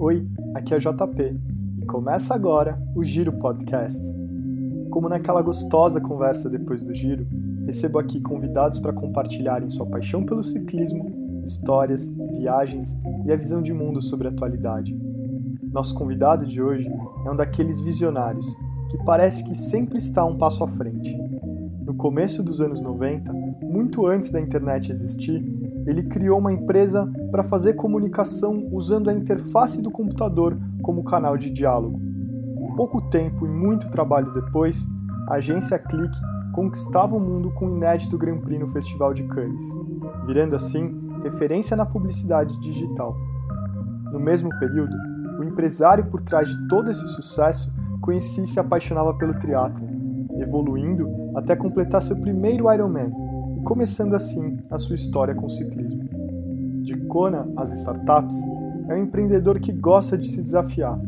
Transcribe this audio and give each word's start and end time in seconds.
Oi, 0.00 0.24
aqui 0.54 0.72
é 0.72 0.78
JP 0.78 1.40
e 1.82 1.86
começa 1.86 2.32
agora 2.32 2.80
o 2.94 3.04
Giro 3.04 3.32
Podcast. 3.32 4.14
Como 4.90 5.08
naquela 5.08 5.42
gostosa 5.42 6.00
conversa 6.00 6.48
depois 6.48 6.84
do 6.84 6.94
giro, 6.94 7.26
recebo 7.66 7.98
aqui 7.98 8.20
convidados 8.20 8.78
para 8.78 8.92
compartilharem 8.92 9.68
sua 9.68 9.86
paixão 9.86 10.24
pelo 10.24 10.44
ciclismo, 10.44 11.42
histórias, 11.42 12.10
viagens 12.32 12.96
e 13.26 13.32
a 13.32 13.36
visão 13.36 13.60
de 13.60 13.72
mundo 13.72 14.00
sobre 14.00 14.28
a 14.28 14.30
atualidade. 14.30 14.96
Nosso 15.64 15.96
convidado 15.96 16.46
de 16.46 16.62
hoje 16.62 16.88
é 17.26 17.30
um 17.32 17.34
daqueles 17.34 17.80
visionários 17.80 18.46
que 18.88 19.04
parece 19.04 19.42
que 19.42 19.54
sempre 19.56 19.98
está 19.98 20.24
um 20.24 20.38
passo 20.38 20.62
à 20.62 20.68
frente. 20.68 21.12
No 21.84 21.94
começo 21.94 22.40
dos 22.40 22.60
anos 22.60 22.80
90, 22.80 23.32
muito 23.64 24.06
antes 24.06 24.30
da 24.30 24.40
internet 24.40 24.92
existir, 24.92 25.42
ele 25.88 26.04
criou 26.04 26.38
uma 26.38 26.52
empresa 26.52 27.10
para 27.30 27.44
fazer 27.44 27.74
comunicação 27.74 28.68
usando 28.72 29.10
a 29.10 29.12
interface 29.12 29.82
do 29.82 29.90
computador 29.90 30.58
como 30.82 31.04
canal 31.04 31.36
de 31.36 31.50
diálogo. 31.50 32.00
Pouco 32.76 33.00
tempo 33.00 33.44
e 33.44 33.48
muito 33.48 33.90
trabalho 33.90 34.32
depois, 34.32 34.86
a 35.28 35.34
agência 35.34 35.78
Click 35.78 36.16
conquistava 36.52 37.16
o 37.16 37.20
mundo 37.20 37.50
com 37.52 37.66
o 37.66 37.70
inédito 37.70 38.16
Grand 38.16 38.38
Prix 38.38 38.60
no 38.60 38.68
Festival 38.68 39.12
de 39.12 39.24
Cannes, 39.24 39.64
virando 40.26 40.56
assim 40.56 41.08
referência 41.22 41.76
na 41.76 41.84
publicidade 41.84 42.58
digital. 42.60 43.16
No 44.12 44.18
mesmo 44.18 44.48
período, 44.58 44.96
o 45.38 45.44
empresário 45.44 46.06
por 46.06 46.20
trás 46.20 46.48
de 46.48 46.68
todo 46.68 46.90
esse 46.90 47.06
sucesso 47.08 47.72
conhecia 48.00 48.44
e 48.44 48.46
se 48.46 48.58
apaixonava 48.58 49.14
pelo 49.14 49.34
triatlo, 49.34 49.86
evoluindo 50.40 51.08
até 51.36 51.54
completar 51.54 52.02
seu 52.02 52.16
primeiro 52.20 52.72
Ironman 52.72 53.12
e 53.58 53.62
começando 53.62 54.14
assim 54.14 54.56
a 54.70 54.78
sua 54.78 54.94
história 54.94 55.34
com 55.34 55.46
o 55.46 55.50
ciclismo. 55.50 56.17
De 56.82 56.96
Kona 57.06 57.48
às 57.56 57.72
startups, 57.72 58.36
é 58.88 58.94
um 58.94 59.02
empreendedor 59.04 59.60
que 59.60 59.72
gosta 59.72 60.16
de 60.16 60.28
se 60.28 60.42
desafiar 60.42 60.98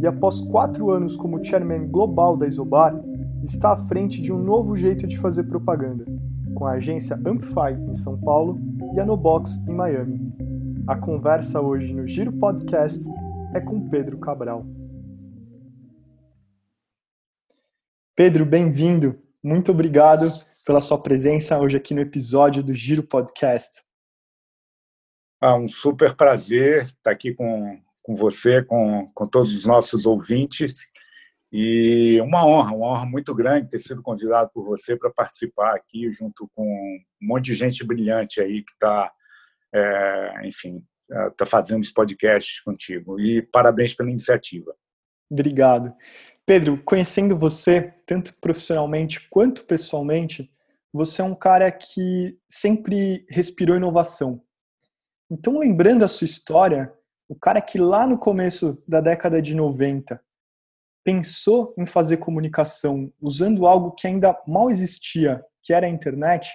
e, 0.00 0.06
após 0.06 0.40
quatro 0.40 0.90
anos 0.90 1.16
como 1.16 1.44
chairman 1.44 1.86
global 1.86 2.36
da 2.36 2.46
Isobar, 2.46 2.98
está 3.42 3.72
à 3.72 3.76
frente 3.76 4.20
de 4.20 4.32
um 4.32 4.38
novo 4.38 4.74
jeito 4.74 5.06
de 5.06 5.18
fazer 5.18 5.44
propaganda, 5.44 6.06
com 6.54 6.66
a 6.66 6.72
agência 6.72 7.16
Amplify 7.26 7.72
em 7.88 7.94
São 7.94 8.18
Paulo 8.18 8.58
e 8.94 9.00
a 9.00 9.04
Nobox 9.04 9.56
em 9.68 9.74
Miami. 9.74 10.32
A 10.86 10.96
conversa 10.96 11.60
hoje 11.60 11.92
no 11.92 12.06
Giro 12.06 12.32
Podcast 12.32 13.06
é 13.54 13.60
com 13.60 13.88
Pedro 13.88 14.18
Cabral. 14.18 14.64
Pedro, 18.16 18.44
bem-vindo. 18.44 19.18
Muito 19.42 19.70
obrigado 19.70 20.32
pela 20.64 20.80
sua 20.80 20.98
presença 20.98 21.58
hoje 21.58 21.76
aqui 21.76 21.94
no 21.94 22.00
episódio 22.00 22.62
do 22.62 22.74
Giro 22.74 23.02
Podcast. 23.02 23.82
Ah, 25.40 25.54
um 25.54 25.68
super 25.68 26.14
prazer 26.14 26.84
estar 26.84 27.10
aqui 27.10 27.32
com, 27.32 27.80
com 28.02 28.14
você, 28.14 28.62
com, 28.62 29.06
com 29.14 29.26
todos 29.26 29.56
os 29.56 29.64
nossos 29.64 30.04
ouvintes. 30.04 30.74
E 31.52 32.20
uma 32.20 32.46
honra, 32.46 32.74
uma 32.74 32.86
honra 32.88 33.06
muito 33.06 33.34
grande 33.34 33.70
ter 33.70 33.78
sido 33.78 34.02
convidado 34.02 34.50
por 34.52 34.64
você 34.64 34.96
para 34.96 35.10
participar 35.10 35.74
aqui, 35.74 36.10
junto 36.12 36.48
com 36.54 36.64
um 36.64 37.26
monte 37.26 37.46
de 37.46 37.54
gente 37.54 37.84
brilhante 37.84 38.40
aí 38.40 38.62
que 38.62 38.72
está, 38.72 39.10
é, 39.74 40.46
enfim, 40.46 40.84
está 41.28 41.44
fazendo 41.46 41.82
esse 41.82 41.92
podcast 41.92 42.62
contigo. 42.62 43.18
E 43.18 43.42
parabéns 43.42 43.94
pela 43.94 44.10
iniciativa. 44.10 44.74
Obrigado. 45.30 45.94
Pedro, 46.44 46.82
conhecendo 46.84 47.38
você, 47.38 47.94
tanto 48.06 48.34
profissionalmente 48.40 49.28
quanto 49.30 49.64
pessoalmente, 49.64 50.50
você 50.92 51.22
é 51.22 51.24
um 51.24 51.34
cara 51.34 51.70
que 51.70 52.36
sempre 52.48 53.24
respirou 53.28 53.76
inovação. 53.76 54.42
Então, 55.30 55.58
lembrando 55.58 56.04
a 56.04 56.08
sua 56.08 56.24
história, 56.24 56.92
o 57.28 57.36
cara 57.36 57.62
que 57.62 57.78
lá 57.78 58.06
no 58.06 58.18
começo 58.18 58.82
da 58.88 59.00
década 59.00 59.40
de 59.40 59.54
90 59.54 60.20
pensou 61.04 61.72
em 61.78 61.86
fazer 61.86 62.16
comunicação 62.16 63.12
usando 63.20 63.64
algo 63.64 63.92
que 63.92 64.08
ainda 64.08 64.36
mal 64.46 64.70
existia, 64.70 65.44
que 65.62 65.72
era 65.72 65.86
a 65.86 65.90
internet, 65.90 66.50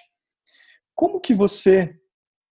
como 0.93 1.21
que 1.21 1.33
você 1.33 1.97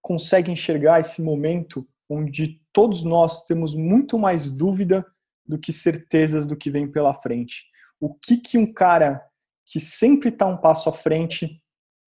consegue 0.03 0.51
enxergar 0.51 0.99
esse 0.99 1.23
momento 1.23 1.89
onde 2.11 2.61
todos 2.73 3.05
nós 3.05 3.45
temos 3.45 3.75
muito 3.75 4.19
mais 4.19 4.51
dúvida 4.51 5.07
do 5.47 5.59
que 5.59 5.73
certezas 5.73 6.47
do 6.47 6.57
que 6.57 6.71
vem 6.71 6.91
pela 6.91 7.15
frente. 7.15 7.65
O 8.01 8.13
que 8.13 8.39
que 8.39 8.59
um 8.59 8.73
cara 8.73 9.25
que 9.65 9.79
sempre 9.79 10.31
está 10.31 10.47
um 10.47 10.57
passo 10.57 10.89
à 10.89 10.93
frente 10.93 11.63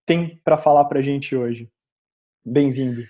tem 0.06 0.38
para 0.44 0.58
falar 0.58 0.86
para 0.86 1.00
a 1.00 1.04
gente 1.04 1.36
hoje? 1.36 1.72
Bem-vindo. 2.46 3.02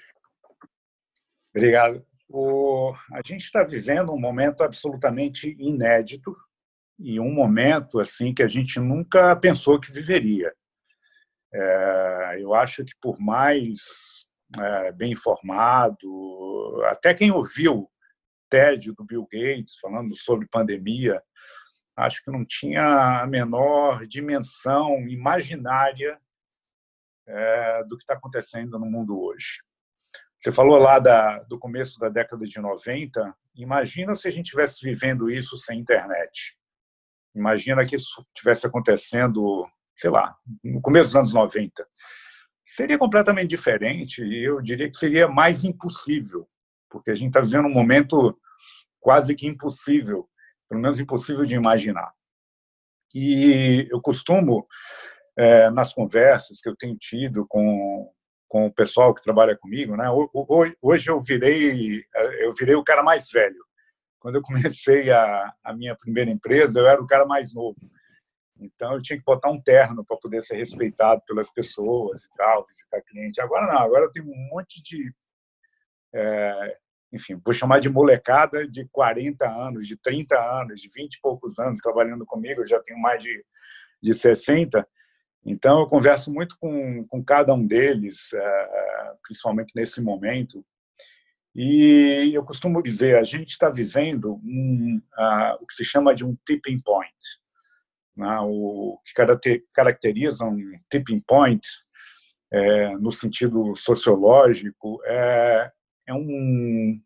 Obrigado. 1.56 2.06
O, 2.28 2.94
a 3.14 3.22
gente 3.26 3.46
está 3.46 3.64
vivendo 3.64 4.12
um 4.12 4.20
momento 4.20 4.62
absolutamente 4.62 5.56
inédito 5.58 6.36
e 7.00 7.18
um 7.18 7.34
momento 7.34 8.00
assim 8.00 8.34
que 8.34 8.44
a 8.44 8.48
gente 8.48 8.78
nunca 8.80 9.34
pensou 9.38 9.80
que 9.80 9.90
viveria. 9.90 10.54
É, 11.54 12.38
eu 12.40 12.54
acho 12.54 12.84
que 12.84 12.92
por 13.02 13.18
mais 13.20 13.78
é, 14.60 14.92
bem 14.92 15.14
informado, 15.14 16.82
até 16.88 17.14
quem 17.14 17.32
ouviu 17.32 17.90
TED 18.50 18.92
do 18.92 19.06
Bill 19.06 19.26
Gates 19.32 19.78
falando 19.80 20.14
sobre 20.14 20.50
pandemia, 20.52 21.24
acho 21.96 22.22
que 22.22 22.32
não 22.32 22.44
tinha 22.46 23.22
a 23.22 23.28
menor 23.28 24.06
dimensão 24.06 25.08
imaginária 25.08 26.20
é, 27.26 27.84
do 27.86 27.96
que 27.96 28.04
está 28.04 28.16
acontecendo 28.16 28.78
no 28.78 28.86
mundo 28.86 29.18
hoje. 29.18 29.62
Você 30.46 30.52
falou 30.52 30.78
lá 30.78 31.00
da, 31.00 31.40
do 31.46 31.58
começo 31.58 32.00
da 32.00 32.08
década 32.08 32.46
de 32.46 32.60
90. 32.60 33.36
Imagina 33.56 34.14
se 34.14 34.28
a 34.28 34.32
gente 34.32 34.46
estivesse 34.46 34.86
vivendo 34.86 35.28
isso 35.28 35.58
sem 35.58 35.80
internet. 35.80 36.56
Imagina 37.34 37.84
que 37.84 37.96
isso 37.96 38.24
estivesse 38.28 38.68
acontecendo, 38.68 39.66
sei 39.96 40.12
lá, 40.12 40.38
no 40.64 40.80
começo 40.84 41.08
dos 41.08 41.16
anos 41.16 41.34
90. 41.34 41.88
Seria 42.64 42.96
completamente 42.96 43.50
diferente 43.50 44.24
e 44.24 44.48
eu 44.48 44.62
diria 44.62 44.88
que 44.88 44.96
seria 44.96 45.28
mais 45.28 45.64
impossível, 45.64 46.48
porque 46.92 47.10
a 47.10 47.16
gente 47.16 47.30
está 47.30 47.42
vivendo 47.42 47.66
um 47.66 47.74
momento 47.74 48.40
quase 49.00 49.34
que 49.34 49.48
impossível, 49.48 50.30
pelo 50.70 50.80
menos 50.80 51.00
impossível 51.00 51.44
de 51.44 51.56
imaginar. 51.56 52.14
E 53.16 53.88
eu 53.90 54.00
costumo, 54.00 54.68
é, 55.36 55.72
nas 55.72 55.92
conversas 55.92 56.62
que 56.62 56.70
eu 56.70 56.76
tenho 56.76 56.96
tido 56.96 57.48
com, 57.48 58.14
com 58.56 58.68
o 58.68 58.74
pessoal 58.74 59.14
que 59.14 59.22
trabalha 59.22 59.58
comigo, 59.58 59.98
né? 59.98 60.06
Hoje 60.82 61.10
eu 61.10 61.20
virei 61.20 62.06
eu 62.40 62.54
virei 62.54 62.74
o 62.74 62.86
cara 62.86 63.04
mais 63.04 63.30
velho. 63.30 63.62
Quando 64.18 64.36
eu 64.36 64.42
comecei 64.42 65.12
a, 65.12 65.54
a 65.62 65.74
minha 65.74 65.94
primeira 65.94 66.32
empresa, 66.32 66.80
eu 66.80 66.88
era 66.88 67.02
o 67.02 67.06
cara 67.06 67.26
mais 67.26 67.54
novo. 67.54 67.76
Então 68.58 68.94
eu 68.94 69.02
tinha 69.02 69.20
que 69.20 69.26
botar 69.26 69.52
um 69.52 69.62
terno 69.62 70.06
para 70.06 70.16
poder 70.16 70.42
ser 70.42 70.56
respeitado 70.56 71.22
pelas 71.28 71.52
pessoas 71.52 72.24
e 72.24 72.30
tal, 72.30 72.66
visitar 72.66 73.02
cliente. 73.02 73.42
Agora 73.42 73.68
não, 73.68 73.80
agora 73.80 74.10
tenho 74.14 74.26
um 74.26 74.50
monte 74.54 74.82
de 74.82 75.14
é, 76.14 76.78
enfim, 77.12 77.38
vou 77.44 77.54
chamar 77.54 77.82
de 77.82 77.90
molecada 77.90 78.66
de 78.66 78.88
40 78.88 79.46
anos, 79.50 79.86
de 79.86 79.98
30 79.98 80.40
anos, 80.40 80.80
de 80.80 80.88
20 80.96 81.16
e 81.16 81.20
poucos 81.22 81.60
anos 81.60 81.80
trabalhando 81.80 82.26
comigo, 82.26 82.62
eu 82.62 82.68
já 82.68 82.80
tenho 82.80 83.02
mais 83.02 83.22
de, 83.22 83.44
de 84.02 84.14
60. 84.14 84.88
Então, 85.46 85.82
eu 85.82 85.88
converso 85.88 86.32
muito 86.32 86.58
com, 86.60 87.06
com 87.08 87.24
cada 87.24 87.54
um 87.54 87.66
deles, 87.66 88.34
é, 88.34 89.14
principalmente 89.24 89.72
nesse 89.76 90.02
momento. 90.02 90.66
E 91.54 92.32
eu 92.34 92.44
costumo 92.44 92.82
dizer, 92.82 93.18
a 93.18 93.24
gente 93.24 93.50
está 93.50 93.70
vivendo 93.70 94.42
um, 94.44 95.02
uh, 95.18 95.56
o 95.62 95.66
que 95.66 95.74
se 95.74 95.86
chama 95.86 96.14
de 96.14 96.26
um 96.26 96.36
tipping 96.46 96.80
point. 96.82 97.16
Né? 98.18 98.40
O 98.42 99.00
que 99.06 99.62
caracteriza 99.74 100.46
um 100.46 100.60
tipping 100.90 101.22
point, 101.22 101.66
é, 102.52 102.98
no 102.98 103.12
sentido 103.12 103.76
sociológico, 103.76 105.00
é 105.06 105.72
é 106.08 106.14
um, 106.14 107.02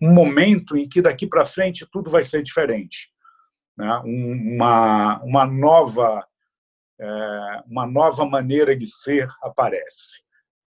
um 0.00 0.12
momento 0.12 0.76
em 0.76 0.88
que 0.88 1.00
daqui 1.00 1.26
para 1.26 1.46
frente 1.46 1.86
tudo 1.90 2.10
vai 2.10 2.22
ser 2.22 2.42
diferente. 2.42 3.10
Né? 3.76 4.02
Uma, 4.04 5.22
uma, 5.22 5.46
nova, 5.46 6.26
uma 7.66 7.86
nova 7.86 8.24
maneira 8.24 8.76
de 8.76 8.86
ser 8.86 9.28
aparece. 9.42 10.22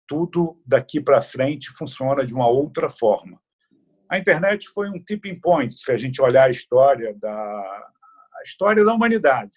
Tudo 0.07 0.61
daqui 0.67 1.01
para 1.01 1.23
frente 1.23 1.71
funciona 1.71 2.25
de 2.25 2.35
uma 2.35 2.49
outra 2.49 2.89
forma. 2.89 3.41
A 4.11 4.19
internet 4.19 4.69
foi 4.69 4.89
um 4.89 5.03
tipping 5.03 5.39
point, 5.39 5.79
se 5.79 5.93
a 5.93 5.99
gente 5.99 6.21
olhar 6.23 6.45
a 6.45 6.51
história 6.51 7.15
da, 7.15 7.31
a 7.31 8.43
história 8.45 8.85
da 8.85 8.95
humanidade. 8.95 9.53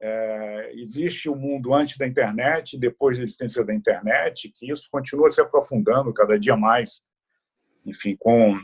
É, 0.00 0.72
existe 0.74 1.28
o 1.28 1.32
um 1.32 1.38
mundo 1.38 1.72
antes 1.72 1.96
da 1.96 2.06
internet, 2.06 2.78
depois 2.78 3.16
da 3.16 3.24
existência 3.24 3.64
da 3.64 3.72
internet, 3.72 4.52
que 4.54 4.70
isso 4.70 4.88
continua 4.90 5.30
se 5.30 5.40
aprofundando 5.40 6.12
cada 6.12 6.38
dia 6.38 6.56
mais 6.56 7.02
enfim, 7.84 8.16
com 8.18 8.58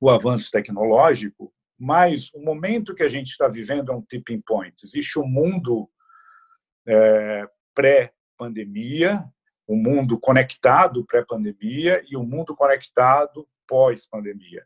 o 0.00 0.10
avanço 0.10 0.50
tecnológico, 0.50 1.52
mas 1.78 2.32
o 2.32 2.40
momento 2.40 2.94
que 2.94 3.02
a 3.02 3.08
gente 3.08 3.30
está 3.30 3.48
vivendo 3.48 3.92
é 3.92 3.94
um 3.94 4.02
tipping 4.02 4.40
point. 4.40 4.74
Existe 4.82 5.18
o 5.18 5.22
um 5.22 5.28
mundo 5.28 5.88
é, 6.86 7.46
pré-pandemia, 7.74 9.24
o 9.66 9.74
um 9.74 9.76
mundo 9.76 10.18
conectado 10.18 11.04
pré-pandemia 11.04 12.02
e 12.08 12.16
o 12.16 12.20
um 12.20 12.26
mundo 12.26 12.56
conectado 12.56 13.46
pós-pandemia. 13.66 14.64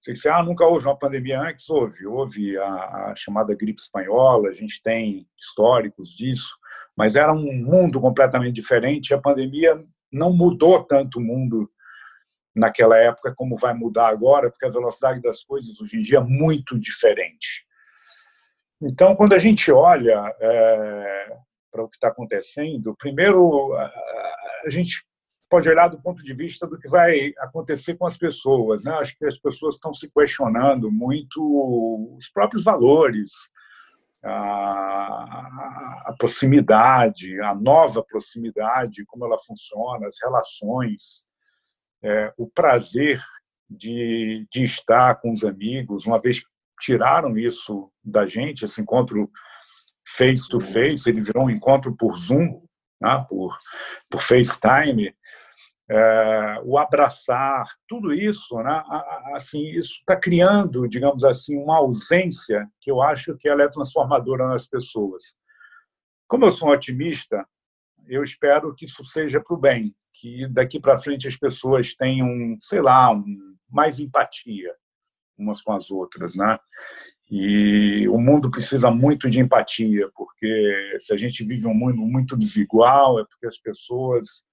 Você 0.00 0.14
disse, 0.14 0.30
ah, 0.30 0.42
nunca 0.42 0.64
houve 0.64 0.86
uma 0.86 0.98
pandemia 0.98 1.40
antes? 1.40 1.68
Houve. 1.68 2.06
Houve 2.06 2.56
a, 2.56 3.10
a, 3.10 3.14
chamada 3.14 3.54
gripe 3.54 3.80
espanhola, 3.80 4.48
a 4.48 4.52
gente 4.52 4.82
tem 4.82 5.28
históricos 5.38 6.14
disso, 6.16 6.56
mas 6.96 7.16
era 7.16 7.32
um 7.32 7.52
mundo 7.52 8.00
completamente 8.00 8.54
diferente. 8.54 9.12
A 9.12 9.20
pandemia 9.20 9.84
não 10.10 10.32
mudou 10.32 10.82
tanto 10.82 11.18
o 11.18 11.22
mundo 11.22 11.70
naquela 12.56 12.96
época 12.96 13.34
como 13.36 13.56
vai 13.56 13.74
mudar 13.74 14.08
agora, 14.08 14.50
porque 14.50 14.64
a 14.64 14.70
velocidade 14.70 15.20
das 15.20 15.42
coisas 15.42 15.78
hoje 15.80 15.98
em 15.98 16.02
dia 16.02 16.18
é 16.18 16.24
muito 16.24 16.78
diferente. 16.78 17.66
Então, 18.82 19.14
quando 19.14 19.34
a 19.34 19.38
gente 19.38 19.70
olha 19.70 20.34
é, 20.40 21.36
para 21.70 21.82
o 21.82 21.88
que 21.88 21.96
está 21.96 22.08
acontecendo, 22.08 22.96
primeiro 22.96 23.72
a, 23.74 24.68
gente 24.68 25.04
pode 25.48 25.68
olhar 25.68 25.88
do 25.88 26.00
ponto 26.00 26.22
de 26.22 26.32
vista 26.32 26.66
do 26.66 26.78
que 26.78 26.88
vai 26.88 27.32
acontecer 27.38 27.96
com 27.96 28.06
as 28.06 28.16
pessoas. 28.16 28.84
Né? 28.84 28.92
Acho 28.92 29.18
que 29.18 29.26
as 29.26 29.38
pessoas 29.38 29.74
estão 29.74 29.92
se 29.92 30.08
questionando 30.10 30.90
muito 30.92 31.40
os 32.16 32.30
próprios 32.30 32.62
valores, 32.62 33.32
a, 34.22 34.30
a, 36.06 36.14
proximidade, 36.18 37.40
a 37.40 37.54
nova 37.54 38.02
proximidade, 38.04 39.04
como 39.06 39.24
ela 39.24 39.38
funciona, 39.38 40.06
as 40.06 40.16
relações, 40.22 41.26
é, 42.02 42.32
o 42.36 42.46
prazer 42.48 43.20
de, 43.68 44.46
de 44.52 44.62
estar 44.62 45.16
com 45.16 45.32
os 45.32 45.44
amigos. 45.44 46.06
Uma 46.06 46.20
vez 46.20 46.44
tiraram 46.80 47.36
isso 47.36 47.90
da 48.02 48.26
gente, 48.26 48.64
esse 48.64 48.80
encontro 48.80 49.30
face 50.16 50.48
to 50.48 50.60
face, 50.60 51.08
ele 51.08 51.20
virou 51.20 51.44
um 51.44 51.50
encontro 51.50 51.94
por 51.96 52.16
Zoom, 52.16 52.62
né? 53.00 53.24
por, 53.28 53.56
por 54.08 54.20
FaceTime 54.22 55.14
é, 55.90 56.60
o 56.62 56.78
abraçar, 56.78 57.66
tudo 57.88 58.14
isso, 58.14 58.56
né, 58.62 58.80
assim, 59.34 59.70
isso 59.70 59.98
está 59.98 60.16
criando, 60.16 60.88
digamos 60.88 61.24
assim, 61.24 61.56
uma 61.56 61.78
ausência 61.78 62.68
que 62.80 62.88
eu 62.88 63.02
acho 63.02 63.36
que 63.36 63.48
ela 63.48 63.64
é 63.64 63.68
transformadora 63.68 64.46
nas 64.46 64.68
pessoas. 64.68 65.34
Como 66.28 66.44
eu 66.44 66.52
sou 66.52 66.68
um 66.68 66.72
otimista, 66.72 67.44
eu 68.06 68.22
espero 68.22 68.72
que 68.72 68.84
isso 68.84 69.04
seja 69.04 69.40
para 69.40 69.54
o 69.56 69.58
bem, 69.58 69.92
que 70.14 70.46
daqui 70.46 70.78
para 70.78 70.96
frente 70.96 71.26
as 71.26 71.36
pessoas 71.36 71.92
tenham, 71.96 72.56
sei 72.60 72.80
lá, 72.80 73.10
um, 73.10 73.56
mais 73.68 73.98
empatia 73.98 74.72
umas 75.40 75.62
com 75.62 75.72
as 75.72 75.90
outras, 75.90 76.36
né? 76.36 76.58
E 77.30 78.08
o 78.08 78.18
mundo 78.18 78.50
precisa 78.50 78.90
muito 78.90 79.30
de 79.30 79.40
empatia, 79.40 80.08
porque 80.14 80.96
se 80.98 81.14
a 81.14 81.16
gente 81.16 81.44
vive 81.44 81.66
um 81.66 81.74
mundo 81.74 81.98
muito 81.98 82.36
desigual, 82.36 83.20
é 83.20 83.24
porque 83.24 83.46
as 83.46 83.58
pessoas 83.58 84.44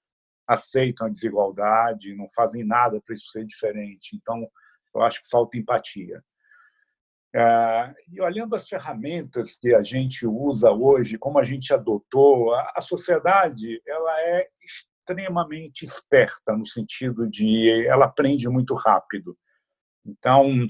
aceitam 0.48 1.08
a 1.08 1.10
desigualdade, 1.10 2.16
não 2.16 2.28
fazem 2.30 2.64
nada 2.64 3.02
para 3.02 3.16
isso 3.16 3.32
ser 3.32 3.46
diferente. 3.46 4.16
Então, 4.16 4.48
eu 4.96 5.02
acho 5.02 5.22
que 5.22 5.30
falta 5.30 5.58
empatia. 5.58 6.24
É, 7.36 7.94
e 8.12 8.22
olhando 8.22 8.56
as 8.56 8.68
ferramentas 8.68 9.58
que 9.58 9.76
a 9.76 9.84
gente 9.84 10.26
usa 10.26 10.72
hoje, 10.72 11.18
como 11.18 11.38
a 11.38 11.44
gente 11.44 11.74
adotou, 11.74 12.54
a 12.54 12.82
sociedade 12.82 13.82
ela 13.86 14.22
é 14.22 14.48
extremamente 14.64 15.84
esperta 15.84 16.56
no 16.56 16.66
sentido 16.66 17.30
de 17.30 17.86
ela 17.88 18.06
aprende 18.06 18.48
muito 18.48 18.74
rápido. 18.74 19.38
Então, 20.06 20.68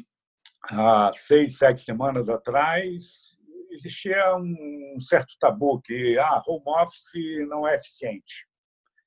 há 0.71 1.11
seis, 1.13 1.57
sete 1.57 1.81
semanas 1.81 2.29
atrás, 2.29 3.37
existia 3.71 4.35
um 4.35 4.97
certo 4.99 5.33
tabu 5.39 5.81
que 5.81 6.17
ah, 6.19 6.41
home 6.47 6.63
office 6.81 7.47
não 7.47 7.67
é 7.67 7.75
eficiente. 7.75 8.47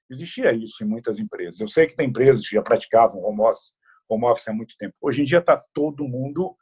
Existia 0.08 0.52
isso 0.52 0.82
em 0.82 0.86
muitas 0.86 1.18
empresas. 1.18 1.60
Eu 1.60 1.68
sei 1.68 1.86
que 1.86 1.96
tem 1.96 2.08
empresas 2.08 2.46
que 2.46 2.54
já 2.54 2.62
praticavam 2.62 3.22
home 3.22 3.42
office, 3.42 3.72
home 4.08 4.24
office 4.24 4.48
há 4.48 4.52
muito 4.52 4.76
tempo. 4.76 4.94
Hoje 5.00 5.22
em 5.22 5.24
dia 5.24 5.38
está 5.38 5.62
todo 5.72 6.08
mundo 6.08 6.56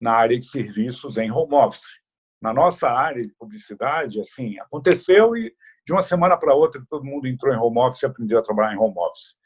na 0.00 0.12
área 0.12 0.38
de 0.38 0.44
serviços 0.44 1.16
em 1.16 1.30
home 1.30 1.54
office. 1.54 2.00
Na 2.40 2.52
nossa 2.52 2.90
área 2.90 3.22
de 3.22 3.32
publicidade, 3.34 4.20
assim, 4.20 4.58
aconteceu 4.58 5.36
e 5.36 5.54
de 5.86 5.92
uma 5.92 6.02
semana 6.02 6.36
para 6.36 6.54
outra 6.54 6.84
todo 6.88 7.04
mundo 7.04 7.26
entrou 7.26 7.54
em 7.54 7.58
home 7.58 7.78
office 7.78 8.02
e 8.02 8.06
aprendeu 8.06 8.38
a 8.38 8.42
trabalhar 8.42 8.74
em 8.74 8.78
home 8.78 8.98
office. 8.98 9.36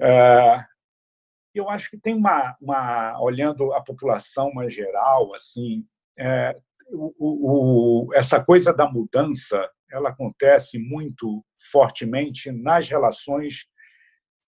É, 0.00 0.64
eu 1.58 1.68
acho 1.70 1.90
que 1.90 1.98
tem 1.98 2.14
uma, 2.14 2.56
uma 2.60 3.20
olhando 3.20 3.72
a 3.72 3.82
população 3.82 4.52
mais 4.52 4.74
geral, 4.74 5.34
assim, 5.34 5.86
é, 6.18 6.58
o, 6.90 7.12
o, 7.18 8.14
essa 8.14 8.42
coisa 8.42 8.72
da 8.72 8.90
mudança 8.90 9.68
ela 9.90 10.10
acontece 10.10 10.78
muito 10.78 11.44
fortemente 11.70 12.50
nas 12.50 12.88
relações 12.88 13.66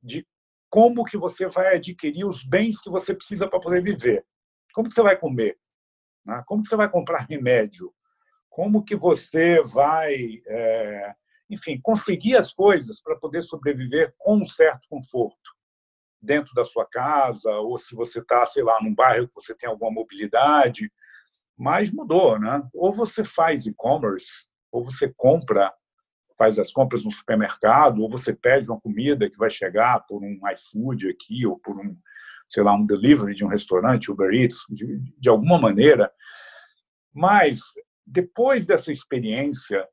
de 0.02 0.25
como 0.69 1.04
que 1.04 1.18
você 1.18 1.48
vai 1.48 1.75
adquirir 1.75 2.25
os 2.25 2.44
bens 2.44 2.81
que 2.81 2.90
você 2.90 3.13
precisa 3.13 3.48
para 3.48 3.60
poder 3.60 3.81
viver. 3.81 4.25
Como 4.74 4.88
que 4.88 4.94
você 4.94 5.01
vai 5.01 5.18
comer? 5.18 5.58
Né? 6.25 6.44
Como 6.46 6.62
que 6.62 6.68
você 6.68 6.75
vai 6.75 6.90
comprar 6.90 7.25
remédio? 7.30 7.94
Como 8.50 8.84
que 8.84 8.96
você 8.96 9.62
vai, 9.62 10.42
é, 10.48 11.13
enfim, 11.50 11.80
conseguir 11.81 12.36
as 12.36 12.54
coisas 12.54 13.01
para 13.01 13.18
poder 13.18 13.44
sobreviver 13.44 14.13
com 14.18 14.38
um 14.38 14.46
certo 14.46 14.88
conforto 14.90 15.55
dentro 16.25 16.54
da 16.54 16.66
sua 16.66 16.86
casa 16.86 17.51
ou 17.51 17.77
se 17.77 17.95
você 17.95 18.19
está, 18.19 18.45
sei 18.45 18.63
lá, 18.63 18.77
num 18.81 18.94
bairro 18.94 19.27
que 19.27 19.36
você 19.36 19.56
tem 19.56 19.69
alguma 19.69 19.92
mobilidade, 19.92 20.92
mas 21.57 21.92
mudou, 21.92 22.39
né? 22.39 22.62
Ou 22.74 22.92
você 22.92 23.24
faz 23.24 23.66
e-commerce 23.66 24.48
ou 24.75 24.83
você 24.83 25.13
compra, 25.16 25.74
faz 26.38 26.60
as 26.60 26.69
compras 26.69 27.06
no 27.06 27.12
supermercado, 27.12 28.01
ou 28.01 28.10
você 28.10 28.33
pede 28.33 28.69
uma 28.69 28.80
comida 28.80 29.30
que 29.30 29.38
vai 29.38 29.50
chegar 29.50 30.01
por 30.01 30.22
um 30.22 30.38
iFood 30.51 31.10
aqui, 31.10 31.45
ou 31.45 31.57
por 31.57 31.80
um, 31.80 31.98
sei 32.45 32.62
lá, 32.62 32.75
um 32.75 32.86
delivery 32.86 33.33
de 33.33 33.45
um 33.45 33.48
restaurante, 33.48 34.12
Uber 34.12 34.33
Eats, 34.33 34.66
de, 34.69 35.00
de 35.18 35.30
alguma 35.30 35.57
maneira. 35.57 36.12
Mas, 37.13 37.62
depois 38.06 38.66
dessa 38.66 38.92
experiência, 38.92 39.88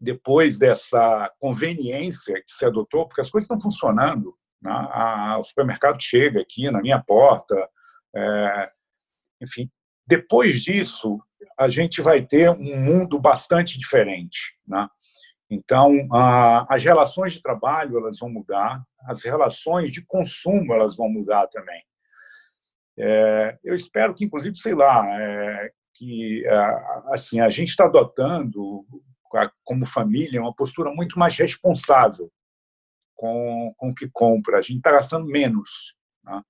depois 0.00 0.58
dessa 0.58 1.30
conveniência 1.38 2.36
que 2.36 2.52
se 2.52 2.64
adotou, 2.64 3.06
porque 3.06 3.20
as 3.20 3.30
coisas 3.30 3.44
estão 3.44 3.60
funcionando, 3.60 4.34
né? 4.60 5.36
o 5.38 5.44
supermercado 5.44 6.00
chega 6.00 6.40
aqui 6.40 6.70
na 6.70 6.80
minha 6.80 7.02
porta, 7.02 7.68
é, 8.14 8.70
enfim. 9.40 9.70
Depois 10.06 10.62
disso, 10.62 11.20
a 11.58 11.68
gente 11.68 12.00
vai 12.00 12.24
ter 12.24 12.50
um 12.50 12.80
mundo 12.80 13.20
bastante 13.20 13.78
diferente. 13.78 14.56
Né? 14.66 14.88
Então, 15.50 16.08
as 16.68 16.84
relações 16.84 17.34
de 17.34 17.42
trabalho 17.42 17.98
elas 17.98 18.18
vão 18.18 18.30
mudar, 18.30 18.82
as 19.02 19.22
relações 19.24 19.92
de 19.92 20.04
consumo 20.04 20.72
elas 20.72 20.96
vão 20.96 21.08
mudar 21.08 21.46
também. 21.48 21.82
É, 22.98 23.56
eu 23.62 23.76
espero 23.76 24.14
que, 24.14 24.24
inclusive, 24.24 24.56
sei 24.56 24.74
lá, 24.74 25.06
é, 25.20 25.70
que 25.94 26.44
assim 27.10 27.40
a 27.40 27.48
gente 27.48 27.68
está 27.68 27.84
adotando 27.84 28.84
como 29.64 29.84
família 29.84 30.40
uma 30.40 30.54
postura 30.54 30.90
muito 30.90 31.18
mais 31.18 31.36
responsável 31.36 32.30
com, 33.18 33.74
com 33.76 33.90
o 33.90 33.94
que 33.94 34.08
compra. 34.08 34.58
A 34.58 34.62
gente 34.62 34.76
está 34.76 34.92
gastando 34.92 35.26
menos. 35.26 35.94
Né? 36.24 36.40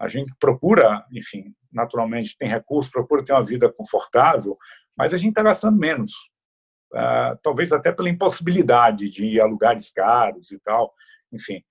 A 0.00 0.08
gente 0.08 0.34
procura, 0.40 1.04
enfim, 1.12 1.54
naturalmente 1.70 2.36
tem 2.36 2.48
recursos, 2.48 2.90
procura 2.90 3.22
ter 3.22 3.32
uma 3.32 3.44
vida 3.44 3.70
confortável, 3.70 4.56
mas 4.96 5.12
a 5.12 5.18
gente 5.18 5.30
está 5.30 5.42
gastando 5.42 5.78
menos. 5.78 6.12
Uh, 6.92 7.36
talvez 7.42 7.72
até 7.72 7.92
pela 7.92 8.08
impossibilidade 8.08 9.10
de 9.10 9.24
ir 9.26 9.40
a 9.40 9.44
lugares 9.46 9.90
caros 9.90 10.50
e 10.50 10.58
tal. 10.60 10.94
Enfim, 11.30 11.62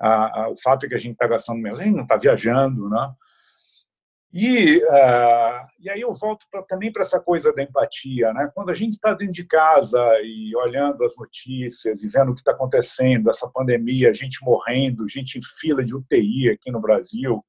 uh, 0.00 0.40
uh, 0.40 0.52
o 0.52 0.60
fato 0.62 0.86
é 0.86 0.88
que 0.88 0.94
a 0.94 0.98
gente 0.98 1.14
está 1.14 1.26
gastando 1.26 1.60
menos, 1.60 1.80
a 1.80 1.84
gente 1.84 1.96
não 1.96 2.04
está 2.04 2.16
viajando, 2.16 2.88
né? 2.88 3.12
E, 4.38 4.82
e 5.80 5.88
aí 5.88 6.02
eu 6.02 6.12
volto 6.12 6.44
pra, 6.50 6.62
também 6.62 6.92
para 6.92 7.00
essa 7.00 7.18
coisa 7.18 7.54
da 7.54 7.62
empatia. 7.62 8.34
Né? 8.34 8.50
Quando 8.54 8.68
a 8.68 8.74
gente 8.74 8.92
está 8.92 9.14
dentro 9.14 9.32
de 9.32 9.46
casa 9.46 9.98
e 10.22 10.54
olhando 10.54 11.02
as 11.06 11.16
notícias 11.16 12.04
e 12.04 12.08
vendo 12.10 12.32
o 12.32 12.34
que 12.34 12.42
está 12.42 12.52
acontecendo, 12.52 13.30
essa 13.30 13.48
pandemia, 13.48 14.12
gente 14.12 14.44
morrendo, 14.44 15.08
gente 15.08 15.38
em 15.38 15.40
fila 15.58 15.82
de 15.82 15.96
UTI 15.96 16.50
aqui 16.50 16.70
no 16.70 16.82
Brasil, 16.82 17.42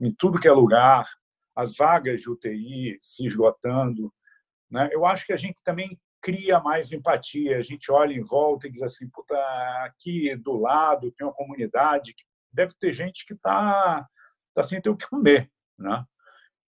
em 0.00 0.14
tudo 0.14 0.38
que 0.38 0.46
é 0.46 0.52
lugar, 0.52 1.04
as 1.56 1.76
vagas 1.76 2.20
de 2.20 2.30
UTI 2.30 2.98
se 3.02 3.26
esgotando. 3.26 4.14
Né? 4.70 4.90
Eu 4.92 5.04
acho 5.04 5.26
que 5.26 5.32
a 5.32 5.36
gente 5.36 5.60
também 5.64 5.98
cria 6.20 6.60
mais 6.60 6.92
empatia. 6.92 7.56
A 7.56 7.62
gente 7.62 7.90
olha 7.90 8.14
em 8.14 8.22
volta 8.22 8.68
e 8.68 8.70
diz 8.70 8.82
assim: 8.82 9.08
puta, 9.08 9.34
aqui 9.84 10.36
do 10.36 10.56
lado 10.56 11.10
tem 11.10 11.26
uma 11.26 11.34
comunidade 11.34 12.14
que 12.14 12.22
deve 12.52 12.74
ter 12.78 12.92
gente 12.92 13.26
que 13.26 13.34
está 13.34 14.06
tá 14.54 14.62
sem 14.62 14.80
ter 14.80 14.88
o 14.88 14.96
que 14.96 15.08
comer. 15.08 15.50
Né? 15.76 16.06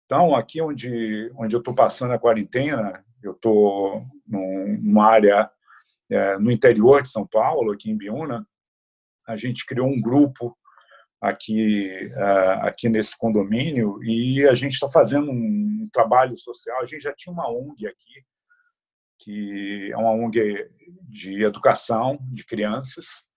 Então, 0.09 0.33
aqui 0.33 0.59
onde, 0.59 1.31
onde 1.35 1.55
eu 1.55 1.59
estou 1.59 1.71
passando 1.71 2.13
a 2.13 2.17
quarentena, 2.17 3.05
eu 3.21 3.33
estou 3.33 4.07
numa 4.25 5.05
área 5.05 5.47
é, 6.09 6.35
no 6.39 6.49
interior 6.49 7.03
de 7.03 7.09
São 7.09 7.27
Paulo, 7.27 7.71
aqui 7.71 7.91
em 7.91 7.95
Biúna, 7.95 8.43
a 9.27 9.37
gente 9.37 9.67
criou 9.67 9.87
um 9.87 10.01
grupo 10.01 10.57
aqui, 11.21 12.11
é, 12.11 12.53
aqui 12.63 12.89
nesse 12.89 13.15
condomínio 13.15 14.03
e 14.03 14.47
a 14.47 14.55
gente 14.55 14.71
está 14.71 14.89
fazendo 14.89 15.29
um 15.29 15.87
trabalho 15.93 16.35
social. 16.39 16.81
A 16.81 16.87
gente 16.87 17.03
já 17.03 17.13
tinha 17.13 17.31
uma 17.31 17.47
ONG 17.47 17.85
aqui, 17.85 18.25
que 19.19 19.91
é 19.91 19.95
uma 19.95 20.09
ONG 20.09 20.71
de 21.03 21.43
educação 21.43 22.17
de 22.31 22.43
crianças, 22.43 23.27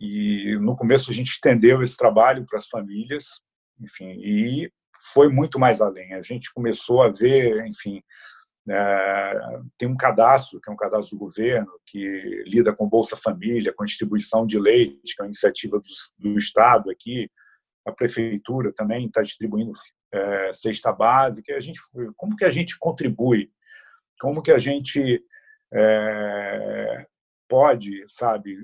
e 0.00 0.56
no 0.58 0.74
começo 0.74 1.10
a 1.10 1.14
gente 1.14 1.32
estendeu 1.32 1.82
esse 1.82 1.98
trabalho 1.98 2.46
para 2.46 2.56
as 2.56 2.66
famílias 2.66 3.42
enfim, 3.80 4.18
e 4.20 4.72
foi 5.12 5.28
muito 5.28 5.58
mais 5.58 5.80
além. 5.80 6.14
A 6.14 6.22
gente 6.22 6.52
começou 6.52 7.02
a 7.02 7.08
ver, 7.08 7.66
enfim, 7.66 8.02
é, 8.70 9.40
tem 9.78 9.88
um 9.88 9.96
cadastro, 9.96 10.60
que 10.60 10.70
é 10.70 10.72
um 10.72 10.76
cadastro 10.76 11.16
do 11.16 11.20
governo, 11.20 11.72
que 11.86 12.44
lida 12.46 12.74
com 12.74 12.88
Bolsa 12.88 13.16
Família, 13.16 13.72
com 13.72 13.84
distribuição 13.84 14.46
de 14.46 14.58
leite, 14.58 15.14
que 15.14 15.22
é 15.22 15.24
uma 15.24 15.28
iniciativa 15.28 15.78
do, 15.78 16.30
do 16.30 16.38
Estado 16.38 16.90
aqui. 16.90 17.30
A 17.86 17.92
prefeitura 17.92 18.72
também 18.74 19.06
está 19.06 19.22
distribuindo 19.22 19.72
é, 20.12 20.52
cesta 20.52 20.92
básica. 20.92 21.54
A 21.54 21.60
gente, 21.60 21.80
como 22.16 22.36
que 22.36 22.44
a 22.44 22.50
gente 22.50 22.78
contribui? 22.78 23.50
Como 24.20 24.42
que 24.42 24.52
a 24.52 24.58
gente 24.58 25.24
é, 25.72 27.06
pode, 27.48 28.04
sabe, 28.06 28.54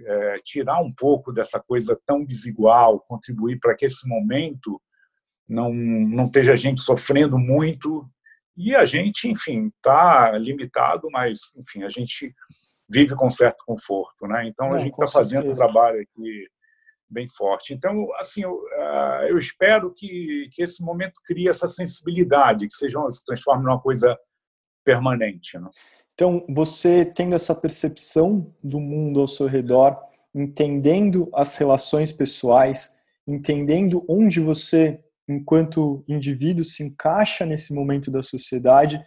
tirar 0.43 0.81
um 0.83 0.93
pouco 0.93 1.33
dessa 1.33 1.59
coisa 1.59 1.99
tão 2.05 2.23
desigual, 2.23 3.01
contribuir 3.01 3.59
para 3.59 3.75
que 3.75 3.87
esse 3.87 4.07
momento 4.07 4.81
não 5.49 5.73
não 5.73 6.25
esteja 6.25 6.53
a 6.53 6.57
gente 6.57 6.81
sofrendo 6.81 7.39
muito 7.39 8.09
e 8.57 8.75
a 8.75 8.85
gente, 8.85 9.29
enfim, 9.29 9.73
está 9.77 10.33
limitado, 10.39 11.09
mas 11.11 11.53
enfim 11.57 11.83
a 11.83 11.89
gente 11.89 12.35
vive 12.89 13.15
com 13.17 13.31
certo 13.31 13.65
conforto, 13.67 14.27
né? 14.27 14.47
Então 14.47 14.69
não, 14.69 14.75
a 14.75 14.79
gente 14.79 14.93
está 14.93 15.09
fazendo 15.09 15.51
um 15.51 15.55
trabalho 15.55 16.01
aqui 16.01 16.47
bem 17.09 17.29
forte. 17.29 17.73
Então, 17.73 18.09
assim, 18.17 18.43
eu, 18.43 18.55
uh, 18.55 19.27
eu 19.29 19.39
espero 19.39 19.93
que, 19.93 20.49
que 20.53 20.63
esse 20.63 20.83
momento 20.83 21.21
crie 21.25 21.49
essa 21.49 21.69
sensibilidade, 21.69 22.67
que 22.67 22.75
seja, 22.75 22.99
se 23.11 23.25
transforme 23.25 23.65
numa 23.65 23.81
coisa 23.81 24.19
permanente. 24.85 25.59
Né? 25.59 25.69
Então, 26.13 26.45
você 26.49 27.05
tendo 27.05 27.35
essa 27.35 27.55
percepção 27.55 28.53
do 28.63 28.81
mundo 28.81 29.21
ao 29.21 29.29
seu 29.29 29.47
redor, 29.47 29.99
entendendo 30.35 31.31
as 31.33 31.55
relações 31.55 32.13
pessoais, 32.13 32.95
entendendo 33.27 34.05
onde 34.09 34.41
você, 34.41 35.01
enquanto 35.29 36.05
indivíduo, 36.09 36.65
se 36.65 36.83
encaixa 36.83 37.47
nesse 37.47 37.73
momento 37.73 38.11
da 38.11 38.23
sociedade, 38.23 39.03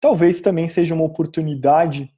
talvez 0.00 0.40
também 0.40 0.68
seja 0.68 0.94
uma 0.94 1.04
oportunidade 1.04 2.10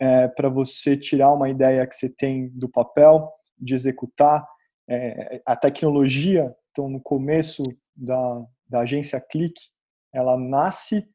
é, 0.00 0.28
para 0.28 0.48
você 0.48 0.96
tirar 0.96 1.32
uma 1.32 1.50
ideia 1.50 1.86
que 1.86 1.94
você 1.94 2.08
tem 2.08 2.48
do 2.50 2.68
papel, 2.68 3.30
de 3.58 3.74
executar. 3.74 4.46
É, 4.88 5.42
a 5.44 5.56
tecnologia, 5.56 6.54
então, 6.70 6.88
no 6.88 7.00
começo 7.00 7.62
da, 7.94 8.44
da 8.68 8.80
agência 8.80 9.20
Click, 9.20 9.60
ela 10.12 10.36
nasce 10.36 11.06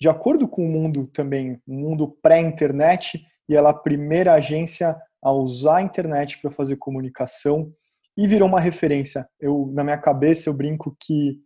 de 0.00 0.08
acordo 0.08 0.48
com 0.48 0.64
o 0.64 0.68
mundo 0.68 1.06
também, 1.06 1.60
o 1.66 1.74
mundo 1.74 2.08
pré-internet, 2.22 3.24
e 3.48 3.54
ela 3.54 3.70
é 3.70 3.72
a 3.72 3.74
primeira 3.74 4.34
agência 4.34 4.96
a 5.22 5.32
usar 5.32 5.78
a 5.78 5.82
internet 5.82 6.40
para 6.40 6.50
fazer 6.50 6.76
comunicação 6.76 7.72
e 8.16 8.26
virou 8.26 8.48
uma 8.48 8.60
referência. 8.60 9.28
Eu, 9.40 9.70
na 9.74 9.82
minha 9.82 9.98
cabeça, 9.98 10.48
eu 10.48 10.54
brinco 10.54 10.96
que 11.00 11.40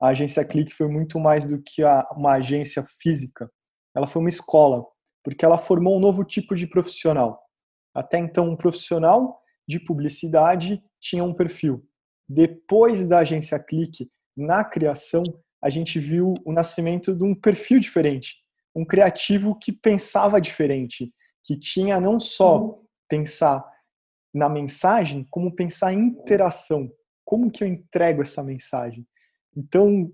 a 0.00 0.08
agência 0.08 0.44
Click 0.44 0.72
foi 0.72 0.88
muito 0.88 1.18
mais 1.18 1.44
do 1.44 1.62
que 1.62 1.82
a, 1.82 2.06
uma 2.12 2.34
agência 2.34 2.84
física. 3.00 3.50
Ela 3.94 4.06
foi 4.06 4.20
uma 4.20 4.28
escola, 4.28 4.84
porque 5.22 5.44
ela 5.44 5.58
formou 5.58 5.96
um 5.96 6.00
novo 6.00 6.24
tipo 6.24 6.54
de 6.54 6.66
profissional. 6.66 7.40
Até 7.94 8.18
então, 8.18 8.48
um 8.48 8.56
profissional 8.56 9.40
de 9.68 9.78
publicidade 9.80 10.82
tinha 11.00 11.24
um 11.24 11.34
perfil. 11.34 11.84
Depois 12.28 13.06
da 13.06 13.18
agência 13.18 13.58
Click, 13.58 14.08
na 14.36 14.64
criação, 14.64 15.22
a 15.62 15.68
gente 15.68 15.98
viu 15.98 16.34
o 16.44 16.52
nascimento 16.52 17.14
de 17.14 17.24
um 17.24 17.34
perfil 17.34 17.78
diferente, 17.78 18.36
um 18.74 18.84
criativo 18.84 19.58
que 19.58 19.72
pensava 19.72 20.40
diferente, 20.40 21.12
que 21.44 21.58
tinha 21.58 22.00
não 22.00 22.18
só 22.18 22.78
pensar 23.08 23.64
na 24.32 24.48
mensagem, 24.48 25.26
como 25.30 25.54
pensar 25.54 25.92
em 25.92 26.08
interação. 26.08 26.90
Como 27.24 27.50
que 27.50 27.62
eu 27.62 27.68
entrego 27.68 28.22
essa 28.22 28.42
mensagem? 28.42 29.06
Então, 29.56 30.12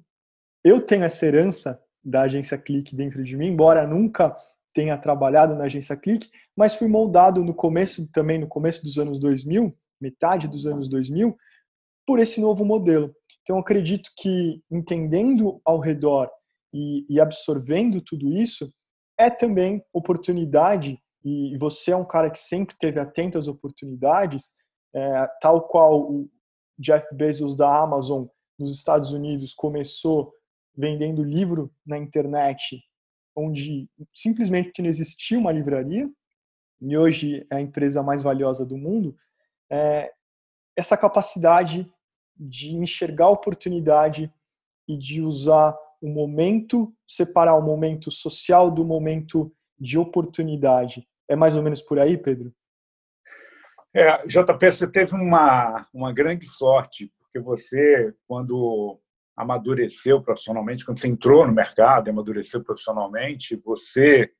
eu 0.64 0.80
tenho 0.80 1.04
essa 1.04 1.26
herança 1.26 1.80
da 2.02 2.22
agência 2.22 2.56
Clique 2.56 2.94
dentro 2.94 3.22
de 3.22 3.36
mim, 3.36 3.48
embora 3.48 3.86
nunca 3.86 4.36
tenha 4.72 4.96
trabalhado 4.96 5.54
na 5.54 5.64
agência 5.64 5.96
Clique, 5.96 6.28
mas 6.56 6.76
fui 6.76 6.88
moldado 6.88 7.42
no 7.42 7.54
começo, 7.54 8.10
também 8.12 8.38
no 8.38 8.46
começo 8.46 8.82
dos 8.82 8.98
anos 8.98 9.18
2000, 9.18 9.76
metade 10.00 10.48
dos 10.48 10.66
anos 10.66 10.88
2000, 10.88 11.36
por 12.06 12.20
esse 12.20 12.40
novo 12.40 12.64
modelo. 12.64 13.14
Então, 13.42 13.58
acredito 13.58 14.10
que 14.16 14.60
entendendo 14.70 15.60
ao 15.64 15.78
redor 15.78 16.30
e, 16.74 17.06
e 17.08 17.20
absorvendo 17.20 18.00
tudo 18.00 18.30
isso 18.32 18.70
é 19.18 19.30
também 19.30 19.82
oportunidade. 19.92 20.98
E 21.28 21.58
você 21.58 21.90
é 21.90 21.96
um 21.96 22.04
cara 22.04 22.30
que 22.30 22.38
sempre 22.38 22.76
teve 22.78 23.00
atento 23.00 23.36
às 23.36 23.48
oportunidades, 23.48 24.52
é, 24.94 25.26
tal 25.40 25.66
qual 25.66 26.08
o 26.08 26.30
Jeff 26.78 27.12
Bezos 27.12 27.56
da 27.56 27.82
Amazon 27.82 28.26
nos 28.56 28.72
Estados 28.72 29.10
Unidos 29.10 29.52
começou 29.52 30.32
vendendo 30.72 31.24
livro 31.24 31.68
na 31.84 31.98
internet, 31.98 32.80
onde 33.34 33.90
simplesmente 34.14 34.66
porque 34.66 34.80
não 34.80 34.88
existia 34.88 35.36
uma 35.36 35.50
livraria, 35.50 36.08
e 36.80 36.96
hoje 36.96 37.44
é 37.50 37.56
a 37.56 37.60
empresa 37.60 38.04
mais 38.04 38.22
valiosa 38.22 38.64
do 38.64 38.76
mundo, 38.76 39.16
é, 39.68 40.12
essa 40.76 40.96
capacidade 40.96 41.92
de 42.36 42.72
enxergar 42.76 43.24
a 43.24 43.30
oportunidade 43.30 44.32
e 44.86 44.96
de 44.96 45.22
usar 45.22 45.76
o 46.00 46.08
momento, 46.08 46.94
separar 47.04 47.56
o 47.56 47.62
momento 47.62 48.12
social 48.12 48.70
do 48.70 48.84
momento 48.84 49.52
de 49.76 49.98
oportunidade. 49.98 51.04
É 51.28 51.34
mais 51.34 51.56
ou 51.56 51.62
menos 51.62 51.82
por 51.82 51.98
aí, 51.98 52.16
Pedro? 52.16 52.52
É, 53.94 54.26
JP, 54.26 54.70
você 54.70 54.86
teve 54.86 55.14
uma, 55.14 55.88
uma 55.92 56.12
grande 56.12 56.46
sorte, 56.46 57.10
porque 57.18 57.40
você, 57.40 58.14
quando 58.28 59.00
amadureceu 59.36 60.22
profissionalmente, 60.22 60.84
quando 60.84 60.98
você 60.98 61.08
entrou 61.08 61.46
no 61.46 61.52
mercado 61.52 62.08
e 62.08 62.10
amadureceu 62.10 62.62
profissionalmente, 62.62 63.56
você 63.56 64.30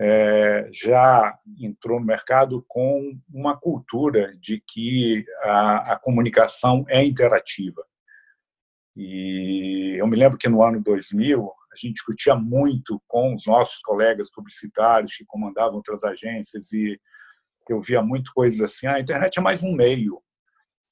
é, 0.00 0.68
já 0.72 1.36
entrou 1.60 1.98
no 1.98 2.06
mercado 2.06 2.64
com 2.68 3.18
uma 3.28 3.56
cultura 3.56 4.36
de 4.36 4.62
que 4.64 5.24
a, 5.42 5.94
a, 5.94 5.98
comunicação 5.98 6.84
é 6.88 7.04
interativa. 7.04 7.84
E 8.96 9.96
eu 9.98 10.06
me 10.06 10.16
lembro 10.16 10.38
que 10.38 10.48
no 10.48 10.62
ano 10.62 10.80
2000 10.80 11.52
a 11.72 11.76
gente 11.76 11.94
discutia 11.94 12.34
muito 12.34 13.00
com 13.06 13.34
os 13.34 13.46
nossos 13.46 13.80
colegas 13.80 14.30
publicitários 14.30 15.14
que 15.14 15.24
comandavam 15.24 15.76
outras 15.76 16.04
agências 16.04 16.72
e 16.72 16.98
eu 17.68 17.80
via 17.80 18.02
muito 18.02 18.32
coisas 18.34 18.60
assim: 18.60 18.86
ah, 18.86 18.94
a 18.94 19.00
internet 19.00 19.38
é 19.38 19.42
mais 19.42 19.62
um 19.62 19.72
meio. 19.72 20.22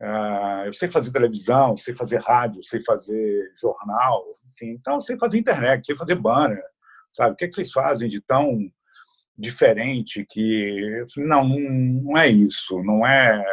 Ah, 0.01 0.65
eu 0.67 0.73
sei 0.73 0.89
fazer 0.89 1.11
televisão, 1.11 1.77
sei 1.77 1.95
fazer 1.95 2.21
rádio, 2.21 2.63
sei 2.63 2.83
fazer 2.83 3.53
jornal, 3.59 4.25
enfim, 4.51 4.73
então 4.73 5.01
sei 5.01 5.17
fazer 5.19 5.39
internet, 5.39 5.87
sei 5.87 5.97
fazer 5.97 6.17
banner, 6.17 6.63
sabe? 7.15 7.33
O 7.33 7.37
que, 7.37 7.47
é 7.47 7.49
que 7.49 7.55
vocês 7.55 7.73
fazem 7.73 8.09
de 8.09 8.21
tão 8.21 8.59
diferente 9.39 10.27
que 10.29 11.05
não 11.19 11.47
não 11.47 12.17
é 12.17 12.27
isso 12.29 12.83
não 12.83 13.07
é 13.07 13.45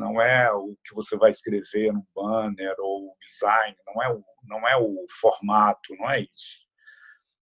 não 0.00 0.20
é 0.20 0.50
o 0.52 0.76
que 0.84 0.94
você 0.94 1.16
vai 1.16 1.30
escrever 1.30 1.92
no 1.92 2.06
banner 2.14 2.74
ou 2.78 3.08
o 3.08 3.16
design 3.20 3.76
não 3.86 4.02
é 4.02 4.10
o 4.10 4.24
não 4.44 4.66
é 4.66 4.76
o 4.76 5.06
formato 5.20 5.94
não 5.98 6.10
é 6.10 6.20
isso. 6.20 6.68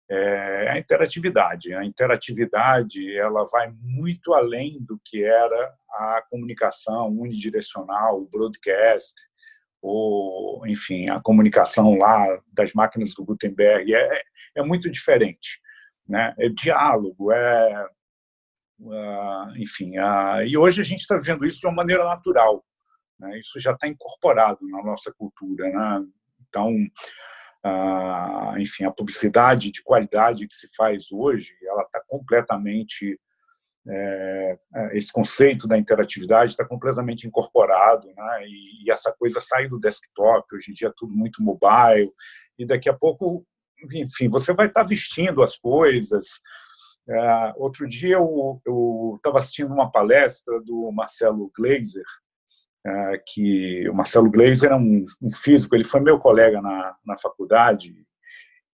É 0.10 0.70
a 0.70 0.78
interatividade. 0.78 1.74
A 1.74 1.84
interatividade 1.84 3.18
ela 3.18 3.46
vai 3.46 3.74
muito 3.82 4.34
além 4.34 4.78
do 4.82 5.00
que 5.04 5.24
era 5.24 5.76
a 5.90 6.24
comunicação 6.30 7.10
unidirecional 7.10 8.22
o 8.22 8.30
broadcast 8.30 9.16
ou 9.82 10.66
enfim 10.68 11.10
a 11.10 11.20
comunicação 11.22 11.98
lá 11.98 12.26
das 12.54 12.74
máquinas 12.74 13.14
do 13.14 13.26
Gutenberg. 13.26 13.94
É, 13.94 14.22
é 14.56 14.64
muito 14.64 14.90
diferente 14.90 15.60
né? 16.08 16.34
é 16.38 16.50
diálogo, 16.50 17.32
é, 17.32 17.88
enfim. 19.58 19.98
Uh, 19.98 20.44
e 20.48 20.58
hoje 20.58 20.82
a 20.82 20.84
gente 20.84 21.02
está 21.02 21.18
vendo 21.18 21.46
isso 21.46 21.60
de 21.60 21.68
uma 21.68 21.76
maneira 21.76 22.04
natural. 22.04 22.64
Né? 23.20 23.40
Isso 23.40 23.60
já 23.60 23.72
está 23.72 23.88
incorporado 23.88 24.68
na 24.68 24.84
nossa 24.84 25.14
cultura. 25.14 25.70
Né? 25.70 26.06
Então, 26.48 26.72
uh, 27.66 28.58
enfim, 28.58 28.86
a 28.86 28.92
publicidade 28.92 29.72
de 29.72 29.84
qualidade 29.84 30.48
que 30.48 30.54
se 30.54 30.70
faz 30.76 31.12
hoje, 31.12 31.54
ela 31.64 31.84
está 31.84 32.02
completamente 32.08 33.20
é, 33.88 34.58
é, 34.76 34.98
esse 34.98 35.14
conceito 35.14 35.68
da 35.68 35.78
interatividade 35.78 36.50
está 36.50 36.66
completamente 36.66 37.28
incorporado, 37.28 38.08
né? 38.18 38.48
E, 38.48 38.84
e, 38.84 38.90
essa 38.90 39.14
coisa 39.14 39.40
sai 39.40 39.68
do 39.68 39.80
desktop. 39.80 40.44
Hoje 40.56 40.72
em 40.72 40.74
dia 40.74 40.88
é 40.88 40.94
tudo 40.98 41.14
muito 41.14 41.44
mobile 41.44 42.12
e 42.58 42.66
daqui 42.66 42.90
a 42.90 42.94
pouco 42.96 43.46
enfim, 43.94 44.30
você 44.30 44.54
vai 44.54 44.68
estar 44.68 44.84
vestindo 44.84 45.44
as 45.44 45.58
coisas. 45.58 46.42
É, 47.08 47.54
outro 47.58 47.88
dia 47.88 48.16
eu 48.16 49.14
estava 49.18 49.38
assistindo 49.38 49.72
uma 49.72 49.92
palestra 49.92 50.60
do 50.62 50.92
Marcelo 50.92 51.52
Gleiser, 51.56 52.06
é, 52.86 53.24
que 53.28 53.88
o 53.90 53.94
Marcelo 53.94 54.30
Gleiser 54.30 54.72
é 54.72 54.76
um, 54.76 55.06
um, 55.22 55.32
físico, 55.32 55.76
ele 55.76 55.86
foi 55.86 56.00
meu 56.00 56.18
colega 56.18 56.62
na, 56.62 56.96
na 57.06 57.18
faculdade, 57.18 57.96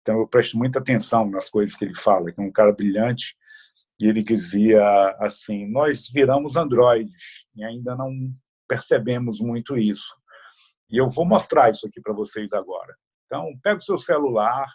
então 0.00 0.18
eu 0.20 0.28
presto 0.28 0.58
muita 0.58 0.78
atenção 0.78 1.28
nas 1.28 1.48
coisas 1.48 1.76
que 1.76 1.84
ele 1.84 1.96
fala, 1.96 2.32
que 2.32 2.40
é 2.40 2.44
um 2.44 2.52
cara 2.52 2.72
brilhante, 2.72 3.36
e 3.98 4.06
ele 4.06 4.22
dizia 4.22 4.82
assim, 5.20 5.66
nós 5.66 6.08
viramos 6.08 6.56
androides 6.56 7.46
e 7.56 7.64
ainda 7.64 7.96
não 7.96 8.12
percebemos 8.68 9.40
muito 9.40 9.76
isso. 9.76 10.14
E 10.90 10.98
eu 10.98 11.08
vou 11.08 11.24
mostrar 11.24 11.70
isso 11.70 11.86
aqui 11.86 12.00
para 12.00 12.12
vocês 12.12 12.52
agora. 12.52 12.94
Então, 13.26 13.58
pega 13.62 13.78
o 13.78 13.82
seu 13.82 13.98
celular 13.98 14.66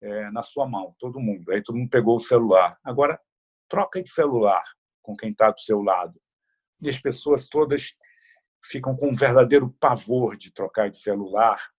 é, 0.00 0.30
na 0.30 0.42
sua 0.42 0.66
mão, 0.66 0.94
todo 0.98 1.20
mundo. 1.20 1.50
Aí 1.50 1.62
todo 1.62 1.76
mundo 1.76 1.90
pegou 1.90 2.16
o 2.16 2.20
celular. 2.20 2.78
Agora, 2.84 3.20
troca 3.68 4.02
de 4.02 4.10
celular 4.10 4.64
com 5.02 5.16
quem 5.16 5.30
está 5.30 5.50
do 5.50 5.60
seu 5.60 5.82
lado. 5.82 6.20
E 6.80 6.88
as 6.88 6.98
pessoas 6.98 7.48
todas 7.48 7.94
ficam 8.64 8.96
com 8.96 9.08
um 9.08 9.14
verdadeiro 9.14 9.74
pavor 9.80 10.36
de 10.36 10.52
trocar 10.52 10.90
de 10.90 10.98
celular, 10.98 11.70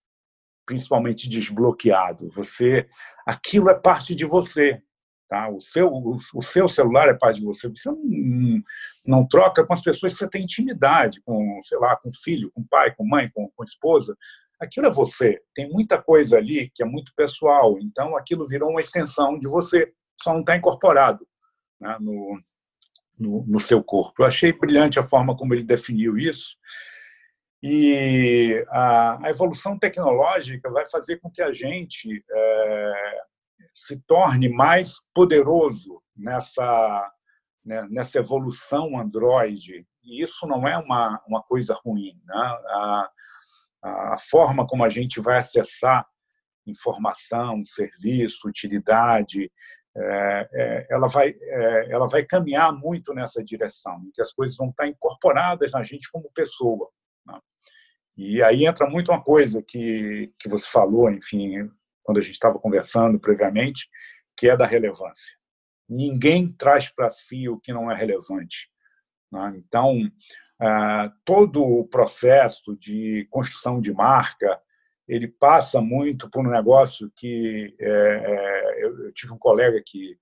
principalmente 0.66 1.30
desbloqueado. 1.30 2.30
Você, 2.32 2.88
aquilo 3.26 3.70
é 3.70 3.76
parte 3.76 4.16
de 4.16 4.26
você. 4.26 4.82
Tá? 5.28 5.48
O, 5.48 5.62
seu, 5.62 5.92
o, 6.34 6.42
seu 6.42 6.68
celular 6.68 7.08
é 7.08 7.14
parte 7.14 7.40
de 7.40 7.46
você. 7.46 7.70
Você 7.70 7.90
não, 7.92 8.64
não 9.06 9.28
troca 9.28 9.64
com 9.64 9.74
as 9.74 9.82
pessoas 9.82 10.14
que 10.14 10.20
você 10.20 10.30
tem 10.30 10.44
intimidade, 10.44 11.22
com, 11.22 11.60
sei 11.62 11.78
lá, 11.78 11.96
com 11.96 12.12
filho, 12.12 12.52
com 12.52 12.64
pai, 12.64 12.94
com 12.96 13.06
mãe, 13.06 13.30
com, 13.30 13.48
com 13.56 13.64
esposa. 13.64 14.18
Aquilo 14.60 14.88
é 14.88 14.92
você. 14.92 15.42
Tem 15.56 15.70
muita 15.70 16.01
coisa 16.01 16.38
ali 16.38 16.70
que 16.74 16.84
é 16.84 16.86
muito 16.86 17.13
pessoal. 17.16 17.78
Então, 17.80 18.16
aquilo 18.18 18.48
virou 18.48 18.70
uma 18.70 18.82
extensão 18.82 19.39
de 19.39 19.48
você. 19.48 19.94
Só 20.22 20.34
não 20.34 20.42
está 20.42 20.56
incorporado 20.56 21.25
né, 21.80 21.98
no, 22.00 22.38
no, 23.20 23.46
no 23.48 23.60
seu 23.60 23.84
corpo. 23.84 24.22
Eu 24.22 24.25
achei 24.25 24.51
brilhante 24.51 25.00
a 25.00 25.08
forma 25.08 25.36
como 25.36 25.54
ele 25.54 25.63
definiu 25.63 26.18
isso. 26.18 26.58
E 27.62 28.66
a, 28.70 29.28
a 29.28 29.30
evolução 29.30 29.78
tecnológica 29.78 30.70
vai 30.72 30.86
fazer 30.88 31.18
com 31.18 31.30
que 31.30 31.42
a 31.42 31.51
gente 31.51 32.24
é, 32.32 32.94
se 33.74 34.01
torne 34.06 34.48
mais 34.50 35.01
poderoso 35.13 36.01
nessa, 36.16 37.12
né, 37.66 37.86
nessa 37.89 38.20
evolução 38.20 38.98
Android. 38.98 39.86
E 40.04 40.24
isso 40.24 40.48
não 40.48 40.68
é 40.68 40.78
uma, 40.78 41.22
uma 41.28 41.44
coisa 41.44 41.78
ruim. 41.84 42.18
Né? 42.25 42.36
A, 42.36 43.10
a 43.82 44.18
forma 44.18 44.68
como 44.68 44.84
a 44.84 44.90
gente 44.90 45.20
vai 45.20 45.38
acessar 45.38 46.06
informação, 46.66 47.64
serviço, 47.66 48.48
utilidade, 48.48 49.52
é, 49.96 50.50
é, 50.54 50.88
ela, 50.90 51.08
vai, 51.08 51.30
é, 51.30 51.92
ela 51.92 52.08
vai 52.08 52.24
caminhar 52.24 52.72
muito 52.74 53.14
nessa 53.14 53.44
direção, 53.44 54.02
em 54.06 54.12
que 54.12 54.22
as 54.22 54.32
coisas 54.32 54.56
vão 54.56 54.70
estar 54.70 54.88
incorporadas 54.88 55.72
na 55.72 55.84
gente 55.84 56.12
como 56.12 56.32
pessoa. 56.32 56.90
Né? 57.26 57.40
E 58.16 58.44
aí 58.44 58.66
entra 58.66 58.88
muito 58.88 59.12
uma 59.12 59.22
coisa 59.22 59.64
que, 59.64 60.34
que 60.40 60.48
você 60.48 60.68
falou, 60.68 61.10
enfim, 61.10 61.70
quando 62.04 62.20
a 62.20 62.22
gente 62.22 62.34
estava 62.34 62.60
conversando 62.60 63.20
previamente, 63.20 63.90
que 64.38 64.50
é 64.50 64.56
da 64.56 64.66
relevância. 64.66 65.38
Ninguém 65.88 66.54
traz 66.54 66.90
para 66.90 67.10
si 67.10 67.50
o 67.50 67.60
que 67.60 67.74
não 67.74 67.92
é 67.92 67.96
relevante. 67.96 68.70
Né? 69.32 69.56
Então, 69.58 69.94
todo 71.24 71.63
o 71.63 71.88
processo 71.88 72.75
de 72.78 73.28
construção 73.30 73.80
de 73.80 73.94
marca 73.94 74.60
ele 75.08 75.28
passa 75.28 75.82
muito 75.82 76.30
por 76.30 76.46
um 76.46 76.51
negócio 76.51 77.12
que 77.16 77.75
é, 77.80 77.89
é, 77.89 78.86
eu 78.86 79.12
tive 79.13 79.34
um 79.34 79.38
colega 79.38 79.82
que 79.86 80.18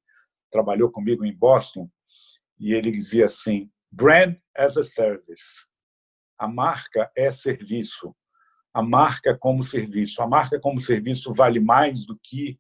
trabalhou 0.52 0.90
comigo 0.92 1.26
em 1.26 1.36
Boston 1.36 1.90
e 2.60 2.74
ele 2.74 2.92
dizia 2.92 3.26
assim: 3.26 3.70
brand 3.92 4.36
as 4.56 4.78
a 4.78 4.84
service. 4.84 5.66
A 6.38 6.48
marca 6.48 7.12
é 7.16 7.32
serviço 7.32 8.16
a 8.78 8.84
marca 8.84 9.36
como 9.36 9.64
serviço. 9.64 10.22
A 10.22 10.28
marca 10.28 10.60
como 10.60 10.80
serviço 10.80 11.34
vale 11.34 11.60
mais 11.60 12.06
do 12.06 12.16
que 12.22 12.60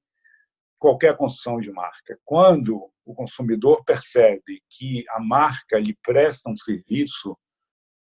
qualquer 0.80 1.16
construção 1.16 1.60
de 1.60 1.72
marca. 1.72 2.20
Quando 2.26 2.92
o 3.06 3.14
consumidor 3.14 3.86
percebe 3.86 4.64
que 4.68 5.06
a 5.12 5.20
marca 5.20 5.78
lhe 5.78 5.96
presta 6.04 6.50
um 6.50 6.58
serviço, 6.58 7.38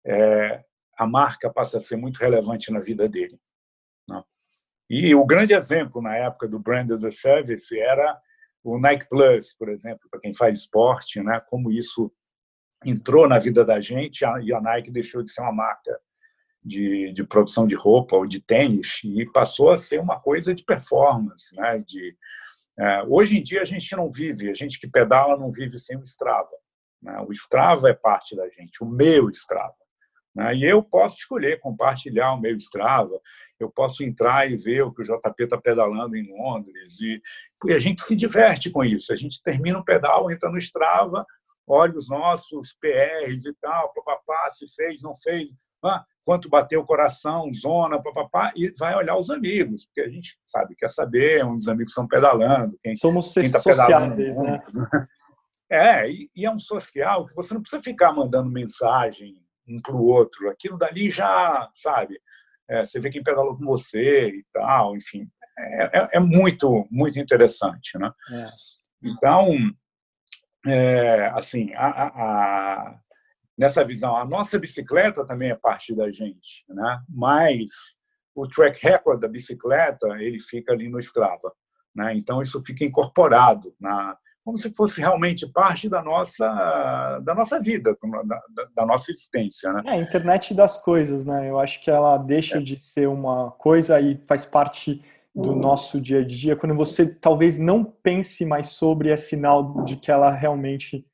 é, 0.04 0.64
a 0.98 1.06
marca 1.06 1.50
passa 1.50 1.78
a 1.78 1.80
ser 1.80 1.96
muito 1.96 2.18
relevante 2.18 2.70
na 2.70 2.80
vida 2.80 3.08
dele. 3.08 3.38
Né? 4.08 4.22
E 4.88 5.14
o 5.14 5.24
grande 5.24 5.54
exemplo 5.54 6.02
na 6.02 6.16
época 6.16 6.48
do 6.48 6.58
Brand 6.58 6.90
as 6.90 7.04
a 7.04 7.10
Service 7.10 7.78
era 7.78 8.20
o 8.64 8.78
Nike 8.78 9.08
Plus, 9.08 9.54
por 9.54 9.68
exemplo, 9.68 10.08
para 10.10 10.20
quem 10.20 10.32
faz 10.32 10.58
esporte, 10.58 11.22
né? 11.22 11.40
como 11.48 11.70
isso 11.70 12.12
entrou 12.84 13.28
na 13.28 13.38
vida 13.38 13.64
da 13.64 13.80
gente 13.80 14.22
e 14.22 14.52
a 14.52 14.60
Nike 14.60 14.90
deixou 14.90 15.22
de 15.22 15.30
ser 15.30 15.40
uma 15.40 15.52
marca 15.52 15.98
de, 16.64 17.12
de 17.12 17.24
produção 17.24 17.66
de 17.66 17.74
roupa 17.74 18.16
ou 18.16 18.26
de 18.26 18.40
tênis 18.40 19.00
e 19.04 19.26
passou 19.26 19.70
a 19.70 19.76
ser 19.76 20.00
uma 20.00 20.20
coisa 20.20 20.54
de 20.54 20.64
performance, 20.64 21.54
né? 21.56 21.82
De 21.84 22.16
é, 22.78 23.02
hoje 23.02 23.38
em 23.38 23.42
dia 23.42 23.60
a 23.60 23.64
gente 23.64 23.94
não 23.94 24.08
vive, 24.08 24.48
a 24.48 24.54
gente 24.54 24.78
que 24.78 24.88
pedala 24.88 25.36
não 25.36 25.50
vive 25.50 25.78
sem 25.78 25.96
o 25.96 26.04
Strava. 26.04 26.56
Né? 27.02 27.18
O 27.28 27.32
Strava 27.32 27.90
é 27.90 27.94
parte 27.94 28.34
da 28.34 28.48
gente, 28.48 28.82
o 28.82 28.86
meu 28.86 29.28
Strava. 29.30 29.74
Né? 30.34 30.54
E 30.56 30.64
eu 30.64 30.82
posso 30.82 31.16
escolher 31.16 31.60
compartilhar 31.60 32.32
o 32.32 32.40
meu 32.40 32.56
Strava, 32.56 33.20
eu 33.60 33.70
posso 33.70 34.02
entrar 34.02 34.50
e 34.50 34.56
ver 34.56 34.82
o 34.82 34.92
que 34.92 35.02
o 35.02 35.04
JP 35.04 35.44
está 35.44 35.58
pedalando 35.58 36.16
em 36.16 36.32
Londres 36.36 37.00
e, 37.00 37.20
e 37.66 37.72
a 37.72 37.78
gente 37.78 38.02
se 38.02 38.16
diverte 38.16 38.70
com 38.70 38.84
isso. 38.84 39.12
A 39.12 39.16
gente 39.16 39.42
termina 39.42 39.78
o 39.78 39.84
pedal, 39.84 40.30
entra 40.30 40.50
no 40.50 40.58
Strava, 40.58 41.24
olha 41.66 41.96
os 41.96 42.08
nossos 42.08 42.74
PRs 42.80 43.44
e 43.44 43.54
tal, 43.60 43.92
papapá, 43.92 44.48
se 44.50 44.66
fez, 44.74 45.02
não 45.02 45.14
fez. 45.14 45.50
Ah, 45.84 46.04
quanto 46.24 46.48
bateu 46.48 46.80
o 46.80 46.86
coração, 46.86 47.52
zona, 47.52 48.00
papapá, 48.00 48.52
e 48.56 48.72
vai 48.78 48.94
olhar 48.94 49.16
os 49.16 49.30
amigos, 49.30 49.86
porque 49.86 50.00
a 50.00 50.08
gente 50.08 50.38
sabe, 50.46 50.76
quer 50.76 50.88
saber 50.88 51.44
onde 51.44 51.58
os 51.58 51.68
amigos 51.68 51.92
estão 51.92 52.06
pedalando. 52.06 52.78
Quem, 52.82 52.94
Somos 52.94 53.32
quem 53.34 53.50
tá 53.50 53.58
sociáveis, 53.60 54.36
né? 54.36 54.60
É, 55.74 56.06
e, 56.06 56.30
e, 56.36 56.44
é 56.44 56.50
um 56.50 56.58
social 56.58 57.26
que 57.26 57.34
você 57.34 57.54
não 57.54 57.62
precisa 57.62 57.82
ficar 57.82 58.12
mandando 58.12 58.50
mensagem 58.50 59.41
um 59.66 59.80
para 59.80 59.94
o 59.94 60.04
outro. 60.04 60.48
Aquilo 60.48 60.78
dali 60.78 61.10
já, 61.10 61.68
sabe, 61.74 62.20
é, 62.68 62.84
você 62.84 63.00
vê 63.00 63.10
quem 63.10 63.22
pedalou 63.22 63.56
com 63.56 63.64
você 63.64 64.28
e 64.28 64.44
tal, 64.52 64.96
enfim. 64.96 65.28
É, 65.58 65.98
é, 66.00 66.08
é 66.14 66.20
muito, 66.20 66.86
muito 66.90 67.18
interessante, 67.18 67.98
né? 67.98 68.10
É. 68.30 68.48
Então, 69.02 69.48
é, 70.66 71.26
assim, 71.34 71.72
a, 71.74 71.86
a, 71.86 73.00
nessa 73.58 73.84
visão. 73.84 74.16
A 74.16 74.24
nossa 74.24 74.58
bicicleta 74.58 75.26
também 75.26 75.50
é 75.50 75.54
parte 75.54 75.94
da 75.94 76.10
gente, 76.10 76.64
né? 76.68 77.00
mas 77.08 77.70
o 78.34 78.46
track 78.46 78.80
record 78.82 79.20
da 79.20 79.28
bicicleta 79.28 80.06
ele 80.18 80.40
fica 80.40 80.72
ali 80.72 80.88
no 80.88 81.00
Strava. 81.00 81.52
Né? 81.94 82.14
Então, 82.14 82.42
isso 82.42 82.62
fica 82.62 82.84
incorporado, 82.84 83.74
na, 83.78 84.16
como 84.44 84.58
se 84.58 84.74
fosse 84.74 85.00
realmente 85.00 85.46
parte 85.46 85.88
da 85.88 86.02
nossa, 86.02 87.20
da 87.24 87.34
nossa 87.34 87.60
vida, 87.60 87.96
da, 88.24 88.42
da 88.74 88.86
nossa 88.86 89.10
existência. 89.10 89.72
Né? 89.72 89.82
É 89.86 89.90
a 89.90 89.96
internet 89.98 90.52
das 90.52 90.82
coisas, 90.82 91.24
né? 91.24 91.48
Eu 91.48 91.58
acho 91.58 91.80
que 91.80 91.90
ela 91.90 92.18
deixa 92.18 92.58
é. 92.58 92.60
de 92.60 92.78
ser 92.78 93.08
uma 93.08 93.52
coisa 93.52 94.00
e 94.00 94.20
faz 94.26 94.44
parte 94.44 95.02
do 95.34 95.54
nosso 95.54 96.00
dia 96.00 96.20
a 96.20 96.26
dia. 96.26 96.56
Quando 96.56 96.74
você 96.74 97.06
talvez 97.06 97.58
não 97.58 97.84
pense 97.84 98.44
mais 98.44 98.68
sobre, 98.70 99.10
é 99.10 99.16
sinal 99.16 99.82
de 99.84 99.96
que 99.96 100.10
ela 100.10 100.30
realmente 100.30 101.06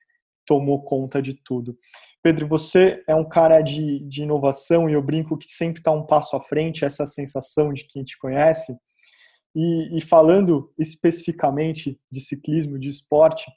tomou 0.44 0.82
conta 0.82 1.20
de 1.20 1.34
tudo. 1.34 1.76
Pedro, 2.22 2.48
você 2.48 3.02
é 3.06 3.14
um 3.14 3.28
cara 3.28 3.60
de, 3.60 4.00
de 4.08 4.22
inovação 4.22 4.88
e 4.88 4.94
eu 4.94 5.02
brinco 5.02 5.36
que 5.36 5.48
sempre 5.48 5.80
está 5.80 5.92
um 5.92 6.04
passo 6.04 6.34
à 6.34 6.40
frente, 6.40 6.84
essa 6.84 7.06
sensação 7.06 7.72
de 7.72 7.86
quem 7.86 8.02
te 8.02 8.18
conhece. 8.18 8.74
E, 9.54 9.96
e 9.96 10.00
falando 10.00 10.72
especificamente 10.78 11.98
de 12.10 12.20
ciclismo, 12.20 12.78
de 12.78 12.88
esporte, 12.88 13.50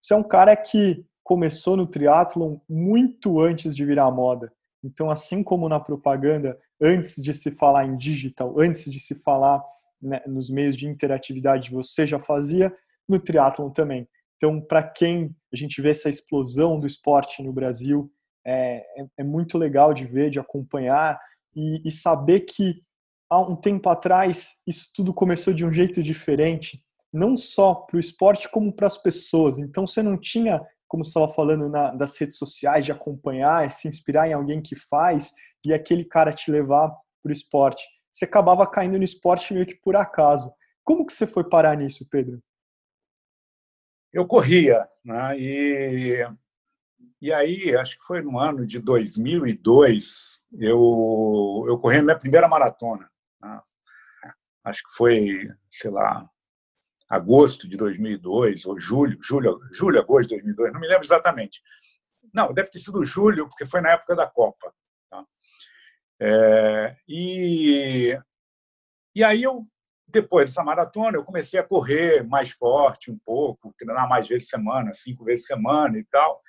você 0.00 0.14
é 0.14 0.16
um 0.16 0.22
cara 0.22 0.56
que 0.56 1.04
começou 1.22 1.76
no 1.76 1.86
triatlon 1.86 2.58
muito 2.68 3.40
antes 3.40 3.74
de 3.74 3.84
virar 3.84 4.10
moda. 4.10 4.52
Então, 4.84 5.10
assim 5.10 5.42
como 5.42 5.68
na 5.68 5.78
propaganda, 5.78 6.58
antes 6.80 7.22
de 7.22 7.32
se 7.32 7.52
falar 7.52 7.86
em 7.86 7.96
digital, 7.96 8.58
antes 8.58 8.90
de 8.90 8.98
se 8.98 9.14
falar 9.14 9.62
né, 10.00 10.20
nos 10.26 10.50
meios 10.50 10.76
de 10.76 10.88
interatividade, 10.88 11.70
você 11.70 12.04
já 12.04 12.18
fazia 12.18 12.74
no 13.08 13.20
triatlon 13.20 13.70
também. 13.70 14.08
Então, 14.36 14.60
para 14.60 14.82
quem 14.82 15.34
a 15.52 15.56
gente 15.56 15.80
vê 15.80 15.90
essa 15.90 16.08
explosão 16.08 16.80
do 16.80 16.86
esporte 16.86 17.42
no 17.42 17.52
Brasil, 17.52 18.10
é, 18.44 18.84
é, 19.00 19.06
é 19.18 19.24
muito 19.24 19.56
legal 19.56 19.94
de 19.94 20.04
ver, 20.04 20.30
de 20.30 20.40
acompanhar 20.40 21.20
e, 21.54 21.80
e 21.84 21.90
saber 21.92 22.40
que 22.40 22.82
há 23.32 23.40
um 23.40 23.56
tempo 23.56 23.88
atrás 23.88 24.62
isso 24.66 24.90
tudo 24.94 25.14
começou 25.14 25.54
de 25.54 25.64
um 25.64 25.72
jeito 25.72 26.02
diferente, 26.02 26.82
não 27.12 27.36
só 27.36 27.74
para 27.74 27.96
o 27.96 28.00
esporte 28.00 28.50
como 28.50 28.72
para 28.72 28.86
as 28.86 28.98
pessoas. 28.98 29.58
Então, 29.58 29.86
você 29.86 30.02
não 30.02 30.18
tinha, 30.18 30.60
como 30.86 31.04
você 31.04 31.10
estava 31.10 31.32
falando 31.32 31.68
na, 31.68 31.92
das 31.94 32.16
redes 32.18 32.38
sociais, 32.38 32.84
de 32.84 32.92
acompanhar, 32.92 33.70
se 33.70 33.88
inspirar 33.88 34.28
em 34.28 34.32
alguém 34.32 34.60
que 34.60 34.76
faz 34.76 35.32
e 35.64 35.72
aquele 35.72 36.04
cara 36.04 36.32
te 36.32 36.50
levar 36.50 36.88
para 37.22 37.30
o 37.30 37.32
esporte. 37.32 37.84
Você 38.10 38.24
acabava 38.24 38.66
caindo 38.66 38.98
no 38.98 39.04
esporte 39.04 39.54
meio 39.54 39.66
que 39.66 39.76
por 39.76 39.96
acaso. 39.96 40.52
Como 40.84 41.06
que 41.06 41.12
você 41.12 41.26
foi 41.26 41.48
parar 41.48 41.76
nisso, 41.76 42.06
Pedro? 42.10 42.42
eu 44.12 44.26
corria, 44.26 44.86
né? 45.02 45.38
e, 45.38 46.26
e 47.20 47.32
aí, 47.32 47.74
acho 47.76 47.98
que 47.98 48.04
foi 48.04 48.20
no 48.20 48.38
ano 48.38 48.66
de 48.66 48.78
2002, 48.78 50.44
eu, 50.58 51.64
eu 51.66 51.78
corri 51.78 51.98
a 51.98 52.02
minha 52.02 52.18
primeira 52.18 52.46
maratona. 52.46 53.10
Acho 54.64 54.82
que 54.84 54.94
foi, 54.96 55.48
sei 55.70 55.90
lá, 55.90 56.28
agosto 57.08 57.68
de 57.68 57.76
2002, 57.76 58.64
ou 58.64 58.78
julho, 58.78 59.18
julho, 59.20 59.60
julho, 59.72 60.00
agosto 60.00 60.30
de 60.30 60.36
2002, 60.36 60.72
não 60.72 60.80
me 60.80 60.88
lembro 60.88 61.04
exatamente. 61.04 61.60
Não, 62.32 62.52
deve 62.54 62.70
ter 62.70 62.78
sido 62.78 63.04
julho, 63.04 63.48
porque 63.48 63.66
foi 63.66 63.80
na 63.80 63.90
época 63.90 64.16
da 64.16 64.26
Copa. 64.26 64.72
Tá? 65.10 65.24
É, 66.20 66.96
e, 67.06 68.18
e 69.14 69.24
aí 69.24 69.42
eu, 69.42 69.66
depois 70.08 70.48
dessa 70.48 70.64
maratona, 70.64 71.18
eu 71.18 71.24
comecei 71.24 71.58
a 71.60 71.64
correr 71.64 72.22
mais 72.22 72.50
forte 72.50 73.10
um 73.10 73.18
pouco, 73.18 73.74
treinar 73.76 74.08
mais 74.08 74.28
vezes 74.28 74.48
semana, 74.48 74.92
cinco 74.92 75.24
vezes 75.24 75.46
semana 75.46 75.98
e 75.98 76.04
tal. 76.04 76.40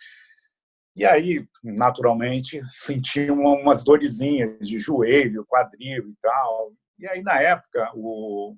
E 0.95 1.03
aí, 1.03 1.45
naturalmente, 1.63 2.61
senti 2.69 3.31
umas 3.31 3.83
dorezinhas 3.83 4.67
de 4.67 4.77
joelho, 4.77 5.45
quadril 5.45 6.09
e 6.09 6.15
tal. 6.21 6.71
E 6.97 7.07
aí, 7.07 7.21
na 7.21 7.41
época, 7.41 7.91
o, 7.95 8.55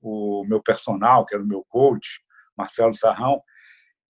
o 0.00 0.44
meu 0.46 0.62
personal, 0.62 1.24
que 1.24 1.34
era 1.34 1.42
o 1.42 1.46
meu 1.46 1.64
coach, 1.68 2.20
Marcelo 2.56 2.94
Sarrão, 2.94 3.42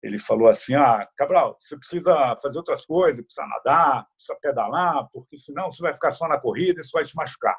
ele 0.01 0.17
falou 0.17 0.47
assim: 0.47 0.75
Ah, 0.75 1.07
Cabral, 1.17 1.57
você 1.59 1.77
precisa 1.77 2.35
fazer 2.41 2.57
outras 2.57 2.85
coisas, 2.85 3.23
precisa 3.23 3.45
nadar, 3.47 4.07
precisa 4.15 4.37
pedalar, 4.41 5.07
porque 5.11 5.37
senão 5.37 5.69
você 5.69 5.81
vai 5.81 5.93
ficar 5.93 6.11
só 6.11 6.27
na 6.27 6.39
corrida 6.39 6.79
e 6.79 6.81
isso 6.81 6.91
vai 6.93 7.03
te 7.03 7.15
machucar. 7.15 7.57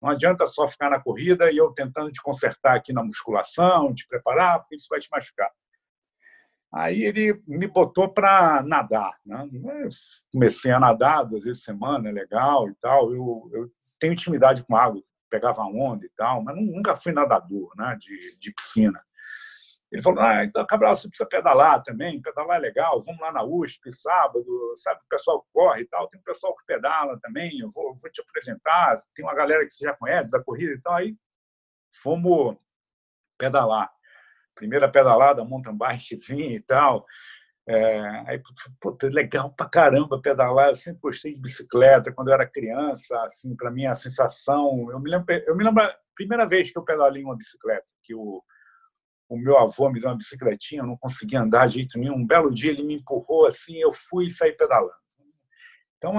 Não 0.00 0.10
adianta 0.10 0.46
só 0.46 0.68
ficar 0.68 0.90
na 0.90 1.00
corrida 1.00 1.50
e 1.50 1.56
eu 1.56 1.72
tentando 1.72 2.12
te 2.12 2.22
consertar 2.22 2.76
aqui 2.76 2.92
na 2.92 3.02
musculação, 3.02 3.92
te 3.92 4.06
preparar, 4.06 4.60
porque 4.60 4.76
isso 4.76 4.86
vai 4.88 5.00
te 5.00 5.08
machucar. 5.10 5.50
Aí 6.72 7.02
ele 7.02 7.42
me 7.46 7.66
botou 7.66 8.08
para 8.08 8.62
nadar. 8.62 9.18
Né? 9.24 9.48
comecei 10.30 10.70
a 10.70 10.78
nadar 10.78 11.24
duas 11.24 11.42
vezes 11.42 11.64
por 11.64 11.72
semana, 11.72 12.08
é 12.10 12.12
legal 12.12 12.68
e 12.68 12.74
tal. 12.76 13.12
Eu, 13.12 13.50
eu 13.52 13.70
tenho 13.98 14.12
intimidade 14.12 14.62
com 14.64 14.76
água, 14.76 15.02
pegava 15.28 15.62
onda 15.62 16.04
e 16.04 16.10
tal, 16.10 16.42
mas 16.42 16.56
nunca 16.56 16.96
fui 16.96 17.12
nadador 17.12 17.72
né? 17.76 17.96
de, 17.98 18.38
de 18.38 18.52
piscina. 18.52 19.02
Ele 19.90 20.02
falou: 20.02 20.20
ah, 20.20 20.44
então, 20.44 20.66
Cabral, 20.66 20.94
você 20.94 21.08
precisa 21.08 21.28
pedalar 21.28 21.82
também, 21.82 22.20
pedalar 22.20 22.58
é 22.58 22.60
legal, 22.60 23.00
vamos 23.00 23.20
lá 23.20 23.32
na 23.32 23.42
USP, 23.42 23.90
sábado, 23.90 24.44
sabe, 24.76 25.00
o 25.00 25.08
pessoal 25.08 25.46
corre 25.52 25.82
e 25.82 25.86
tal, 25.86 26.08
tem 26.08 26.20
um 26.20 26.24
pessoal 26.24 26.54
que 26.54 26.66
pedala 26.66 27.18
também, 27.20 27.58
eu 27.58 27.70
vou, 27.70 27.96
vou 27.96 28.10
te 28.10 28.20
apresentar, 28.20 29.00
tem 29.14 29.24
uma 29.24 29.34
galera 29.34 29.64
que 29.64 29.72
você 29.72 29.84
já 29.84 29.94
conhece 29.94 30.30
da 30.30 30.42
corrida 30.42 30.72
e 30.72 30.80
tal. 30.80 30.94
Aí 30.94 31.16
fomos 31.90 32.56
pedalar. 33.38 33.90
Primeira 34.54 34.90
pedalada, 34.90 35.44
mountain 35.44 35.76
bikezinho 35.76 36.50
e 36.56 36.60
tal. 36.60 37.06
É, 37.70 38.30
aí, 38.30 38.42
puta, 38.80 39.08
legal 39.08 39.52
pra 39.52 39.68
caramba 39.68 40.20
pedalar. 40.20 40.70
Eu 40.70 40.76
sempre 40.76 41.00
gostei 41.00 41.34
de 41.34 41.40
bicicleta 41.40 42.12
quando 42.12 42.28
eu 42.28 42.34
era 42.34 42.46
criança. 42.46 43.20
Assim, 43.24 43.54
para 43.54 43.70
mim 43.70 43.86
a 43.86 43.94
sensação. 43.94 44.90
Eu 44.90 44.98
me 44.98 45.10
lembro, 45.10 45.26
eu 45.46 45.54
me 45.54 45.62
lembro 45.64 45.84
a 45.84 45.94
primeira 46.14 46.46
vez 46.46 46.72
que 46.72 46.78
eu 46.78 46.84
pedalei 46.84 47.22
uma 47.22 47.36
bicicleta, 47.36 47.86
que 48.02 48.14
o 48.14 48.42
o 49.28 49.36
meu 49.36 49.58
avô 49.58 49.90
me 49.90 50.00
deu 50.00 50.08
uma 50.08 50.16
bicicletinha, 50.16 50.80
eu 50.80 50.86
não 50.86 50.96
conseguia 50.96 51.42
andar 51.42 51.66
de 51.68 51.74
jeito 51.74 51.98
nenhum. 51.98 52.14
Um 52.16 52.26
belo 52.26 52.50
dia 52.50 52.70
ele 52.70 52.82
me 52.82 52.94
empurrou 52.94 53.46
assim, 53.46 53.76
eu 53.76 53.92
fui 53.92 54.30
saí 54.30 54.52
pedalando. 54.52 54.92
Então, 55.98 56.14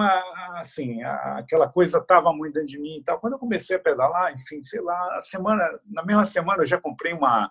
assim, 0.58 1.02
aquela 1.04 1.68
coisa 1.68 2.00
estava 2.00 2.32
muito 2.34 2.54
dentro 2.54 2.68
de 2.68 2.78
mim 2.78 2.98
e 2.98 3.04
tal. 3.04 3.20
Quando 3.20 3.34
eu 3.34 3.40
comecei 3.40 3.78
a 3.78 3.80
pedalar, 3.80 4.34
enfim, 4.36 4.62
sei 4.62 4.82
lá, 4.82 5.18
a 5.18 5.22
semana, 5.22 5.64
na 5.86 6.04
mesma 6.04 6.26
semana 6.26 6.64
eu 6.64 6.68
já 6.68 6.80
comprei 6.80 7.14
uma 7.14 7.50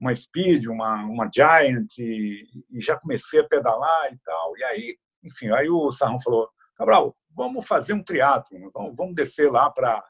uma 0.00 0.14
Speed, 0.14 0.66
uma 0.66 1.04
uma 1.04 1.30
Giant 1.32 1.98
e, 1.98 2.46
e 2.70 2.80
já 2.80 2.96
comecei 2.96 3.40
a 3.40 3.48
pedalar 3.48 4.12
e 4.12 4.18
tal. 4.18 4.56
E 4.58 4.64
aí, 4.64 4.98
enfim, 5.24 5.50
aí 5.50 5.68
o 5.68 5.90
Sarrão 5.92 6.20
falou: 6.20 6.48
"Cabral, 6.76 7.16
vamos 7.30 7.66
fazer 7.66 7.92
um 7.92 8.02
triatlo, 8.02 8.58
então 8.58 8.92
vamos 8.94 9.14
descer 9.14 9.50
lá 9.50 9.70
para 9.70 10.04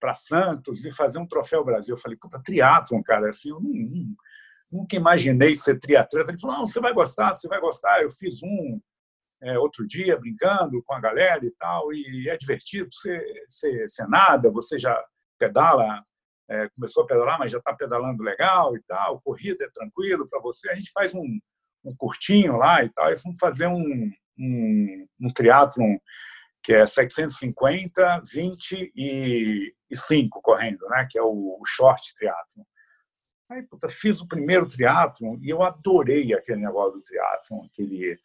para 0.00 0.14
Santos 0.14 0.84
e 0.84 0.90
fazer 0.90 1.20
um 1.20 1.26
troféu 1.26 1.64
Brasil. 1.64 1.94
Eu 1.94 2.00
falei, 2.00 2.18
puta, 2.18 2.42
triatlon, 2.42 3.00
cara, 3.04 3.28
assim, 3.28 3.50
eu 3.50 3.60
não, 3.60 4.16
nunca 4.68 4.96
imaginei 4.96 5.54
ser 5.54 5.78
triatleta. 5.78 6.32
Ele 6.32 6.40
falou, 6.40 6.56
não, 6.56 6.66
você 6.66 6.80
vai 6.80 6.92
gostar, 6.92 7.32
você 7.32 7.46
vai 7.46 7.60
gostar. 7.60 8.02
Eu 8.02 8.10
fiz 8.10 8.42
um 8.42 8.80
é, 9.40 9.56
outro 9.58 9.86
dia, 9.86 10.18
brincando 10.18 10.82
com 10.82 10.92
a 10.92 11.00
galera 11.00 11.44
e 11.46 11.52
tal, 11.52 11.92
e 11.92 12.28
é 12.28 12.36
divertido, 12.36 12.88
você, 12.92 13.44
você, 13.48 13.88
você 13.88 14.06
nada, 14.08 14.50
você 14.50 14.76
já 14.78 15.00
pedala, 15.38 16.04
é, 16.48 16.68
começou 16.70 17.04
a 17.04 17.06
pedalar, 17.06 17.38
mas 17.38 17.50
já 17.50 17.58
está 17.58 17.74
pedalando 17.74 18.22
legal 18.22 18.76
e 18.76 18.82
tal, 18.82 19.20
corrida 19.20 19.64
é 19.64 19.70
tranquilo 19.70 20.28
para 20.28 20.40
você. 20.40 20.70
A 20.70 20.74
gente 20.74 20.90
faz 20.92 21.14
um, 21.14 21.38
um 21.84 21.94
curtinho 21.96 22.56
lá 22.56 22.84
e 22.84 22.88
tal, 22.88 23.12
e 23.12 23.16
fomos 23.16 23.38
fazer 23.38 23.66
um, 23.66 24.10
um, 24.38 25.06
um 25.20 25.32
triatlon 25.32 25.96
que 26.62 26.72
é 26.72 26.86
750, 26.86 28.22
20 28.32 28.92
e, 28.94 29.74
e 29.90 29.96
5 29.96 30.40
correndo, 30.40 30.86
né? 30.88 31.06
que 31.10 31.18
é 31.18 31.22
o, 31.22 31.58
o 31.60 31.62
short 31.66 32.14
triatlon. 32.14 32.64
Aí, 33.50 33.62
puta, 33.62 33.88
fiz 33.88 34.20
o 34.20 34.28
primeiro 34.28 34.66
triatlon 34.68 35.36
e 35.42 35.50
eu 35.50 35.62
adorei 35.62 36.32
aquele 36.32 36.62
negócio 36.62 36.92
do 36.92 37.02
triatlon, 37.02 37.64
aquele, 37.66 38.18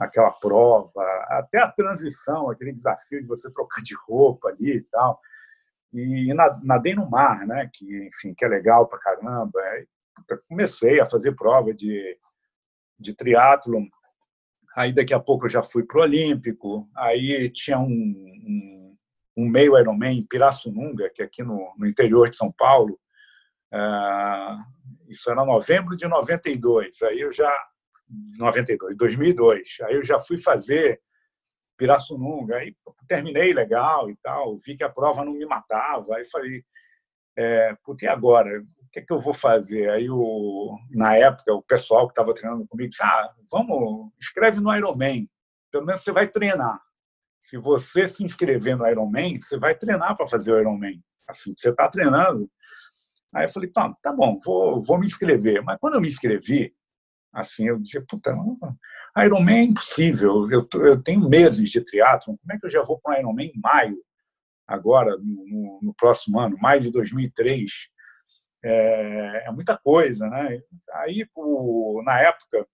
aquela 0.00 0.32
prova, 0.32 1.02
até 1.28 1.58
a 1.58 1.70
transição, 1.70 2.50
aquele 2.50 2.72
desafio 2.72 3.20
de 3.20 3.28
você 3.28 3.52
trocar 3.52 3.82
de 3.82 3.94
roupa 4.06 4.48
ali 4.48 4.78
e 4.78 4.82
tal. 4.82 5.20
E 5.94 6.34
nadei 6.62 6.94
no 6.94 7.08
mar, 7.08 7.46
né? 7.46 7.70
que, 7.72 8.08
enfim, 8.08 8.34
que 8.34 8.44
é 8.44 8.48
legal 8.48 8.88
pra 8.88 8.98
caramba. 8.98 9.60
Puta, 10.14 10.40
comecei 10.48 11.00
a 11.00 11.06
fazer 11.06 11.32
prova 11.32 11.72
de, 11.72 12.18
de 12.98 13.14
triatlon 13.14 13.86
Aí 14.76 14.92
daqui 14.92 15.14
a 15.14 15.20
pouco 15.20 15.46
eu 15.46 15.50
já 15.50 15.62
fui 15.62 15.84
para 15.84 15.98
o 16.00 16.02
Olímpico. 16.02 16.88
Aí 16.96 17.48
tinha 17.50 17.78
um, 17.78 17.86
um, 17.86 18.96
um, 19.36 19.48
meio 19.48 19.78
Ironman 19.78 20.18
em 20.18 20.26
Pirassununga, 20.26 21.10
que 21.10 21.22
é 21.22 21.24
aqui 21.24 21.42
no, 21.42 21.72
no 21.78 21.86
interior 21.86 22.28
de 22.28 22.36
São 22.36 22.50
Paulo. 22.50 22.98
Uh, 23.72 25.08
isso 25.08 25.30
era 25.30 25.44
novembro 25.44 25.94
de 25.94 26.08
92. 26.08 27.02
Aí 27.02 27.20
eu 27.20 27.30
já 27.30 27.56
92, 28.36 28.96
2002. 28.96 29.76
Aí 29.82 29.94
eu 29.94 30.02
já 30.02 30.18
fui 30.18 30.38
fazer 30.38 31.00
Pirassununga. 31.76 32.56
Aí 32.56 32.74
terminei 33.08 33.52
legal 33.52 34.10
e 34.10 34.16
tal. 34.22 34.56
Vi 34.56 34.76
que 34.76 34.84
a 34.84 34.88
prova 34.88 35.24
não 35.24 35.32
me 35.32 35.46
matava. 35.46 36.16
Aí 36.16 36.24
falei, 36.24 36.62
é, 37.36 37.76
e 38.02 38.06
agora? 38.06 38.62
que, 38.94 39.00
é 39.00 39.02
que 39.02 39.12
eu 39.12 39.18
vou 39.18 39.34
fazer? 39.34 39.90
Aí, 39.90 40.08
o, 40.08 40.78
na 40.90 41.16
época, 41.16 41.52
o 41.52 41.62
pessoal 41.62 42.06
que 42.06 42.12
estava 42.12 42.32
treinando 42.32 42.66
comigo 42.66 42.88
disse: 42.88 43.02
ah, 43.02 43.34
vamos, 43.50 44.12
escreve 44.20 44.60
no 44.60 44.74
Ironman. 44.74 45.28
Pelo 45.70 45.84
menos 45.84 46.02
você 46.02 46.12
vai 46.12 46.28
treinar. 46.28 46.80
Se 47.40 47.58
você 47.58 48.06
se 48.06 48.24
inscrever 48.24 48.76
no 48.76 48.86
Ironman, 48.86 49.40
você 49.40 49.58
vai 49.58 49.74
treinar 49.74 50.16
para 50.16 50.28
fazer 50.28 50.52
o 50.52 50.60
Ironman. 50.60 51.02
Assim, 51.28 51.52
você 51.56 51.70
está 51.70 51.88
treinando. 51.88 52.48
Aí 53.34 53.46
eu 53.46 53.48
falei: 53.48 53.70
tá, 53.70 53.92
tá 54.00 54.12
bom, 54.12 54.38
vou, 54.44 54.80
vou 54.80 54.98
me 54.98 55.06
inscrever. 55.06 55.60
Mas 55.62 55.76
quando 55.80 55.94
eu 55.94 56.00
me 56.00 56.08
inscrevi, 56.08 56.72
assim, 57.32 57.66
eu 57.66 57.80
disse: 57.80 58.00
puta, 58.06 58.32
não, 58.32 58.56
Ironman 59.18 59.56
é 59.56 59.62
impossível. 59.62 60.50
Eu, 60.50 60.66
eu 60.80 61.02
tenho 61.02 61.28
meses 61.28 61.70
de 61.70 61.80
triatlon. 61.80 62.36
Como 62.36 62.52
é 62.52 62.58
que 62.58 62.66
eu 62.66 62.70
já 62.70 62.82
vou 62.82 62.98
para 62.98 63.16
o 63.16 63.20
Ironman 63.20 63.52
em 63.54 63.60
maio? 63.60 63.98
Agora, 64.66 65.16
no, 65.18 65.78
no 65.82 65.94
próximo 65.94 66.40
ano, 66.40 66.56
maio 66.58 66.80
de 66.80 66.90
2003 66.90 67.70
é, 68.64 69.44
é 69.46 69.50
muita 69.52 69.76
coisa, 69.76 70.26
né? 70.28 70.60
Aí, 70.94 71.26
o, 71.36 72.02
na 72.04 72.20
época, 72.20 72.66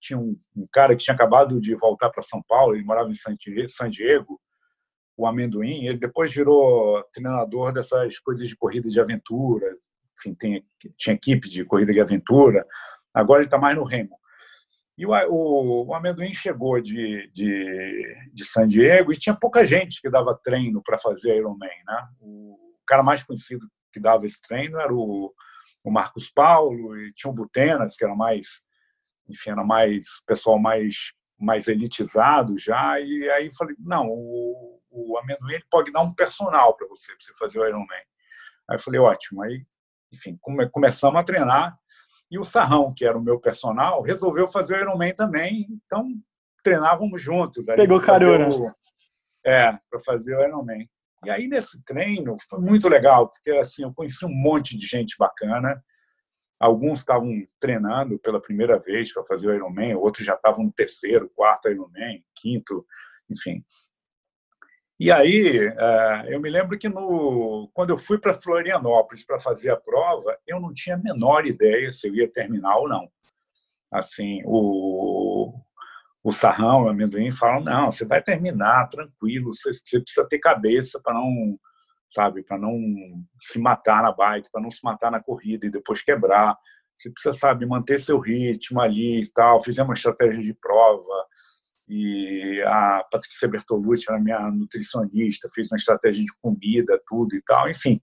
tinha 0.00 0.18
um, 0.18 0.38
um, 0.56 0.66
cara 0.72 0.96
que 0.96 1.04
tinha 1.04 1.14
acabado 1.14 1.60
de 1.60 1.74
voltar 1.74 2.10
para 2.10 2.22
São 2.22 2.42
Paulo, 2.42 2.74
ele 2.74 2.84
morava 2.84 3.10
em 3.10 3.14
San 3.14 3.90
Diego, 3.90 4.40
o 5.16 5.26
Amendoim, 5.26 5.86
ele 5.86 5.98
depois 5.98 6.34
virou 6.34 7.02
treinador 7.12 7.72
dessas 7.72 8.18
coisas 8.18 8.48
de 8.48 8.56
corrida 8.56 8.88
de 8.88 9.00
aventura, 9.00 9.76
enfim, 10.18 10.34
tem, 10.34 10.66
tinha 10.96 11.14
equipe 11.14 11.48
de 11.48 11.64
corrida 11.64 11.92
de 11.92 12.00
aventura, 12.00 12.66
agora 13.12 13.40
ele 13.40 13.46
está 13.46 13.58
mais 13.58 13.76
no 13.76 13.84
Remo. 13.84 14.18
E 14.96 15.04
o, 15.04 15.10
o, 15.10 15.86
o 15.88 15.94
Amendoim 15.94 16.32
chegou 16.32 16.80
de, 16.80 17.28
de, 17.32 18.30
de, 18.32 18.44
San 18.44 18.68
Diego 18.68 19.12
e 19.12 19.18
tinha 19.18 19.34
pouca 19.34 19.64
gente 19.64 20.00
que 20.00 20.08
dava 20.08 20.38
treino 20.42 20.80
para 20.82 20.98
fazer 20.98 21.36
Ironman. 21.36 21.68
Né? 21.86 22.08
O 22.20 22.56
cara 22.86 23.02
mais 23.02 23.22
conhecido 23.22 23.66
que 23.92 23.98
dava 23.98 24.24
esse 24.24 24.40
treino 24.40 24.78
era 24.78 24.92
o, 24.92 25.34
o 25.82 25.90
Marcos 25.90 26.30
Paulo 26.30 26.96
e 26.96 27.12
tinha 27.12 27.30
o 27.30 27.34
Butenas, 27.34 27.96
que 27.96 28.04
era 28.04 28.14
mais, 28.14 28.62
enfim, 29.28 29.50
era 29.50 29.64
mais 29.64 30.22
pessoal 30.26 30.58
mais 30.58 31.12
mais 31.36 31.66
elitizado 31.66 32.56
já 32.56 32.98
e 33.00 33.28
aí 33.30 33.50
falei 33.52 33.74
não 33.80 34.06
o, 34.08 34.80
o 34.88 35.18
amendoim 35.18 35.60
pode 35.68 35.90
dar 35.90 36.00
um 36.00 36.14
personal 36.14 36.76
para 36.76 36.86
você 36.86 37.08
para 37.08 37.20
você 37.20 37.34
fazer 37.36 37.58
o 37.58 37.66
Ironman 37.66 38.02
aí 38.70 38.78
falei 38.78 39.00
ótimo 39.00 39.42
aí 39.42 39.66
enfim 40.12 40.38
come, 40.40 40.70
começamos 40.70 41.20
a 41.20 41.24
treinar 41.24 41.76
e 42.34 42.38
o 42.38 42.44
Sarrão 42.44 42.92
que 42.94 43.04
era 43.04 43.16
o 43.16 43.22
meu 43.22 43.38
personal 43.38 44.02
resolveu 44.02 44.48
fazer 44.48 44.74
o 44.76 44.80
Ironman 44.80 45.14
também 45.14 45.66
então 45.86 46.08
treinávamos 46.62 47.22
juntos 47.22 47.66
pegou 47.66 48.00
carona 48.00 48.74
é 49.44 49.78
para 49.90 50.00
fazer 50.00 50.36
o 50.36 50.42
Ironman 50.42 50.88
e 51.24 51.30
aí, 51.30 51.48
nesse 51.48 51.82
treino, 51.84 52.36
foi 52.48 52.60
muito 52.60 52.86
legal, 52.86 53.28
porque 53.28 53.50
assim, 53.52 53.82
eu 53.82 53.94
conheci 53.94 54.24
um 54.26 54.34
monte 54.34 54.76
de 54.76 54.86
gente 54.86 55.16
bacana. 55.18 55.82
Alguns 56.60 57.00
estavam 57.00 57.30
treinando 57.58 58.18
pela 58.18 58.40
primeira 58.40 58.78
vez 58.78 59.12
para 59.12 59.24
fazer 59.24 59.48
o 59.48 59.54
Ironman, 59.54 59.96
outros 59.96 60.24
já 60.24 60.34
estavam 60.34 60.64
no 60.64 60.72
terceiro, 60.72 61.30
quarto 61.34 61.68
Ironman, 61.68 62.22
quinto, 62.34 62.86
enfim. 63.30 63.64
E 64.98 65.10
aí, 65.10 65.58
eh, 65.58 66.26
eu 66.28 66.40
me 66.40 66.48
lembro 66.48 66.78
que 66.78 66.88
no, 66.88 67.68
quando 67.74 67.90
eu 67.90 67.98
fui 67.98 68.16
para 68.16 68.32
Florianópolis 68.32 69.24
para 69.24 69.40
fazer 69.40 69.70
a 69.70 69.76
prova, 69.76 70.38
eu 70.46 70.60
não 70.60 70.72
tinha 70.72 70.94
a 70.94 70.98
menor 70.98 71.46
ideia 71.46 71.90
se 71.90 72.06
eu 72.06 72.14
ia 72.14 72.30
terminar 72.30 72.76
ou 72.76 72.88
não. 72.88 73.10
Assim, 73.92 74.40
o, 74.44 75.52
o 76.22 76.32
sarrão, 76.32 76.84
o 76.84 76.88
amendoim 76.88 77.32
falam: 77.32 77.64
não, 77.64 77.90
você 77.90 78.04
vai 78.04 78.22
terminar 78.22 78.88
tranquilo, 78.88 79.52
você, 79.52 79.72
você 79.72 80.00
precisa 80.00 80.28
ter 80.28 80.38
cabeça 80.38 81.00
para 81.02 81.14
não, 81.14 81.58
sabe, 82.08 82.44
para 82.44 82.56
não 82.58 82.78
se 83.40 83.58
matar 83.58 84.02
na 84.02 84.12
bike, 84.12 84.50
para 84.52 84.62
não 84.62 84.70
se 84.70 84.82
matar 84.84 85.10
na 85.10 85.20
corrida 85.20 85.66
e 85.66 85.70
depois 85.70 86.02
quebrar. 86.02 86.56
Você 86.96 87.10
precisa, 87.10 87.32
sabe, 87.32 87.66
manter 87.66 87.98
seu 87.98 88.20
ritmo 88.20 88.80
ali 88.80 89.22
e 89.22 89.28
tal. 89.32 89.60
Fizemos 89.60 89.88
uma 89.88 89.94
estratégia 89.94 90.40
de 90.40 90.54
prova 90.54 91.26
e 91.88 92.62
a 92.66 93.04
Patrícia 93.10 93.48
Bertolucci 93.48 94.06
era 94.08 94.20
minha 94.20 94.50
nutricionista, 94.50 95.48
fez 95.52 95.70
uma 95.70 95.76
estratégia 95.76 96.24
de 96.24 96.32
comida, 96.40 97.00
tudo 97.06 97.34
e 97.36 97.42
tal. 97.42 97.68
Enfim, 97.68 98.00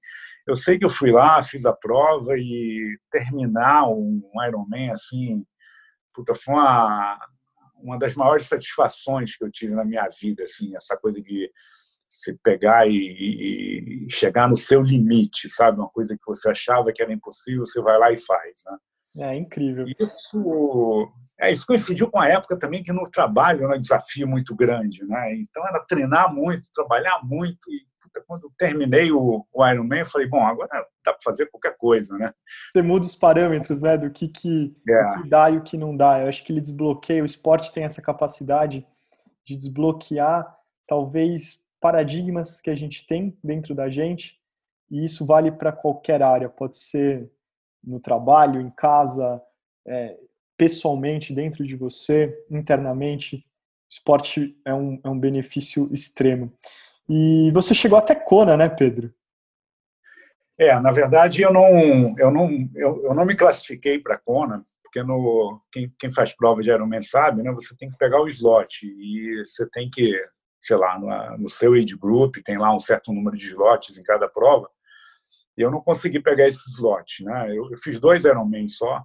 eu 0.47 0.55
sei 0.55 0.77
que 0.77 0.85
eu 0.85 0.89
fui 0.89 1.11
lá, 1.11 1.41
fiz 1.41 1.65
a 1.65 1.73
prova 1.73 2.35
e 2.37 2.97
terminar 3.09 3.89
um 3.89 4.21
Ironman 4.47 4.91
assim, 4.91 5.43
puta, 6.13 6.35
foi 6.35 6.53
uma, 6.53 7.19
uma 7.77 7.97
das 7.97 8.15
maiores 8.15 8.45
satisfações 8.45 9.35
que 9.35 9.43
eu 9.43 9.51
tive 9.51 9.73
na 9.73 9.85
minha 9.85 10.07
vida, 10.21 10.43
assim, 10.43 10.75
essa 10.75 10.95
coisa 10.97 11.21
de 11.21 11.51
se 12.09 12.37
pegar 12.43 12.87
e, 12.87 14.05
e, 14.05 14.09
chegar 14.09 14.49
no 14.49 14.57
seu 14.57 14.81
limite, 14.81 15.49
sabe? 15.49 15.79
Uma 15.79 15.89
coisa 15.89 16.15
que 16.15 16.25
você 16.27 16.49
achava 16.49 16.91
que 16.91 17.01
era 17.01 17.13
impossível, 17.13 17.65
você 17.65 17.81
vai 17.81 17.97
lá 17.97 18.11
e 18.11 18.17
faz, 18.17 18.63
né? 18.65 18.77
É 19.29 19.35
incrível. 19.35 19.85
Isso, 19.99 21.09
é, 21.41 21.51
isso 21.51 21.65
coincidiu 21.65 22.09
com 22.09 22.19
a 22.19 22.27
época 22.27 22.57
também 22.57 22.83
que 22.83 22.93
no 22.93 23.09
trabalho 23.09 23.65
era 23.65 23.75
um 23.75 23.79
desafio 23.79 24.27
muito 24.27 24.55
grande, 24.55 25.03
né? 25.05 25.33
Então 25.35 25.67
era 25.67 25.79
treinar 25.79 26.33
muito, 26.33 26.69
trabalhar 26.71 27.19
muito 27.23 27.69
e 27.71 27.85
puta, 27.99 28.23
quando 28.27 28.43
eu 28.43 28.51
terminei 28.57 29.11
o, 29.11 29.45
o 29.51 29.67
Ironman, 29.67 30.01
eu 30.01 30.05
falei, 30.05 30.27
bom, 30.27 30.45
agora 30.45 30.69
dá 31.03 31.13
para 31.13 31.21
fazer 31.23 31.47
qualquer 31.47 31.75
coisa, 31.77 32.15
né? 32.17 32.33
Você 32.71 32.81
muda 32.81 33.05
os 33.05 33.15
parâmetros, 33.15 33.81
né, 33.81 33.97
do 33.97 34.11
que, 34.11 34.27
que, 34.27 34.75
é. 34.87 35.13
que 35.13 35.29
dá 35.29 35.49
e 35.49 35.57
o 35.57 35.63
que 35.63 35.77
não 35.77 35.95
dá. 35.95 36.21
Eu 36.21 36.27
acho 36.27 36.43
que 36.43 36.51
ele 36.51 36.61
desbloqueia, 36.61 37.23
o 37.23 37.25
esporte 37.25 37.71
tem 37.71 37.85
essa 37.85 38.01
capacidade 38.01 38.85
de 39.43 39.55
desbloquear 39.55 40.55
talvez 40.87 41.63
paradigmas 41.79 42.61
que 42.61 42.69
a 42.69 42.75
gente 42.75 43.07
tem 43.07 43.35
dentro 43.43 43.73
da 43.73 43.89
gente 43.89 44.39
e 44.89 45.03
isso 45.03 45.25
vale 45.25 45.51
para 45.51 45.71
qualquer 45.71 46.21
área, 46.21 46.49
pode 46.49 46.77
ser 46.77 47.31
no 47.83 47.99
trabalho, 47.99 48.61
em 48.61 48.69
casa, 48.69 49.41
é, 49.87 50.17
pessoalmente, 50.61 51.33
dentro 51.33 51.65
de 51.65 51.75
você, 51.75 52.39
internamente. 52.47 53.43
Esporte 53.89 54.55
é 54.63 54.71
um, 54.71 55.01
é 55.03 55.09
um 55.09 55.19
benefício 55.19 55.91
extremo. 55.91 56.53
E 57.09 57.49
você 57.51 57.73
chegou 57.73 57.97
até 57.97 58.13
Kona, 58.13 58.55
né, 58.55 58.69
Pedro? 58.69 59.11
É, 60.59 60.79
na 60.79 60.91
verdade 60.91 61.41
eu 61.41 61.51
não, 61.51 62.15
eu 62.15 62.29
não, 62.29 62.69
eu, 62.75 63.05
eu 63.05 63.15
não 63.15 63.25
me 63.25 63.33
classifiquei 63.33 63.97
para 63.97 64.19
Kona, 64.19 64.63
porque 64.83 65.01
no, 65.01 65.59
quem, 65.71 65.91
quem 65.97 66.11
faz 66.11 66.31
prova 66.31 66.61
de 66.61 66.69
Ironman 66.69 67.01
sabe, 67.01 67.41
né? 67.41 67.51
Você 67.53 67.75
tem 67.75 67.89
que 67.89 67.97
pegar 67.97 68.21
o 68.21 68.29
slot 68.29 68.85
e 68.85 69.43
você 69.43 69.67
tem 69.67 69.89
que, 69.89 70.13
sei 70.61 70.77
lá, 70.77 70.99
no, 70.99 71.39
no 71.39 71.49
seu 71.49 71.73
age 71.73 71.97
group 71.97 72.35
tem 72.45 72.59
lá 72.59 72.71
um 72.71 72.79
certo 72.79 73.11
número 73.11 73.35
de 73.35 73.47
slots 73.47 73.97
em 73.97 74.03
cada 74.03 74.29
prova 74.29 74.69
e 75.57 75.61
eu 75.63 75.71
não 75.71 75.81
consegui 75.81 76.19
pegar 76.19 76.47
esse 76.47 76.69
slot, 76.69 77.23
né? 77.23 77.49
Eu, 77.49 77.71
eu 77.71 77.77
fiz 77.79 77.99
dois 77.99 78.25
Ironman 78.25 78.67
só 78.67 79.03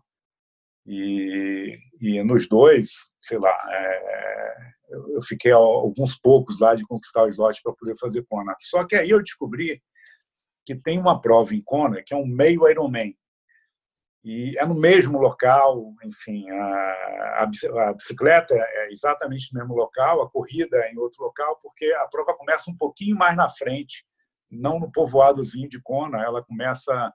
e, 0.86 1.78
e 2.00 2.22
nos 2.22 2.48
dois, 2.48 2.90
sei 3.20 3.38
lá, 3.38 3.56
é, 3.70 4.56
eu 5.10 5.22
fiquei 5.22 5.52
alguns 5.52 6.16
poucos 6.16 6.60
lá 6.60 6.74
de 6.74 6.84
conquistar 6.84 7.24
o 7.24 7.28
slot 7.28 7.60
para 7.62 7.72
poder 7.72 7.96
fazer 7.98 8.24
Kona. 8.28 8.54
Só 8.58 8.84
que 8.84 8.94
aí 8.94 9.10
eu 9.10 9.22
descobri 9.22 9.82
que 10.64 10.74
tem 10.74 10.98
uma 10.98 11.20
prova 11.20 11.54
em 11.54 11.62
Kona 11.62 12.02
que 12.04 12.14
é 12.14 12.16
um 12.16 12.26
meio 12.26 12.68
Ironman 12.68 13.16
e 14.24 14.58
é 14.58 14.66
no 14.66 14.74
mesmo 14.74 15.18
local, 15.18 15.94
enfim, 16.04 16.50
a, 16.50 17.42
a, 17.42 17.92
bicicleta 17.92 18.54
é 18.56 18.88
exatamente 18.90 19.54
no 19.54 19.60
mesmo 19.60 19.76
local, 19.76 20.20
a 20.20 20.28
corrida 20.28 20.76
é 20.78 20.92
em 20.92 20.98
outro 20.98 21.22
local, 21.22 21.56
porque 21.62 21.84
a 21.92 22.08
prova 22.08 22.34
começa 22.34 22.68
um 22.68 22.76
pouquinho 22.76 23.16
mais 23.16 23.36
na 23.36 23.48
frente 23.48 24.04
não 24.50 24.80
no 24.80 24.90
povoadozinho 24.90 25.68
de 25.68 25.80
Kona, 25.80 26.24
ela 26.24 26.42
começa 26.42 27.12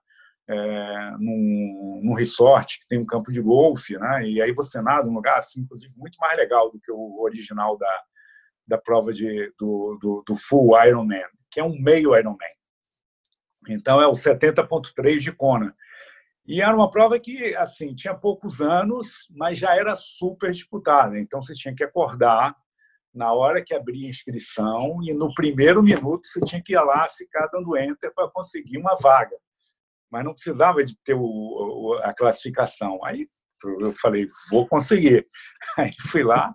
é, 0.52 1.12
num, 1.18 2.02
num, 2.04 2.14
resort 2.14 2.80
que 2.80 2.88
tem 2.88 3.00
um 3.00 3.06
campo 3.06 3.32
de 3.32 3.42
golfe, 3.42 3.98
né? 3.98 4.28
E 4.28 4.42
aí 4.42 4.52
você 4.52 4.82
nada 4.82 5.08
num 5.08 5.14
lugar 5.14 5.38
assim, 5.38 5.62
inclusive 5.62 5.94
muito 5.98 6.18
mais 6.20 6.38
legal 6.38 6.72
do 6.72 6.80
que 6.80 6.92
o 6.92 7.22
original 7.22 7.78
da, 7.78 8.04
da 8.68 8.78
prova 8.78 9.14
de, 9.14 9.54
do, 9.58 9.98
do, 10.02 10.24
do 10.28 10.36
full 10.36 10.78
Ironman, 10.86 11.24
que 11.50 11.60
é 11.60 11.64
um 11.64 11.80
meio 11.80 12.16
Ironman. 12.16 12.38
Então 13.70 14.02
é 14.02 14.08
o 14.08 14.14
70.3 14.14 15.20
de 15.20 15.32
Kona. 15.32 15.76
E 16.46 16.62
era 16.62 16.76
uma 16.76 16.90
prova 16.90 17.20
que 17.20 17.56
assim 17.56 17.94
tinha 17.94 18.14
poucos 18.14 18.62
anos, 18.62 19.28
mas 19.30 19.58
já 19.58 19.76
era 19.76 19.96
super 19.96 20.52
disputada. 20.52 21.20
Então 21.20 21.42
você 21.42 21.54
tinha 21.54 21.74
que 21.74 21.84
acordar 21.84 22.56
na 23.14 23.32
hora 23.34 23.64
que 23.64 23.74
abria 23.74 24.08
a 24.08 24.10
inscrição 24.10 24.98
e 25.04 25.14
no 25.14 25.34
primeiro 25.34 25.84
minuto 25.84 26.28
você 26.28 26.42
tinha 26.42 26.62
que 26.62 26.74
ir 26.74 26.82
lá 26.82 27.08
ficar 27.10 27.48
dando 27.48 27.78
enter 27.78 28.14
para 28.14 28.30
conseguir 28.30 28.78
uma 28.78 28.96
vaga. 28.96 29.36
Mas 30.12 30.26
não 30.26 30.34
precisava 30.34 30.84
de 30.84 30.96
ter 31.04 31.16
o, 31.16 32.00
a 32.04 32.14
classificação. 32.14 33.04
Aí 33.06 33.28
eu 33.80 33.94
falei, 33.94 34.28
vou 34.50 34.68
conseguir. 34.68 35.28
Aí 35.78 35.92
fui 36.10 36.24
lá. 36.24 36.54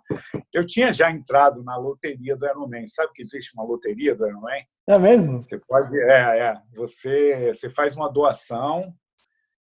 Eu 0.52 0.66
tinha 0.66 0.92
já 0.92 1.10
entrado 1.10 1.62
na 1.62 1.76
loteria 1.76 2.36
do 2.36 2.46
Ironman. 2.46 2.86
Sabe 2.88 3.12
que 3.14 3.22
existe 3.22 3.52
uma 3.54 3.64
loteria 3.64 4.14
do 4.14 4.26
Ironman? 4.26 4.64
É 4.88 4.98
mesmo? 4.98 5.42
Você 5.42 5.58
pode, 5.58 5.98
é, 5.98 6.38
é. 6.38 6.54
Você, 6.74 7.52
você 7.54 7.70
faz 7.70 7.96
uma 7.96 8.12
doação 8.12 8.92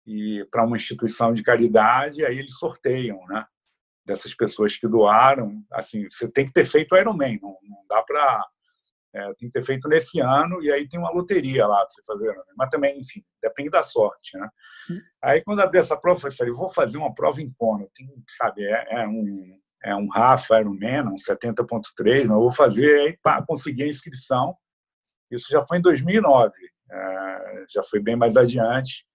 e 0.07 0.44
para 0.50 0.64
uma 0.64 0.76
instituição 0.76 1.33
de 1.33 1.42
caridade, 1.42 2.24
aí 2.24 2.38
eles 2.38 2.59
sorteiam, 2.59 3.24
né? 3.26 3.46
dessas 4.04 4.35
pessoas 4.35 4.76
que 4.76 4.87
doaram, 4.87 5.62
assim, 5.72 6.07
você 6.11 6.30
tem 6.30 6.44
que 6.44 6.52
ter 6.52 6.64
feito 6.64 6.94
Ironman, 6.94 7.38
não, 7.40 7.57
não 7.62 7.85
dá 7.88 8.02
para 8.02 8.46
é, 9.14 9.27
tem 9.35 9.48
que 9.48 9.53
ter 9.53 9.62
feito 9.62 9.88
nesse 9.88 10.20
ano 10.20 10.61
e 10.62 10.72
aí 10.72 10.88
tem 10.88 10.98
uma 10.98 11.12
loteria 11.12 11.66
lá 11.66 11.79
para 11.79 11.90
você 11.90 12.03
fazer, 12.05 12.35
mas 12.57 12.68
também, 12.68 12.98
enfim, 12.98 13.22
depende 13.40 13.70
da 13.70 13.83
sorte, 13.83 14.37
né? 14.37 14.48
Hum. 14.90 15.00
Aí 15.22 15.42
quando 15.42 15.61
abri 15.61 15.79
essa 15.79 15.96
prova, 15.96 16.27
eu 16.27 16.33
falei, 16.33 16.53
vou 16.53 16.68
fazer 16.68 16.98
uma 16.98 17.14
prova 17.14 17.40
em 17.40 17.53
Kona, 17.57 17.87
tem, 17.94 18.09
sabe, 18.29 18.64
é, 18.64 19.03
é, 19.03 19.07
um 19.07 19.59
é 19.85 19.94
um 19.94 20.09
Rafa 20.09 20.59
Ironman, 20.59 21.09
um 21.09 21.14
70.3, 21.14 22.22
mas 22.22 22.31
eu 22.31 22.40
vou 22.40 22.53
fazer 22.53 23.00
aí 23.00 23.18
para 23.22 23.44
conseguir 23.44 23.83
a 23.83 23.88
inscrição. 23.88 24.57
Isso 25.31 25.46
já 25.50 25.62
foi 25.62 25.77
em 25.77 25.83
2009, 25.83 26.53
é, 26.90 27.64
já 27.68 27.83
foi 27.83 28.00
bem 28.00 28.16
mais 28.16 28.37
adiante. 28.37 29.07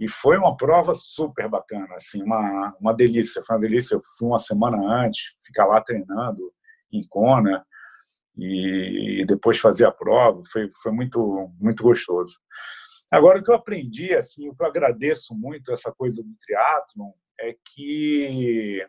E 0.00 0.08
foi 0.08 0.36
uma 0.38 0.56
prova 0.56 0.94
super 0.94 1.48
bacana, 1.48 1.94
assim, 1.94 2.22
uma, 2.22 2.74
uma 2.80 2.94
delícia. 2.94 3.42
Foi 3.46 3.56
uma 3.56 3.62
delícia. 3.62 3.94
Eu 3.94 4.02
fui 4.18 4.28
uma 4.28 4.38
semana 4.38 4.78
antes, 4.78 5.34
ficar 5.44 5.66
lá 5.66 5.80
treinando 5.80 6.52
em 6.92 7.06
Kona 7.08 7.64
e 8.36 9.24
depois 9.26 9.58
fazer 9.58 9.86
a 9.86 9.92
prova. 9.92 10.42
Foi, 10.50 10.68
foi 10.82 10.92
muito, 10.92 11.50
muito 11.58 11.82
gostoso. 11.82 12.38
Agora, 13.10 13.38
o 13.38 13.42
que 13.42 13.50
eu 13.50 13.54
aprendi, 13.54 14.14
assim, 14.14 14.48
o 14.48 14.54
que 14.54 14.62
eu 14.62 14.66
agradeço 14.66 15.34
muito 15.34 15.72
essa 15.72 15.92
coisa 15.92 16.22
do 16.22 16.34
triatlon 16.36 17.12
é 17.38 17.56
que, 17.64 18.86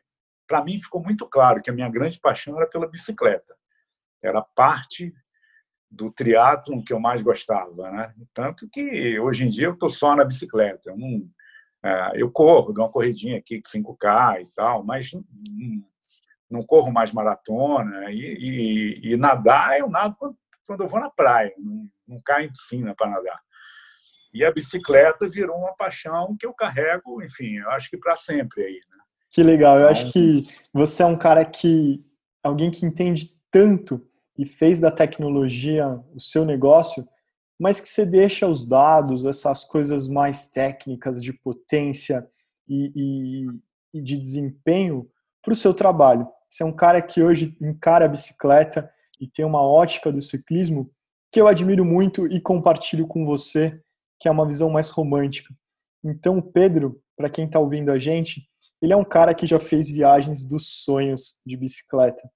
para 0.47 0.63
mim, 0.63 0.79
ficou 0.79 1.01
muito 1.03 1.27
claro 1.27 1.61
que 1.61 1.69
a 1.69 1.73
minha 1.73 1.89
grande 1.89 2.19
paixão 2.19 2.57
era 2.57 2.67
pela 2.67 2.89
bicicleta. 2.89 3.55
Era 4.23 4.41
parte 4.41 5.13
do 5.89 6.11
triatlon 6.11 6.83
que 6.83 6.91
eu 6.91 6.99
mais 6.99 7.21
gostava, 7.21 7.91
né? 7.91 8.13
Tanto 8.33 8.67
que 8.69 9.19
hoje 9.19 9.45
em 9.45 9.49
dia 9.49 9.67
eu 9.67 9.73
estou 9.73 9.89
só 9.89 10.15
na 10.15 10.25
bicicleta. 10.25 10.89
Eu, 10.89 10.97
não, 10.97 11.29
é, 11.83 12.11
eu 12.21 12.31
corro, 12.31 12.73
dou 12.73 12.83
uma 12.83 12.91
corridinha 12.91 13.37
aqui 13.37 13.61
com 13.61 13.69
5K 13.69 14.41
e 14.41 14.55
tal, 14.55 14.83
mas 14.83 15.11
não, 16.49 16.61
corro 16.61 16.91
mais 16.91 17.11
maratona. 17.11 18.11
E, 18.11 18.19
e, 18.19 19.13
e, 19.13 19.17
nadar, 19.17 19.79
eu 19.79 19.89
nado 19.89 20.15
quando, 20.17 20.37
quando 20.65 20.83
eu 20.83 20.87
vou 20.87 20.99
na 20.99 21.09
praia, 21.09 21.53
não, 21.57 21.87
não 22.07 22.21
caio 22.23 22.47
em 22.47 22.51
piscina 22.51 22.95
para 22.95 23.09
nadar. 23.09 23.39
E 24.33 24.43
a 24.43 24.51
bicicleta 24.51 25.27
virou 25.27 25.57
uma 25.57 25.75
paixão 25.75 26.35
que 26.37 26.45
eu 26.45 26.53
carrego, 26.53 27.23
enfim, 27.23 27.57
eu 27.57 27.69
acho 27.71 27.89
que 27.89 27.97
para 27.97 28.15
sempre 28.15 28.63
aí. 28.63 28.79
Né? 28.89 28.97
Que 29.31 29.41
legal, 29.41 29.79
eu 29.79 29.87
acho 29.87 30.07
então 30.07 30.11
que 30.11 30.47
você 30.73 31.03
é 31.03 31.05
um 31.05 31.17
cara 31.17 31.43
que, 31.45 32.05
alguém 32.43 32.69
que 32.69 32.85
entende 32.85 33.35
tanto 33.49 34.05
e 34.37 34.45
fez 34.45 34.79
da 34.79 34.91
tecnologia 34.91 35.87
o 36.13 36.19
seu 36.19 36.45
negócio, 36.45 37.07
mas 37.59 37.81
que 37.81 37.89
você 37.89 38.05
deixa 38.05 38.47
os 38.47 38.63
dados, 38.63 39.25
essas 39.25 39.65
coisas 39.65 40.07
mais 40.07 40.47
técnicas 40.47 41.21
de 41.21 41.33
potência 41.33 42.27
e, 42.67 42.91
e, 42.95 43.97
e 43.97 44.01
de 44.01 44.17
desempenho 44.17 45.09
para 45.41 45.53
o 45.53 45.55
seu 45.55 45.73
trabalho. 45.73 46.27
Você 46.49 46.63
é 46.63 46.65
um 46.65 46.71
cara 46.71 47.01
que 47.01 47.21
hoje 47.21 47.55
encara 47.61 48.05
a 48.05 48.09
bicicleta 48.09 48.89
e 49.19 49.27
tem 49.27 49.45
uma 49.45 49.61
ótica 49.61 50.11
do 50.11 50.21
ciclismo 50.21 50.89
que 51.31 51.41
eu 51.41 51.47
admiro 51.47 51.83
muito 51.83 52.25
e 52.27 52.39
compartilho 52.39 53.05
com 53.07 53.25
você, 53.25 53.79
que 54.19 54.27
é 54.27 54.31
uma 54.31 54.47
visão 54.47 54.69
mais 54.69 54.89
romântica. 54.89 55.53
Então, 56.03 56.37
o 56.37 56.41
Pedro, 56.41 57.01
para 57.15 57.29
quem 57.29 57.45
está 57.45 57.59
ouvindo 57.59 57.91
a 57.91 57.99
gente, 57.99 58.47
ele 58.81 58.93
é 58.93 58.95
um 58.95 59.03
cara 59.03 59.33
que 59.33 59.45
já 59.45 59.59
fez 59.59 59.89
viagens 59.89 60.45
dos 60.45 60.83
sonhos 60.83 61.39
de 61.45 61.57
bicicleta. 61.57 62.29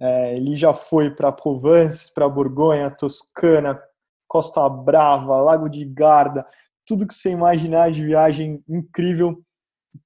É, 0.00 0.36
ele 0.36 0.56
já 0.56 0.74
foi 0.74 1.14
para 1.14 1.30
Provence, 1.30 2.12
para 2.12 2.28
Borgonha, 2.28 2.90
Toscana, 2.90 3.80
Costa 4.26 4.68
Brava, 4.68 5.36
Lago 5.36 5.68
de 5.68 5.84
Garda, 5.84 6.44
tudo 6.86 7.06
que 7.06 7.14
você 7.14 7.30
imaginar 7.30 7.90
de 7.90 8.04
viagem 8.04 8.62
incrível. 8.68 9.40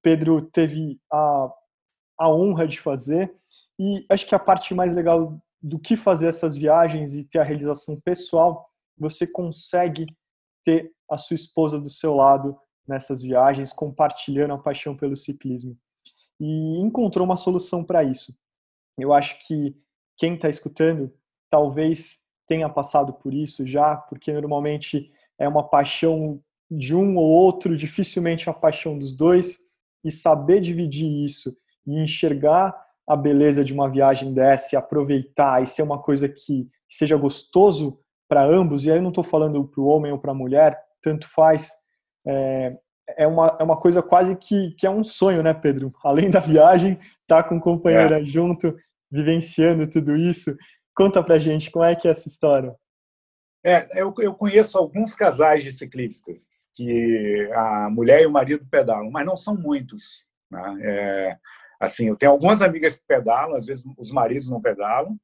Pedro 0.03 0.43
teve 0.43 1.01
a, 1.11 1.49
a 2.19 2.29
honra 2.29 2.67
de 2.67 2.81
fazer 2.81 3.33
E 3.79 4.05
acho 4.09 4.27
que 4.27 4.35
a 4.35 4.39
parte 4.39 4.75
mais 4.75 4.95
legal 4.95 5.41
do 5.63 5.79
que 5.79 5.97
fazer 5.97 6.27
essas 6.27 6.57
viagens 6.57 7.15
e 7.15 7.25
ter 7.25 7.39
a 7.39 7.45
realização 7.45 8.01
pessoal, 8.01 8.69
você 8.97 9.27
consegue 9.27 10.07
ter 10.65 10.93
a 11.11 11.17
sua 11.17 11.35
esposa 11.35 11.81
do 11.81 11.89
seu 11.89 12.15
lado 12.15 12.59
nessas 12.87 13.23
viagens, 13.23 13.73
compartilhando 13.73 14.55
a 14.55 14.59
paixão 14.59 14.97
pelo 14.97 15.17
ciclismo. 15.17 15.77
E 16.41 16.79
encontrou 16.79 17.25
uma 17.25 17.37
solução 17.37 17.85
para 17.85 18.03
isso. 18.03 18.37
Eu 18.97 19.13
acho 19.13 19.39
que 19.47 19.77
quem 20.17 20.35
está 20.35 20.49
escutando 20.49 21.13
talvez 21.51 22.21
tenha 22.47 22.69
passado 22.69 23.13
por 23.13 23.35
isso 23.35 23.67
já, 23.67 23.97
porque 23.97 24.33
normalmente 24.33 25.13
é 25.39 25.49
uma 25.49 25.69
paixão 25.69 26.43
de 26.71 26.95
um 26.95 27.17
ou 27.17 27.25
outro, 27.25 27.77
dificilmente 27.77 28.49
a 28.51 28.55
paixão 28.55 28.99
dos 28.99 29.15
dois, 29.15 29.59
e 30.05 30.11
saber 30.11 30.61
dividir 30.61 31.25
isso 31.25 31.57
e 31.89 31.99
enxergar 32.03 32.75
a 33.09 33.17
beleza 33.17 33.65
de 33.65 33.73
uma 33.73 33.91
viagem 33.91 34.35
dessa 34.35 34.75
e 34.75 34.77
aproveitar 34.77 35.63
e 35.63 35.67
ser 35.67 35.83
uma 35.83 36.01
coisa 36.01 36.29
que 36.29 36.69
seja 36.89 37.17
gostoso 37.17 37.99
para 38.29 38.45
ambos, 38.45 38.85
e 38.85 38.91
aí 38.91 38.99
eu 38.99 39.03
não 39.03 39.09
estou 39.09 39.25
falando 39.25 39.67
para 39.67 39.81
o 39.81 39.87
homem 39.87 40.13
ou 40.13 40.19
para 40.19 40.33
a 40.33 40.35
mulher, 40.35 40.79
tanto 41.01 41.27
faz, 41.27 41.73
é, 42.27 42.77
é, 43.17 43.27
uma, 43.27 43.57
é 43.59 43.65
uma 43.65 43.79
coisa 43.79 44.03
quase 44.03 44.37
que, 44.37 44.73
que 44.73 44.87
é 44.87 44.91
um 44.91 45.03
sonho, 45.03 45.43
né, 45.43 45.55
Pedro? 45.55 45.91
Além 46.05 46.31
da 46.31 46.41
viagem, 46.41 46.99
tá 47.27 47.43
com 47.43 47.59
companheira 47.59 48.21
é. 48.21 48.25
junto, 48.25 48.77
vivenciando 49.11 49.89
tudo 49.89 50.15
isso. 50.15 50.55
Conta 50.95 51.23
pra 51.23 51.39
gente 51.39 51.71
como 51.71 51.85
é 51.85 51.97
que 51.97 52.07
é 52.07 52.11
essa 52.11 52.29
história. 52.29 52.75
É, 53.65 54.01
eu, 54.01 54.15
eu 54.19 54.35
conheço 54.35 54.77
alguns 54.77 55.15
casais 55.15 55.63
de 55.63 55.73
ciclistas 55.73 56.69
que 56.75 57.51
a 57.55 57.89
mulher 57.91 58.23
e 58.23 58.27
o 58.27 58.31
marido 58.31 58.67
pedalam, 58.71 59.11
mas 59.11 59.27
não 59.27 59.37
são 59.37 59.57
muitos. 59.57 60.29
Né? 60.51 60.79
É, 60.83 61.39
assim, 61.79 62.09
eu 62.09 62.17
tenho 62.17 62.33
algumas 62.33 62.63
amigas 62.63 62.99
que 62.99 63.07
pedalam, 63.07 63.57
às 63.57 63.67
vezes 63.67 63.85
os 63.97 64.11
maridos 64.11 64.49
não 64.49 64.61
pedalam, 64.61 65.19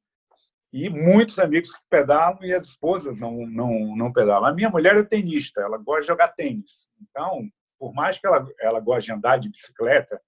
e 0.72 0.90
muitos 0.90 1.38
amigos 1.38 1.70
que 1.72 1.82
pedalam 1.88 2.42
e 2.42 2.52
as 2.52 2.64
esposas 2.64 3.20
não, 3.20 3.46
não, 3.46 3.96
não 3.96 4.12
pedalam. 4.12 4.46
A 4.46 4.54
minha 4.54 4.68
mulher 4.68 4.96
é 4.96 5.02
tenista, 5.04 5.60
ela 5.60 5.78
gosta 5.78 6.00
de 6.00 6.08
jogar 6.08 6.28
tênis. 6.28 6.88
Então, 7.00 7.48
por 7.78 7.92
mais 7.94 8.18
que 8.18 8.26
ela, 8.26 8.44
ela 8.60 8.80
goste 8.80 9.06
de 9.06 9.12
andar 9.12 9.38
de 9.38 9.48
bicicleta, 9.48 10.20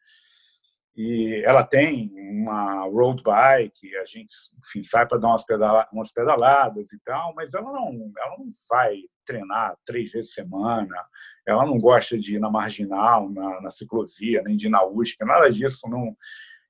e 0.97 1.43
ela 1.45 1.63
tem 1.63 2.11
uma 2.17 2.85
road 2.85 3.23
bike, 3.23 3.95
a 3.97 4.05
gente 4.07 4.33
enfim, 4.59 4.83
sai 4.83 5.07
para 5.07 5.19
dar 5.19 5.29
umas, 5.29 5.45
pedala, 5.45 5.87
umas 5.93 6.11
pedaladas 6.11 6.91
e 6.93 6.99
tal, 7.05 7.35
mas 7.35 7.53
ela 7.53 7.71
não, 7.71 8.13
ela 8.19 8.39
não 8.39 8.47
vai 8.71 9.03
treinar 9.27 9.77
três 9.85 10.13
vezes 10.13 10.31
por 10.31 10.43
semana, 10.43 11.05
ela 11.47 11.67
não 11.67 11.79
gosta 11.79 12.19
de 12.19 12.37
ir 12.37 12.39
na 12.39 12.51
marginal, 12.51 13.29
na, 13.29 13.61
na 13.61 13.71
ciclovia, 13.71 14.43
nem 14.43 14.57
de 14.57 14.69
ir 14.69 14.71
na 14.71 14.87
USP, 14.87 15.23
nada 15.25 15.51
disso 15.51 15.87
não 15.89 16.17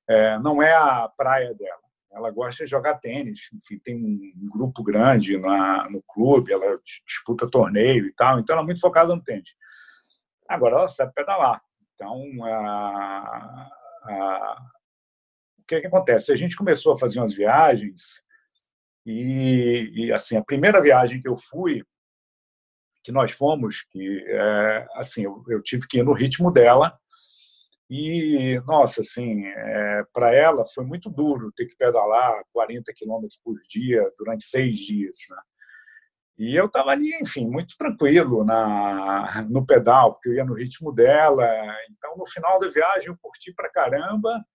é, 0.09 0.39
não 0.39 0.61
é 0.61 0.73
a 0.73 1.09
praia 1.15 1.53
dela. 1.53 1.87
Ela 2.11 2.31
gosta 2.31 2.63
de 2.63 2.71
jogar 2.71 2.95
tênis, 2.95 3.49
enfim, 3.53 3.79
tem 3.79 3.95
um 3.95 4.49
grupo 4.51 4.83
grande 4.83 5.37
na, 5.37 5.89
no 5.89 6.01
clube, 6.01 6.51
ela 6.51 6.79
disputa 7.05 7.49
torneio 7.49 8.07
e 8.07 8.13
tal, 8.13 8.39
então 8.39 8.55
ela 8.55 8.63
é 8.63 8.65
muito 8.65 8.81
focada 8.81 9.15
no 9.15 9.23
tênis. 9.23 9.55
Agora 10.49 10.77
ela 10.77 10.87
sabe 10.87 11.13
pedalar. 11.13 11.61
Então, 11.93 12.21
a, 12.43 13.69
o 14.07 15.63
que, 15.67 15.75
é 15.75 15.81
que 15.81 15.87
acontece? 15.87 16.31
A 16.31 16.35
gente 16.35 16.55
começou 16.55 16.93
a 16.93 16.97
fazer 16.97 17.19
umas 17.19 17.35
viagens 17.35 18.23
e, 19.05 19.91
e, 19.93 20.13
assim 20.13 20.37
a 20.37 20.43
primeira 20.43 20.81
viagem 20.81 21.21
que 21.21 21.27
eu 21.27 21.37
fui, 21.37 21.83
que 23.03 23.11
nós 23.11 23.31
fomos, 23.31 23.83
que 23.89 24.25
é, 24.27 24.87
assim 24.95 25.23
eu, 25.23 25.43
eu, 25.47 25.61
tive 25.61 25.87
que 25.87 25.99
ir 25.99 26.03
no 26.03 26.13
ritmo 26.13 26.51
dela 26.51 26.97
e 27.89 28.61
nossa, 28.65 28.99
assim, 29.01 29.45
é, 29.45 30.03
para 30.11 30.33
ela 30.35 30.65
foi 30.73 30.83
muito 30.83 31.09
duro 31.09 31.51
ter 31.53 31.65
que 31.67 31.77
pedalar 31.77 32.43
40 32.51 32.91
quilômetros 32.93 33.39
por 33.41 33.57
dia 33.69 34.11
durante 34.17 34.43
seis 34.43 34.77
dias. 34.77 35.17
Né? 35.29 35.37
E 36.37 36.55
eu 36.55 36.67
estava 36.67 36.91
ali, 36.91 37.17
enfim, 37.19 37.47
muito 37.47 37.75
tranquilo 37.77 38.43
na, 38.45 39.43
no 39.49 39.65
pedal, 39.65 40.13
porque 40.13 40.29
eu 40.29 40.33
ia 40.35 40.45
no 40.45 40.53
ritmo 40.53 40.93
dela. 40.93 41.43
Então, 41.89 42.15
no 42.15 42.27
final 42.27 42.59
da 42.59 42.69
viagem, 42.69 43.07
eu 43.09 43.17
curti 43.19 43.51
para 43.53 43.71
caramba. 43.71 44.45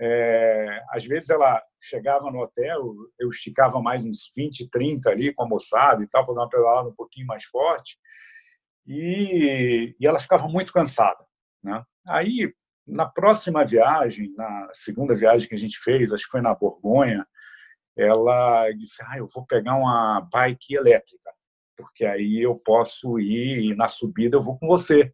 É, 0.00 0.82
às 0.90 1.04
vezes 1.04 1.30
ela 1.30 1.62
chegava 1.80 2.28
no 2.32 2.40
hotel, 2.40 2.82
eu 3.16 3.28
esticava 3.28 3.80
mais 3.80 4.04
uns 4.04 4.32
20, 4.36 4.68
30 4.68 5.08
ali 5.08 5.32
com 5.32 5.44
a 5.44 5.48
moçada 5.48 6.02
e 6.02 6.08
tal, 6.08 6.26
para 6.26 6.34
dar 6.34 6.40
uma 6.40 6.48
pedalada 6.48 6.88
um 6.88 6.94
pouquinho 6.94 7.28
mais 7.28 7.44
forte. 7.44 7.96
E, 8.84 9.94
e 9.98 10.06
ela 10.06 10.18
ficava 10.18 10.48
muito 10.48 10.72
cansada. 10.72 11.24
Né? 11.62 11.80
Aí, 12.08 12.52
na 12.86 13.06
próxima 13.06 13.64
viagem, 13.64 14.32
na 14.36 14.68
segunda 14.72 15.14
viagem 15.14 15.48
que 15.48 15.54
a 15.54 15.58
gente 15.58 15.78
fez, 15.78 16.12
acho 16.12 16.24
que 16.24 16.30
foi 16.30 16.40
na 16.40 16.54
Borgonha, 16.54 17.24
ela 17.96 18.70
disse: 18.72 19.02
ah, 19.06 19.18
eu 19.18 19.26
vou 19.32 19.46
pegar 19.46 19.76
uma 19.76 20.20
bike 20.32 20.74
elétrica, 20.74 21.30
porque 21.76 22.04
aí 22.04 22.42
eu 22.42 22.56
posso 22.56 23.18
ir 23.18 23.72
e 23.72 23.76
na 23.76 23.88
subida 23.88 24.36
eu 24.36 24.42
vou 24.42 24.58
com 24.58 24.66
você. 24.66 25.12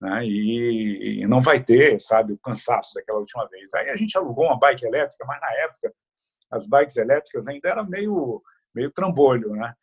Né? 0.00 0.26
E, 0.26 1.20
e, 1.20 1.26
não 1.26 1.40
vai 1.40 1.62
ter, 1.62 2.00
sabe, 2.00 2.32
o 2.32 2.38
cansaço 2.38 2.94
daquela 2.94 3.20
última 3.20 3.48
vez. 3.48 3.72
Aí 3.74 3.88
a 3.88 3.96
gente 3.96 4.18
alugou 4.18 4.46
uma 4.46 4.58
bike 4.58 4.84
elétrica, 4.84 5.24
mas 5.24 5.40
na 5.40 5.52
época 5.60 5.94
as 6.50 6.66
bikes 6.66 6.96
elétricas 6.96 7.48
ainda 7.48 7.68
eram 7.68 7.88
meio, 7.88 8.42
meio 8.74 8.90
trambolho, 8.90 9.52
né? 9.52 9.74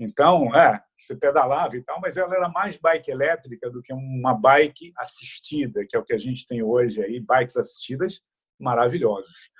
Então, 0.00 0.54
é, 0.54 0.80
você 0.96 1.16
pedalava 1.16 1.76
e 1.76 1.82
tal, 1.82 2.00
mas 2.00 2.16
ela 2.16 2.34
era 2.34 2.48
mais 2.48 2.76
bike 2.76 3.10
elétrica 3.10 3.68
do 3.68 3.82
que 3.82 3.92
uma 3.92 4.32
bike 4.32 4.92
assistida, 4.96 5.84
que 5.88 5.96
é 5.96 5.98
o 5.98 6.04
que 6.04 6.12
a 6.12 6.18
gente 6.18 6.46
tem 6.46 6.62
hoje 6.62 7.02
aí, 7.02 7.18
bikes 7.18 7.56
assistidas 7.56 8.20
maravilhosas. 8.60 9.50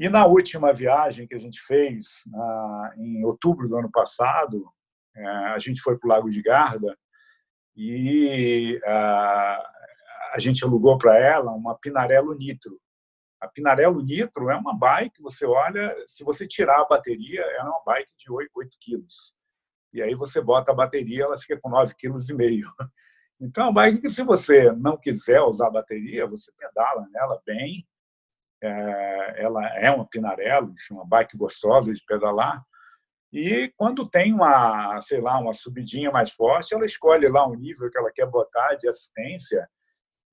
E 0.00 0.08
na 0.08 0.24
última 0.24 0.72
viagem 0.72 1.26
que 1.26 1.34
a 1.34 1.38
gente 1.38 1.60
fez, 1.60 2.24
em 2.96 3.22
outubro 3.22 3.68
do 3.68 3.76
ano 3.76 3.90
passado, 3.92 4.66
é, 5.14 5.26
a 5.26 5.58
gente 5.58 5.82
foi 5.82 5.98
para 5.98 6.06
o 6.06 6.08
Lago 6.08 6.30
de 6.30 6.40
Garda 6.40 6.96
e 7.76 8.80
a 8.86 10.38
gente 10.38 10.64
alugou 10.64 10.96
para 10.96 11.18
ela 11.18 11.52
uma 11.52 11.76
Pinarello 11.78 12.34
Nitro. 12.34 12.80
A 13.38 13.46
Pinarello 13.46 14.00
Nitro 14.00 14.48
é 14.48 14.56
uma 14.56 14.74
bike, 14.74 15.20
você 15.20 15.44
olha, 15.44 15.94
se 16.06 16.24
você 16.24 16.48
tirar 16.48 16.80
a 16.80 16.88
bateria, 16.88 17.42
ela 17.42 17.68
é 17.68 17.70
uma 17.70 17.82
bike 17.84 18.10
de 18.16 18.32
8, 18.32 18.50
8 18.54 18.76
quilos. 18.80 19.34
E 19.92 20.00
aí 20.00 20.14
você 20.14 20.40
bota 20.40 20.72
a 20.72 20.74
bateria, 20.74 21.24
ela 21.24 21.36
fica 21.36 21.60
com 21.60 21.68
9,5 21.68 22.36
kg. 22.36 22.88
Então, 23.42 23.64
é 23.64 23.66
uma 23.68 23.72
bike 23.72 24.02
que 24.02 24.10
se 24.10 24.22
você 24.22 24.70
não 24.72 24.98
quiser 24.98 25.40
usar 25.40 25.68
a 25.68 25.70
bateria, 25.70 26.26
você 26.26 26.52
pedala 26.58 27.08
nela 27.10 27.40
bem, 27.46 27.88
é, 28.62 29.34
ela 29.42 29.66
é 29.76 29.90
uma 29.90 30.06
Pinarello, 30.06 30.72
uma 30.90 31.06
bike 31.06 31.36
gostosa 31.36 31.92
de 31.92 32.04
pedalar. 32.04 32.62
E 33.32 33.72
quando 33.76 34.08
tem 34.08 34.32
uma, 34.32 35.00
sei 35.00 35.20
lá, 35.20 35.38
uma 35.38 35.52
subidinha 35.52 36.10
mais 36.10 36.32
forte, 36.32 36.74
ela 36.74 36.84
escolhe 36.84 37.28
lá 37.28 37.46
o 37.46 37.54
nível 37.54 37.88
que 37.90 37.96
ela 37.96 38.10
quer 38.12 38.26
botar 38.26 38.74
de 38.74 38.88
assistência. 38.88 39.68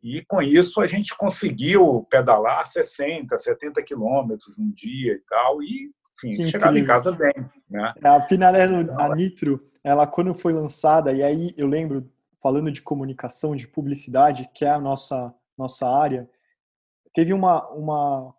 E 0.01 0.23
com 0.25 0.41
isso 0.41 0.81
a 0.81 0.87
gente 0.87 1.15
conseguiu 1.15 2.05
pedalar 2.09 2.65
60, 2.65 3.37
70 3.37 3.83
quilômetros 3.83 4.57
um 4.57 4.71
dia 4.71 5.13
e 5.13 5.21
tal. 5.29 5.61
E, 5.61 5.91
enfim, 6.23 6.45
chegava 6.45 6.77
em 6.77 6.85
casa 6.85 7.11
bem. 7.11 7.33
Né? 7.69 7.93
A 8.03 8.21
Pinarello, 8.21 8.81
então, 8.81 8.99
a 8.99 9.15
Nitro, 9.15 9.69
ela 9.83 10.07
quando 10.07 10.33
foi 10.33 10.53
lançada, 10.53 11.13
e 11.13 11.21
aí 11.21 11.53
eu 11.55 11.67
lembro, 11.67 12.11
falando 12.41 12.71
de 12.71 12.81
comunicação, 12.81 13.55
de 13.55 13.67
publicidade, 13.67 14.49
que 14.53 14.65
é 14.65 14.69
a 14.69 14.79
nossa, 14.79 15.33
nossa 15.57 15.87
área, 15.87 16.27
teve 17.17 17.33
uma, 17.33 17.67
uma 17.69 18.31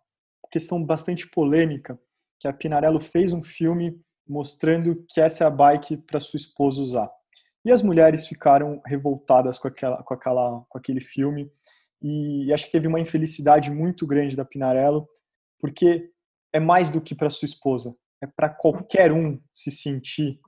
questão 0.49 0.81
bastante 0.81 1.27
polêmica, 1.27 1.99
que 2.39 2.47
a 2.47 2.53
Pinarello 2.53 3.01
fez 3.01 3.33
um 3.33 3.43
filme 3.43 4.01
mostrando 4.25 5.03
que 5.09 5.19
essa 5.19 5.43
é 5.43 5.47
a 5.47 5.49
bike 5.49 5.97
para 5.97 6.17
sua 6.17 6.37
esposa 6.37 6.81
usar. 6.81 7.11
E 7.65 7.73
as 7.73 7.81
mulheres 7.81 8.25
ficaram 8.25 8.81
revoltadas 8.85 9.59
com, 9.59 9.67
aquela, 9.67 10.01
com, 10.01 10.13
aquela, 10.13 10.65
com 10.69 10.77
aquele 10.77 11.01
filme. 11.01 11.51
E 12.01 12.53
acho 12.53 12.67
que 12.67 12.71
teve 12.71 12.87
uma 12.87 13.01
infelicidade 13.01 13.69
muito 13.69 14.07
grande 14.07 14.33
da 14.33 14.45
Pinarello, 14.45 15.09
porque 15.59 16.09
é 16.53 16.59
mais 16.61 16.89
do 16.89 17.01
que 17.01 17.13
para 17.13 17.29
sua 17.29 17.47
esposa. 17.47 17.93
É 18.23 18.27
para 18.27 18.47
qualquer 18.47 19.11
um 19.11 19.41
se 19.51 19.71
sentir 19.71 20.39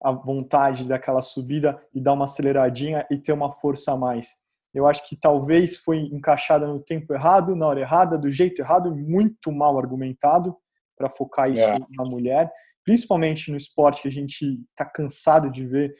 à 0.00 0.12
vontade 0.12 0.86
daquela 0.86 1.22
subida 1.22 1.84
e 1.92 2.00
dar 2.00 2.12
uma 2.12 2.26
aceleradinha 2.26 3.04
e 3.10 3.18
ter 3.18 3.32
uma 3.32 3.50
força 3.50 3.90
a 3.90 3.96
mais. 3.96 4.38
Eu 4.72 4.86
acho 4.86 5.06
que 5.08 5.16
talvez 5.16 5.76
foi 5.76 5.98
encaixada 5.98 6.66
no 6.66 6.80
tempo 6.80 7.12
errado, 7.12 7.56
na 7.56 7.66
hora 7.66 7.80
errada, 7.80 8.16
do 8.16 8.28
jeito 8.28 8.60
errado, 8.60 8.94
muito 8.94 9.50
mal 9.50 9.78
argumentado 9.78 10.56
para 10.96 11.08
focar 11.08 11.50
isso 11.50 11.62
é. 11.62 11.78
na 11.96 12.04
mulher, 12.04 12.50
principalmente 12.84 13.50
no 13.50 13.56
esporte 13.56 14.02
que 14.02 14.08
a 14.08 14.12
gente 14.12 14.60
está 14.70 14.84
cansado 14.84 15.50
de 15.50 15.66
ver 15.66 15.94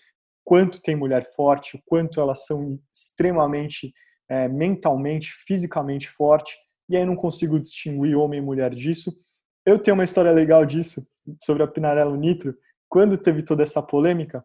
quanto 0.44 0.82
tem 0.82 0.94
mulher 0.94 1.26
forte, 1.34 1.76
o 1.76 1.82
quanto 1.84 2.20
elas 2.20 2.46
são 2.46 2.78
extremamente 2.92 3.92
é, 4.28 4.48
mentalmente, 4.48 5.32
fisicamente 5.46 6.08
forte, 6.08 6.56
e 6.88 6.96
aí 6.96 7.04
não 7.04 7.16
consigo 7.16 7.58
distinguir 7.58 8.16
homem 8.16 8.38
e 8.40 8.42
mulher 8.42 8.74
disso. 8.74 9.16
Eu 9.64 9.78
tenho 9.78 9.94
uma 9.94 10.04
história 10.04 10.30
legal 10.30 10.64
disso, 10.64 11.06
sobre 11.42 11.62
a 11.62 11.66
Pinarello 11.66 12.16
Nitro. 12.16 12.56
Quando 12.88 13.18
teve 13.18 13.42
toda 13.42 13.62
essa 13.62 13.82
polêmica, 13.82 14.42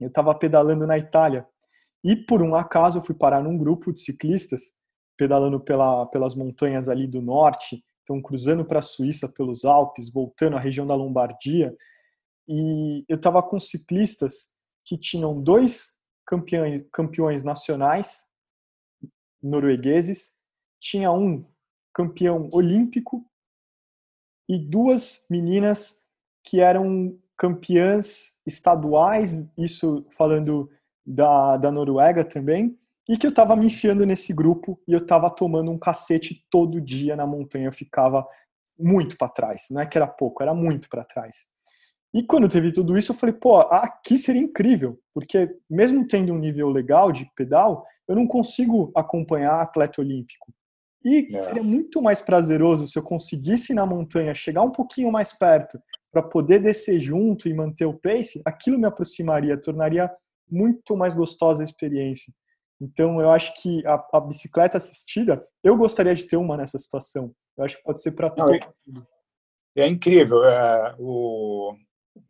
eu 0.00 0.08
estava 0.08 0.34
pedalando 0.34 0.86
na 0.86 0.98
Itália 0.98 1.46
e 2.04 2.16
por 2.16 2.42
um 2.42 2.54
acaso 2.54 2.98
eu 2.98 3.02
fui 3.02 3.14
parar 3.14 3.42
num 3.42 3.56
grupo 3.56 3.92
de 3.92 4.00
ciclistas 4.00 4.72
pedalando 5.16 5.60
pela, 5.60 6.06
pelas 6.06 6.34
montanhas 6.34 6.88
ali 6.88 7.06
do 7.06 7.20
norte. 7.20 7.84
estão 8.00 8.22
cruzando 8.22 8.64
para 8.64 8.78
a 8.78 8.82
Suíça 8.82 9.28
pelos 9.28 9.64
Alpes, 9.64 10.10
voltando 10.10 10.56
à 10.56 10.60
região 10.60 10.86
da 10.86 10.94
Lombardia, 10.94 11.76
e 12.48 13.04
eu 13.08 13.16
estava 13.16 13.42
com 13.42 13.60
ciclistas 13.60 14.50
que 14.84 14.96
tinham 14.96 15.42
dois 15.42 15.98
campeões, 16.26 16.82
campeões 16.90 17.42
nacionais 17.42 18.26
noruegueses, 19.42 20.34
tinha 20.80 21.12
um 21.12 21.44
campeão 21.92 22.48
olímpico 22.52 23.24
e 24.48 24.58
duas 24.58 25.26
meninas 25.28 26.00
que 26.42 26.60
eram 26.60 27.18
campeãs 27.36 28.36
estaduais, 28.46 29.46
isso 29.56 30.06
falando 30.10 30.70
da, 31.08 31.56
da 31.56 31.72
Noruega 31.72 32.24
também, 32.24 32.76
e 33.08 33.16
que 33.16 33.26
eu 33.26 33.30
estava 33.30 33.56
me 33.56 33.66
enfiando 33.66 34.04
nesse 34.04 34.34
grupo 34.34 34.78
e 34.86 34.92
eu 34.92 34.98
estava 34.98 35.30
tomando 35.30 35.70
um 35.70 35.78
cacete 35.78 36.44
todo 36.50 36.80
dia 36.80 37.16
na 37.16 37.26
montanha, 37.26 37.68
eu 37.68 37.72
ficava 37.72 38.26
muito 38.78 39.16
para 39.16 39.28
trás, 39.28 39.66
não 39.70 39.80
é 39.80 39.86
que 39.86 39.96
era 39.96 40.06
pouco, 40.06 40.42
era 40.42 40.54
muito 40.54 40.88
para 40.88 41.04
trás. 41.04 41.46
E 42.14 42.22
quando 42.22 42.48
teve 42.48 42.72
tudo 42.72 42.96
isso, 42.96 43.12
eu 43.12 43.16
falei, 43.16 43.34
pô, 43.34 43.58
aqui 43.58 44.18
seria 44.18 44.40
incrível, 44.40 44.98
porque 45.14 45.48
mesmo 45.68 46.06
tendo 46.06 46.32
um 46.32 46.38
nível 46.38 46.68
legal 46.68 47.10
de 47.10 47.30
pedal, 47.34 47.84
eu 48.06 48.14
não 48.14 48.26
consigo 48.26 48.92
acompanhar 48.94 49.60
atleta 49.60 50.00
olímpico. 50.00 50.52
E 51.04 51.34
é. 51.34 51.40
seria 51.40 51.62
muito 51.62 52.02
mais 52.02 52.20
prazeroso 52.20 52.86
se 52.86 52.98
eu 52.98 53.02
conseguisse 53.02 53.72
na 53.72 53.86
montanha 53.86 54.34
chegar 54.34 54.62
um 54.62 54.70
pouquinho 54.70 55.12
mais 55.12 55.32
perto 55.32 55.78
para 56.10 56.22
poder 56.22 56.60
descer 56.60 57.00
junto 57.00 57.48
e 57.48 57.54
manter 57.54 57.84
o 57.84 57.98
pace, 57.98 58.42
aquilo 58.44 58.78
me 58.78 58.86
aproximaria, 58.86 59.60
tornaria 59.60 60.10
muito 60.50 60.96
mais 60.96 61.14
gostosa 61.14 61.62
a 61.62 61.64
experiência. 61.64 62.32
Então, 62.80 63.20
eu 63.20 63.30
acho 63.30 63.52
que 63.60 63.84
a, 63.86 64.04
a 64.12 64.20
bicicleta 64.20 64.76
assistida, 64.76 65.44
eu 65.64 65.76
gostaria 65.76 66.14
de 66.14 66.26
ter 66.26 66.36
uma 66.36 66.56
nessa 66.56 66.78
situação. 66.78 67.34
Eu 67.56 67.64
acho 67.64 67.76
que 67.76 67.82
pode 67.82 68.00
ser 68.00 68.12
para 68.12 68.30
todo 68.30 68.52
mundo. 68.52 69.06
É, 69.76 69.82
é 69.82 69.88
incrível. 69.88 70.44
É, 70.44 70.94
o 70.98 71.74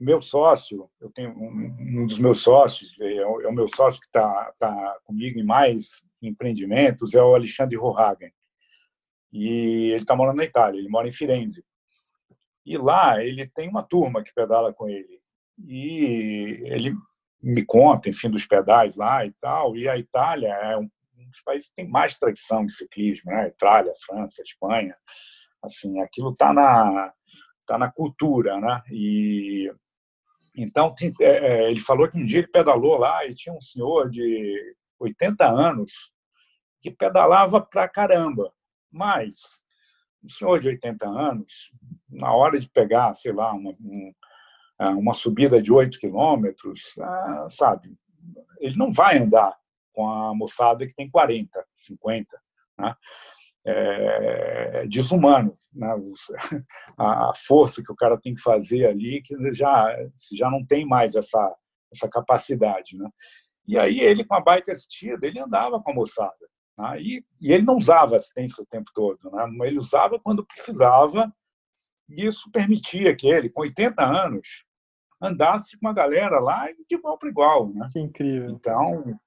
meu 0.01 0.21
sócio, 0.21 0.91
eu 1.01 1.11
tenho 1.11 1.31
um, 1.31 2.01
um 2.01 2.07
dos 2.07 2.19
meus 2.19 2.41
sócios, 2.41 2.95
é, 3.01 3.27
o, 3.27 3.41
é 3.43 3.49
o 3.49 3.53
meu 3.53 3.69
sócio 3.69 4.01
que 4.01 4.07
está 4.07 4.53
tá 4.59 4.99
comigo 5.05 5.39
em 5.39 5.45
mais 5.45 6.03
empreendimentos, 6.23 7.15
é 7.15 7.23
o 7.23 7.35
Alexandre 7.35 7.77
Rohagen. 7.77 8.33
E 9.31 9.91
ele 9.91 9.97
está 10.03 10.17
morando 10.17 10.39
na 10.39 10.45
Itália, 10.45 10.79
ele 10.79 10.89
mora 10.89 11.07
em 11.07 11.13
Firenze. 11.13 11.63
E 12.65 12.77
lá 12.79 13.23
ele 13.23 13.47
tem 13.49 13.69
uma 13.69 13.83
turma 13.83 14.23
que 14.23 14.33
pedala 14.35 14.73
com 14.73 14.89
ele. 14.89 15.21
E 15.67 16.63
ele 16.65 16.95
me 17.43 17.65
conta, 17.65 18.09
enfim, 18.09 18.31
dos 18.31 18.47
pedais 18.47 18.97
lá 18.97 19.25
e 19.25 19.33
tal. 19.33 19.77
E 19.77 19.89
a 19.89 19.97
Itália 19.97 20.49
é 20.49 20.77
um 20.77 20.89
dos 21.29 21.41
países 21.43 21.69
que 21.69 21.75
tem 21.77 21.89
mais 21.89 22.19
tradição 22.19 22.65
de 22.65 22.73
ciclismo, 22.73 23.31
né? 23.31 23.49
Itália, 23.49 23.93
França, 24.05 24.43
Espanha. 24.43 24.97
Assim, 25.63 26.01
aquilo 26.01 26.33
está 26.33 26.53
na 26.53 27.13
tá 27.67 27.77
na 27.77 27.91
cultura, 27.93 28.59
né? 28.59 28.83
E 28.91 29.71
então 30.57 30.95
é, 31.21 31.25
é, 31.25 31.71
ele 31.71 31.81
falou 31.81 32.11
que 32.11 32.19
um 32.19 32.25
dia 32.25 32.39
ele 32.39 32.49
pedalou 32.49 32.97
lá 32.97 33.25
e 33.27 33.35
tinha 33.35 33.55
um 33.55 33.61
senhor 33.61 34.11
de 34.11 34.75
80 34.99 35.47
anos 35.47 35.93
que 36.81 36.91
pedalava 36.91 37.61
pra 37.61 37.89
caramba, 37.89 38.53
mas 38.91 39.63
um 40.25 40.29
senhor 40.29 40.59
de 40.59 40.69
80 40.69 41.07
anos, 41.07 41.71
na 42.09 42.33
hora 42.33 42.59
de 42.59 42.69
pegar, 42.69 43.15
sei 43.15 43.33
lá, 43.33 43.53
uma, 43.53 43.77
uma 44.87 45.13
subida 45.13 45.61
de 45.61 45.73
8 45.73 45.99
quilômetros, 45.99 46.97
ah, 47.01 47.47
sabe, 47.49 47.97
ele 48.61 48.77
não 48.77 48.93
vai 48.93 49.19
andar 49.19 49.57
com 49.93 50.09
a 50.09 50.35
moçada 50.35 50.87
que 50.87 50.95
tem 50.95 51.11
40, 51.11 51.65
50. 51.75 52.41
Né? 52.79 52.95
É 53.67 54.87
desumano 54.87 55.57
né? 55.73 55.89
a 56.97 57.33
força 57.35 57.83
que 57.83 57.93
o 57.93 57.97
cara 57.97 58.19
tem 58.19 58.35
que 58.35 58.41
fazer 58.41 58.87
ali, 58.87 59.21
que 59.21 59.35
já, 59.53 59.95
já 60.33 60.51
não 60.51 60.65
tem 60.65 60.87
mais 60.87 61.17
essa, 61.17 61.55
essa 61.93 62.09
capacidade. 62.09 62.97
Né? 62.97 63.11
E 63.67 63.77
aí 63.77 64.01
ele, 64.01 64.25
com 64.25 64.35
a 64.35 64.41
bike 64.41 64.71
assistida, 64.71 65.27
ele 65.27 65.41
andava 65.41 65.83
com 65.83 65.91
a 65.91 65.95
moçada. 65.95 66.49
Né? 66.79 67.03
E, 67.03 67.25
e 67.41 67.53
ele 67.53 67.65
não 67.65 67.77
usava 67.77 68.17
assistência 68.17 68.63
o 68.63 68.67
tempo 68.67 68.91
todo, 68.95 69.19
né? 69.31 69.67
ele 69.67 69.79
usava 69.79 70.19
quando 70.21 70.47
precisava, 70.47 71.33
e 72.09 72.25
isso 72.25 72.51
permitia 72.51 73.15
que 73.15 73.29
ele, 73.29 73.51
com 73.51 73.63
80 73.63 74.03
anos, 74.03 74.65
andasse 75.21 75.79
com 75.79 75.87
uma 75.87 75.95
galera 75.95 76.39
lá 76.39 76.67
de 76.89 76.97
igual 76.97 77.19
para 77.19 77.29
igual. 77.29 77.73
Né? 77.73 77.87
Que 77.93 78.01
incrível. 78.01 78.51
Então, 78.51 79.19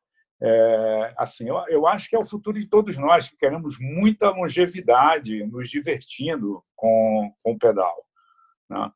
é, 0.41 1.13
assim, 1.17 1.47
eu, 1.47 1.57
eu 1.67 1.85
acho 1.85 2.09
que 2.09 2.15
é 2.15 2.19
o 2.19 2.25
futuro 2.25 2.59
de 2.59 2.65
todos 2.65 2.97
nós 2.97 3.29
que 3.29 3.37
queremos 3.37 3.77
muita 3.79 4.31
longevidade, 4.31 5.45
nos 5.45 5.69
divertindo 5.69 6.63
com, 6.75 7.33
com 7.43 7.51
o 7.51 7.59
pedal. 7.59 8.05
Né? 8.69 8.91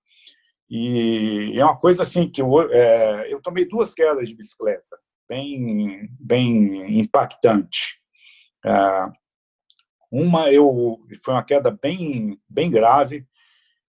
E 0.69 1.53
é 1.55 1.63
uma 1.63 1.77
coisa 1.77 2.03
assim 2.03 2.29
que 2.29 2.41
eu, 2.41 2.71
é, 2.71 3.31
eu 3.31 3.41
tomei 3.41 3.67
duas 3.67 3.93
quedas 3.93 4.29
de 4.29 4.35
bicicleta, 4.35 4.97
bem, 5.29 6.09
bem 6.19 6.99
impactante. 6.99 8.01
É, 8.65 9.11
uma 10.11 10.51
eu 10.51 10.99
foi 11.23 11.33
uma 11.33 11.43
queda 11.43 11.69
bem, 11.69 12.39
bem 12.49 12.71
grave 12.71 13.27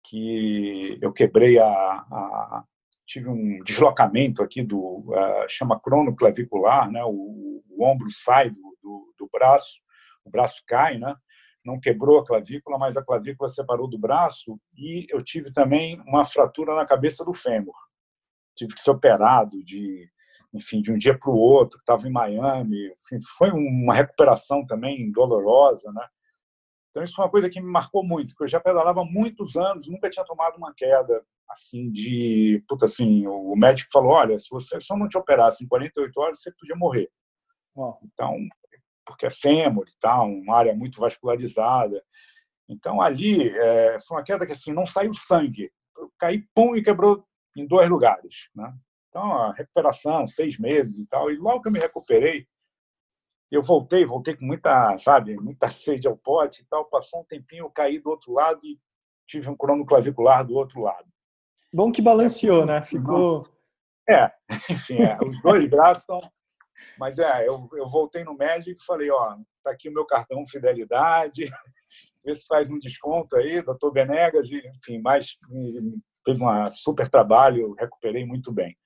que 0.04 0.98
eu 1.00 1.12
quebrei 1.12 1.58
a, 1.58 1.66
a, 1.66 2.64
tive 3.08 3.30
um 3.30 3.62
deslocamento 3.64 4.42
aqui 4.42 4.62
do 4.62 4.78
uh, 4.78 5.48
chama 5.48 5.80
cronoclavicular, 5.80 6.90
né? 6.90 7.02
O, 7.04 7.64
o 7.70 7.82
ombro 7.82 8.10
sai 8.10 8.50
do, 8.50 8.78
do, 8.82 9.14
do, 9.18 9.28
braço, 9.32 9.80
o 10.22 10.30
braço 10.30 10.62
cai, 10.66 10.98
né? 10.98 11.16
Não 11.64 11.80
quebrou 11.80 12.18
a 12.18 12.24
clavícula, 12.24 12.78
mas 12.78 12.98
a 12.98 13.02
clavícula 13.02 13.48
separou 13.48 13.88
do 13.88 13.98
braço 13.98 14.60
e 14.76 15.06
eu 15.08 15.22
tive 15.22 15.50
também 15.52 15.98
uma 16.06 16.24
fratura 16.24 16.74
na 16.74 16.84
cabeça 16.84 17.24
do 17.24 17.32
fêmur. 17.32 17.74
Tive 18.54 18.74
que 18.74 18.80
ser 18.80 18.90
operado 18.90 19.64
de, 19.64 20.06
enfim, 20.52 20.82
de 20.82 20.92
um 20.92 20.98
dia 20.98 21.18
para 21.18 21.30
o 21.30 21.36
outro. 21.36 21.78
Estava 21.78 22.06
em 22.06 22.12
Miami, 22.12 22.88
enfim, 22.88 23.18
foi 23.38 23.50
uma 23.50 23.94
recuperação 23.94 24.66
também 24.66 25.10
dolorosa, 25.10 25.90
né? 25.92 26.06
Então, 26.90 27.02
isso 27.02 27.14
foi 27.14 27.24
uma 27.24 27.30
coisa 27.30 27.48
que 27.48 27.60
me 27.60 27.70
marcou 27.70 28.04
muito, 28.04 28.30
porque 28.30 28.44
eu 28.44 28.48
já 28.48 28.60
pedalava 28.60 29.00
há 29.00 29.04
muitos 29.04 29.56
anos, 29.56 29.88
nunca 29.88 30.10
tinha 30.10 30.24
tomado 30.26 30.56
uma 30.56 30.74
queda 30.74 31.24
assim 31.50 31.90
de. 31.90 32.62
Puta, 32.68 32.86
assim, 32.86 33.26
o 33.26 33.54
médico 33.56 33.90
falou: 33.92 34.12
olha, 34.12 34.38
se 34.38 34.48
você 34.50 34.80
só 34.80 34.96
não 34.96 35.08
te 35.08 35.18
operasse 35.18 35.64
em 35.64 35.68
48 35.68 36.20
horas, 36.20 36.40
você 36.40 36.52
podia 36.52 36.76
morrer. 36.76 37.10
Então, 38.02 38.36
porque 39.06 39.26
é 39.26 39.30
fêmur 39.30 39.86
e 39.88 39.98
tal, 40.00 40.28
uma 40.28 40.56
área 40.56 40.74
muito 40.74 41.00
vascularizada. 41.00 42.02
Então, 42.68 43.00
ali, 43.00 43.48
é, 43.48 43.98
foi 44.00 44.18
uma 44.18 44.24
queda 44.24 44.44
que 44.44 44.52
assim, 44.52 44.72
não 44.72 44.86
saiu 44.86 45.14
sangue. 45.14 45.72
Eu 45.96 46.12
caí, 46.18 46.46
pum, 46.54 46.76
e 46.76 46.82
quebrou 46.82 47.24
em 47.56 47.66
dois 47.66 47.88
lugares. 47.88 48.50
Né? 48.54 48.72
Então, 49.08 49.32
a 49.32 49.52
recuperação, 49.52 50.26
seis 50.26 50.58
meses 50.58 50.98
e 50.98 51.08
tal. 51.08 51.30
E 51.30 51.36
logo 51.36 51.62
que 51.62 51.68
eu 51.68 51.72
me 51.72 51.78
recuperei, 51.78 52.46
eu 53.50 53.62
voltei, 53.62 54.04
voltei 54.04 54.36
com 54.36 54.44
muita, 54.44 54.98
sabe, 54.98 55.36
muita 55.36 55.68
sede 55.70 56.06
ao 56.06 56.16
pote 56.16 56.62
e 56.62 56.66
tal. 56.66 56.84
Passou 56.84 57.20
um 57.20 57.24
tempinho, 57.24 57.64
eu 57.64 57.70
caí 57.70 57.98
do 57.98 58.10
outro 58.10 58.32
lado 58.32 58.60
e 58.64 58.78
tive 59.26 59.48
um 59.48 59.56
cronoclavicular 59.56 60.46
do 60.46 60.54
outro 60.54 60.82
lado. 60.82 61.08
Bom 61.72 61.92
que 61.92 62.02
balanceou, 62.02 62.64
né? 62.64 62.82
Ficou. 62.84 63.46
É, 64.08 64.32
enfim, 64.70 65.02
é, 65.02 65.18
os 65.22 65.40
dois 65.42 65.68
braços 65.68 66.02
estão. 66.02 66.20
Mas 66.98 67.18
é, 67.18 67.46
eu, 67.46 67.68
eu 67.74 67.86
voltei 67.88 68.24
no 68.24 68.34
médico 68.34 68.80
e 68.80 68.84
falei: 68.84 69.10
ó, 69.10 69.36
tá 69.62 69.70
aqui 69.70 69.88
o 69.88 69.92
meu 69.92 70.06
cartão 70.06 70.46
fidelidade, 70.46 71.44
vê 72.24 72.34
se 72.34 72.46
faz 72.46 72.70
um 72.70 72.78
desconto 72.78 73.36
aí, 73.36 73.62
doutor 73.62 73.92
Benegas, 73.92 74.48
enfim, 74.50 74.98
mas 75.02 75.36
fez 76.24 76.40
um 76.40 76.72
super 76.72 77.08
trabalho, 77.08 77.74
recuperei 77.78 78.24
muito 78.24 78.52
bem. 78.52 78.76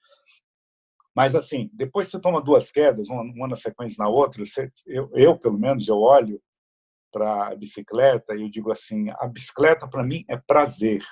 Mas, 1.15 1.35
assim, 1.35 1.71
depois 1.75 2.09
você 2.09 2.19
toma 2.19 2.41
duas 2.41 2.71
quedas, 2.71 3.09
uma, 3.09 3.23
uma 3.23 3.49
na 3.49 3.57
sequência 3.57 4.03
na 4.03 4.09
outra, 4.09 4.45
você, 4.45 4.71
eu, 4.87 5.11
eu, 5.13 5.37
pelo 5.39 5.59
menos, 5.59 5.87
eu 5.87 5.99
olho 5.99 6.41
para 7.13 7.49
a 7.49 7.55
bicicleta 7.55 8.35
e 8.35 8.43
eu 8.43 8.49
digo 8.49 8.73
assim: 8.73 9.11
a 9.11 9.27
bicicleta, 9.27 9.89
para 9.89 10.03
mim, 10.03 10.25
é 10.29 10.37
prazer. 10.37 11.03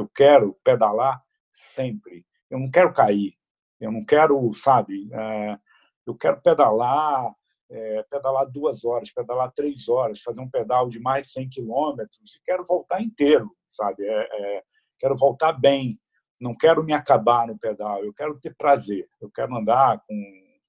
Eu 0.00 0.08
quero 0.08 0.58
pedalar 0.64 1.22
sempre. 1.52 2.26
Eu 2.50 2.58
não 2.58 2.70
quero 2.70 2.92
cair. 2.92 3.34
Eu 3.78 3.90
não 3.90 4.04
quero, 4.04 4.52
sabe, 4.52 5.08
é, 5.10 5.58
eu 6.06 6.14
quero 6.14 6.38
pedalar, 6.42 7.34
é, 7.70 8.02
pedalar 8.10 8.46
duas 8.50 8.84
horas, 8.84 9.10
pedalar 9.10 9.50
três 9.52 9.88
horas, 9.88 10.20
fazer 10.20 10.42
um 10.42 10.50
pedal 10.50 10.86
de 10.86 11.00
mais 11.00 11.28
de 11.28 11.32
100 11.32 11.48
quilômetros 11.48 12.34
e 12.34 12.42
quero 12.44 12.62
voltar 12.62 13.00
inteiro, 13.00 13.50
sabe? 13.70 14.04
É, 14.04 14.28
é, 14.32 14.62
quero 14.98 15.16
voltar 15.16 15.52
bem 15.52 15.98
não 16.40 16.56
quero 16.56 16.82
me 16.82 16.92
acabar 16.94 17.46
no 17.46 17.58
pedal, 17.58 18.02
eu 18.02 18.14
quero 18.14 18.40
ter 18.40 18.54
prazer, 18.56 19.06
eu 19.20 19.30
quero 19.30 19.54
andar 19.54 20.00
com, 20.08 20.16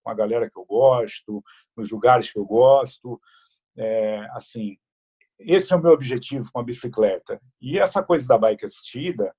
com 0.04 0.12
a 0.12 0.14
galera 0.14 0.50
que 0.50 0.60
eu 0.60 0.66
gosto, 0.66 1.42
nos 1.76 1.90
lugares 1.90 2.32
que 2.32 2.38
eu 2.38 2.46
gosto, 2.46 3.20
é, 3.78 4.28
assim, 4.34 4.78
esse 5.46 5.74
é 5.74 5.76
o 5.76 5.82
meu 5.82 5.92
objetivo 5.92 6.50
com 6.52 6.60
a 6.60 6.64
bicicleta. 6.64 7.40
E 7.62 7.80
essa 7.80 8.04
coisa 8.04 8.28
da 8.28 8.38
bike 8.38 8.66
assistida 8.66 9.34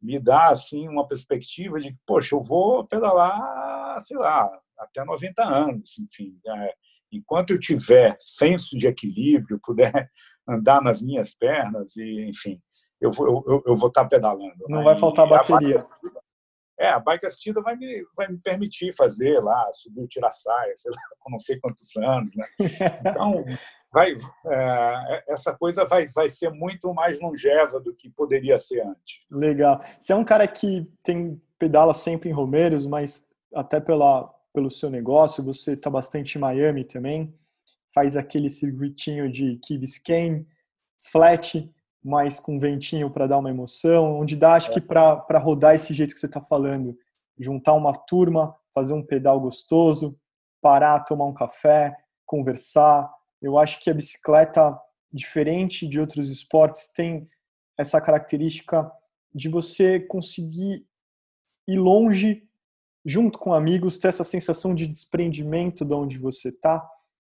me 0.00 0.18
dá 0.18 0.48
assim 0.48 0.88
uma 0.88 1.06
perspectiva 1.06 1.78
de 1.78 1.92
que, 1.92 1.98
poxa, 2.06 2.34
eu 2.34 2.42
vou 2.42 2.86
pedalar, 2.86 4.00
sei 4.00 4.16
lá, 4.16 4.48
até 4.78 5.04
90 5.04 5.42
anos, 5.42 5.98
enfim, 5.98 6.38
é, 6.46 6.74
enquanto 7.10 7.50
eu 7.50 7.58
tiver 7.58 8.16
senso 8.20 8.76
de 8.76 8.86
equilíbrio, 8.86 9.60
puder 9.62 10.10
andar 10.48 10.80
nas 10.80 11.02
minhas 11.02 11.34
pernas 11.34 11.96
e, 11.96 12.26
enfim, 12.28 12.60
eu 13.00 13.10
vou, 13.10 13.44
eu, 13.46 13.62
eu 13.66 13.76
vou 13.76 13.88
estar 13.88 14.04
pedalando. 14.06 14.54
Não 14.68 14.82
vai 14.82 14.96
faltar 14.96 15.28
bateria. 15.28 15.78
A 15.78 16.27
é, 16.78 16.88
a 16.88 17.00
bike 17.00 17.26
assistida 17.26 17.60
vai 17.60 17.76
me, 17.76 18.04
vai 18.16 18.28
me 18.28 18.38
permitir 18.38 18.94
fazer 18.94 19.40
lá, 19.40 19.68
subir 19.72 20.02
o 20.02 20.06
tira-saia, 20.06 20.72
sei 20.76 20.92
lá, 20.92 20.98
com 21.18 21.30
não 21.30 21.38
sei 21.38 21.58
quantos 21.58 21.96
anos, 21.96 22.34
né? 22.36 22.46
Então, 23.04 23.44
vai, 23.92 24.14
é, 24.46 25.24
essa 25.28 25.52
coisa 25.52 25.84
vai, 25.84 26.06
vai 26.06 26.28
ser 26.28 26.50
muito 26.50 26.94
mais 26.94 27.20
longeva 27.20 27.80
do 27.80 27.94
que 27.94 28.08
poderia 28.08 28.56
ser 28.58 28.80
antes. 28.82 29.24
Legal. 29.30 29.80
Você 30.00 30.12
é 30.12 30.16
um 30.16 30.24
cara 30.24 30.46
que 30.46 30.86
tem 31.02 31.40
pedala 31.58 31.92
sempre 31.92 32.30
em 32.30 32.32
Romeiros, 32.32 32.86
mas 32.86 33.28
até 33.52 33.80
pela, 33.80 34.32
pelo 34.52 34.70
seu 34.70 34.88
negócio, 34.88 35.42
você 35.42 35.72
está 35.72 35.90
bastante 35.90 36.36
em 36.36 36.40
Miami 36.40 36.84
também, 36.84 37.34
faz 37.92 38.16
aquele 38.16 38.48
circuitinho 38.48 39.30
de 39.30 39.56
Key 39.56 39.78
Biscayne, 39.78 40.46
flat, 41.10 41.68
mas 42.02 42.38
com 42.38 42.58
ventinho 42.58 43.10
para 43.10 43.26
dar 43.26 43.38
uma 43.38 43.50
emoção, 43.50 44.20
onde 44.20 44.36
dá, 44.36 44.54
acho 44.54 44.72
que 44.72 44.80
para 44.80 45.38
rodar 45.38 45.74
esse 45.74 45.92
jeito 45.92 46.14
que 46.14 46.20
você 46.20 46.26
está 46.26 46.40
falando, 46.40 46.96
juntar 47.38 47.74
uma 47.74 47.92
turma, 47.92 48.54
fazer 48.74 48.94
um 48.94 49.02
pedal 49.02 49.40
gostoso, 49.40 50.18
parar, 50.60 51.00
tomar 51.00 51.26
um 51.26 51.34
café, 51.34 51.96
conversar. 52.24 53.12
Eu 53.40 53.58
acho 53.58 53.80
que 53.80 53.90
a 53.90 53.94
bicicleta, 53.94 54.78
diferente 55.12 55.86
de 55.86 55.98
outros 55.98 56.28
esportes, 56.30 56.88
tem 56.88 57.28
essa 57.76 58.00
característica 58.00 58.90
de 59.34 59.48
você 59.48 60.00
conseguir 60.00 60.86
ir 61.66 61.78
longe 61.78 62.48
junto 63.04 63.38
com 63.38 63.54
amigos, 63.54 63.98
ter 63.98 64.08
essa 64.08 64.24
sensação 64.24 64.74
de 64.74 64.86
desprendimento 64.86 65.84
de 65.84 65.94
onde 65.94 66.18
você 66.18 66.48
está 66.48 66.86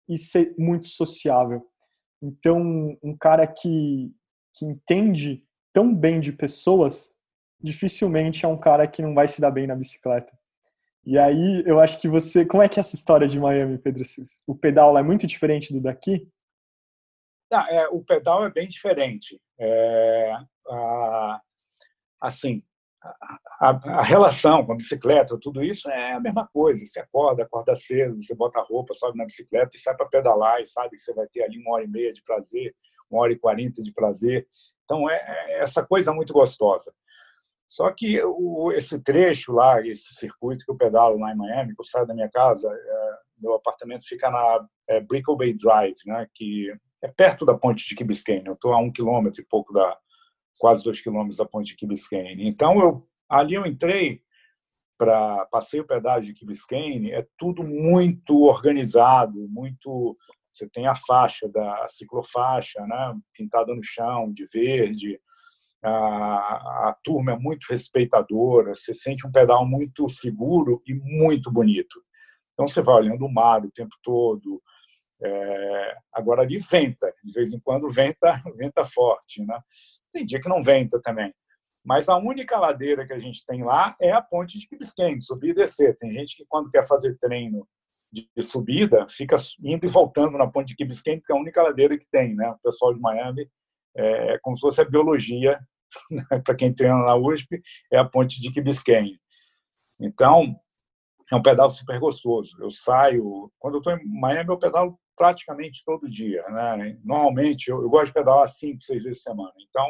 e 0.08 0.18
ser 0.18 0.56
muito 0.58 0.88
sociável. 0.88 1.66
Então, 2.22 2.98
um 3.02 3.16
cara 3.18 3.48
que 3.48 4.12
que 4.60 4.66
entende 4.66 5.44
tão 5.74 5.96
bem 5.96 6.20
de 6.20 6.34
pessoas, 6.34 7.16
dificilmente 7.62 8.46
é 8.46 8.48
um 8.48 8.60
cara 8.60 8.88
que 8.88 9.02
não 9.02 9.14
vai 9.14 9.28
se 9.28 9.40
dar 9.40 9.52
bem 9.52 9.66
na 9.66 9.76
bicicleta. 9.76 10.38
E 11.06 11.18
aí, 11.18 11.64
eu 11.66 11.80
acho 11.80 12.00
que 12.00 12.10
você. 12.10 12.46
Como 12.46 12.62
é 12.62 12.68
que 12.68 12.80
é 12.80 12.82
essa 12.82 12.96
história 12.96 13.28
de 13.28 13.40
Miami, 13.40 13.78
Pedro? 13.78 14.04
O 14.46 14.54
pedal 14.54 14.92
lá 14.92 15.00
é 15.00 15.04
muito 15.04 15.26
diferente 15.26 15.74
do 15.74 15.82
daqui? 15.82 16.30
Não, 17.50 17.62
é, 17.68 17.88
o 17.88 18.04
pedal 18.04 18.46
é 18.46 18.52
bem 18.52 18.68
diferente. 18.68 19.42
É, 19.58 20.36
a, 20.68 21.42
assim, 22.22 22.62
a, 23.02 23.70
a, 24.00 24.04
relação 24.04 24.66
com 24.66 24.74
a 24.74 24.76
bicicleta, 24.76 25.40
tudo 25.40 25.64
isso 25.64 25.90
é 25.90 26.14
a 26.14 26.20
mesma 26.20 26.48
coisa. 26.48 26.86
Você 26.86 27.00
acorda, 27.00 27.44
acorda 27.44 27.76
cedo, 27.76 28.22
você 28.22 28.36
bota 28.36 28.60
a 28.60 28.64
roupa, 28.64 28.94
sobe 28.94 29.18
na 29.18 29.26
bicicleta 29.26 29.76
e 29.76 29.80
sai 29.80 29.96
para 29.96 30.08
pedalar 30.08 30.62
e 30.62 30.66
sabe 30.66 30.96
que 30.96 31.02
você 31.02 31.14
vai 31.14 31.28
ter 31.28 31.44
ali 31.44 31.58
uma 31.58 31.76
hora 31.76 31.84
e 31.84 31.88
meia 31.88 32.12
de 32.12 32.22
prazer, 32.24 32.74
uma 33.10 33.22
hora 33.22 33.34
e 33.34 33.40
quarenta 33.40 33.82
de 33.82 33.94
prazer. 33.94 34.48
Então, 34.84 35.10
é, 35.10 35.16
é 35.16 35.62
essa 35.62 35.86
coisa 35.86 36.14
muito 36.14 36.34
gostosa. 36.34 36.94
Só 37.68 37.92
que 37.92 38.22
o, 38.24 38.72
esse 38.72 39.00
trecho 39.00 39.54
lá, 39.54 39.80
esse 39.86 40.14
circuito 40.16 40.66
que 40.66 40.72
eu 40.72 40.78
pedalo 40.78 41.20
lá 41.20 41.32
em 41.32 41.38
Miami, 41.38 41.76
que 41.76 41.82
eu 41.82 41.86
saio 41.86 42.08
da 42.08 42.16
minha 42.16 42.30
casa, 42.30 42.68
é, 42.68 43.18
meu 43.40 43.54
apartamento 43.54 44.06
fica 44.08 44.30
na 44.30 44.68
é, 44.88 45.00
Brickell 45.00 45.38
Bay 45.38 45.54
Drive, 45.54 45.98
né, 46.06 46.28
que 46.34 46.74
é 47.02 47.08
perto 47.08 47.46
da 47.46 47.58
ponte 47.58 47.88
de 47.88 47.96
Key 47.96 48.04
Biscayne. 48.04 48.48
Eu 48.48 48.54
estou 48.54 48.74
a 48.74 48.80
um 48.80 48.92
quilômetro 48.92 49.42
e 49.42 49.46
pouco 49.46 49.72
da, 49.72 49.98
quase 50.60 50.84
dois 50.84 51.02
quilômetros 51.02 51.38
da 51.38 51.46
ponte 51.46 51.76
de 51.76 51.76
Key. 51.76 51.88
Então, 52.40 52.80
eu, 52.80 53.08
ali 53.28 53.56
eu 53.56 53.66
entrei 53.66 54.22
para 54.98 55.46
passeio 55.46 55.88
pedágio 55.88 56.34
de 56.34 56.40
Key 56.40 56.46
Biscayne, 56.46 57.12
é 57.12 57.26
tudo 57.38 57.64
muito 57.64 58.44
organizado, 58.44 59.48
muito 59.48 60.18
você 60.52 60.68
tem 60.68 60.88
a 60.88 60.96
faixa 60.96 61.48
da 61.48 61.86
a 61.86 61.88
ciclofaixa, 61.88 62.86
né, 62.86 63.16
pintada 63.34 63.74
no 63.74 63.84
chão 63.84 64.32
de 64.32 64.46
verde. 64.52 65.20
A, 65.82 66.90
a 66.90 66.98
turma 67.02 67.32
é 67.32 67.38
muito 67.38 67.68
respeitadora, 67.70 68.74
você 68.74 68.94
sente 68.94 69.26
um 69.26 69.32
pedal 69.32 69.66
muito 69.66 70.10
seguro 70.10 70.82
e 70.86 70.94
muito 70.94 71.50
bonito. 71.50 72.04
Então 72.52 72.68
você 72.68 72.82
vai 72.82 72.96
olhando 72.96 73.26
o 73.26 73.32
mar 73.32 73.64
o 73.64 73.72
tempo 73.72 73.96
todo. 74.04 74.62
É, 75.22 75.96
agora 76.14 76.42
ali 76.42 76.58
venta, 76.58 77.14
de 77.24 77.32
vez 77.32 77.54
em 77.54 77.60
quando 77.60 77.90
venta, 77.90 78.42
venta 78.58 78.84
forte, 78.84 79.46
né? 79.46 79.58
Tem 80.12 80.26
dia 80.26 80.40
que 80.42 80.50
não 80.50 80.62
venta 80.62 81.00
também. 81.02 81.34
Mas 81.86 82.10
a 82.10 82.18
única 82.18 82.58
ladeira 82.58 83.06
que 83.06 83.14
a 83.14 83.20
gente 83.20 83.46
tem 83.46 83.64
lá 83.64 83.96
é 84.02 84.12
a 84.12 84.22
ponte 84.22 84.60
de 84.60 84.68
Kibisken, 84.68 85.20
subir 85.20 85.52
e 85.52 85.54
descer. 85.54 85.98
Tem 85.98 86.12
gente 86.12 86.36
que, 86.36 86.46
quando 86.48 86.70
quer 86.70 86.86
fazer 86.86 87.18
treino 87.20 87.68
de 88.12 88.28
subida, 88.42 89.06
fica 89.10 89.38
indo 89.64 89.86
e 89.86 89.90
voltando 89.90 90.38
na 90.38 90.48
ponte 90.48 90.70
de 90.70 90.76
Kibisken, 90.76 91.22
que 91.22 91.32
é 91.32 91.36
a 91.36 91.40
única 91.40 91.62
ladeira 91.62 91.98
que 91.98 92.08
tem. 92.12 92.36
Né? 92.36 92.50
O 92.50 92.60
pessoal 92.60 92.94
de 92.94 93.00
Miami 93.00 93.48
é 93.96 94.38
como 94.42 94.58
se 94.58 94.62
fosse 94.62 94.82
a 94.82 94.86
biologia, 94.86 95.60
né? 96.12 96.26
para 96.44 96.56
quem 96.56 96.74
treina 96.74 96.98
na 96.98 97.16
USP, 97.16 97.62
é 97.92 97.98
a 97.98 98.06
ponte 98.06 98.42
de 98.42 98.52
Kibisken. 98.52 99.20
Então, 100.02 100.56
é 101.32 101.36
um 101.36 101.42
pedal 101.42 101.70
super 101.70 102.00
gostoso. 102.00 102.58
Eu 102.60 102.72
saio, 102.72 103.52
quando 103.60 103.76
eu 103.76 103.80
estou 103.80 103.94
em 103.94 104.20
Miami, 104.20 104.50
eu 104.50 104.58
pedalo 104.58 105.00
praticamente 105.20 105.84
todo 105.86 106.10
dia. 106.10 106.42
Né? 106.48 106.98
Normalmente, 107.04 107.68
eu, 107.68 107.82
eu 107.82 107.90
gosto 107.90 108.06
de 108.06 108.14
pedalar 108.14 108.48
cinco, 108.48 108.82
seis 108.82 109.04
vezes 109.04 109.22
por 109.22 109.32
semana. 109.32 109.54
Então, 109.68 109.86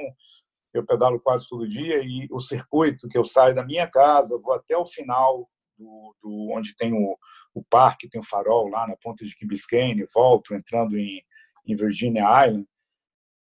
eu 0.73 0.83
pedalo 0.83 1.19
quase 1.19 1.47
todo 1.47 1.67
dia 1.67 2.01
e 2.03 2.27
o 2.31 2.39
circuito 2.39 3.07
que 3.07 3.17
eu 3.17 3.23
saio 3.23 3.53
da 3.53 3.63
minha 3.63 3.87
casa, 3.87 4.39
vou 4.41 4.55
até 4.55 4.75
o 4.75 4.87
final 4.87 5.47
do, 5.77 6.15
do 6.19 6.49
onde 6.51 6.75
tem 6.75 6.93
o, 6.93 7.15
o 7.53 7.63
parque, 7.63 8.09
tem 8.09 8.19
o 8.19 8.25
farol 8.25 8.69
lá 8.69 8.87
na 8.87 8.97
ponta 8.97 9.23
de 9.23 9.35
Key 9.35 9.45
Biscayne, 9.45 10.03
volto 10.13 10.55
entrando 10.55 10.97
em, 10.97 11.21
em 11.67 11.75
Virginia 11.75 12.47
Island. 12.47 12.67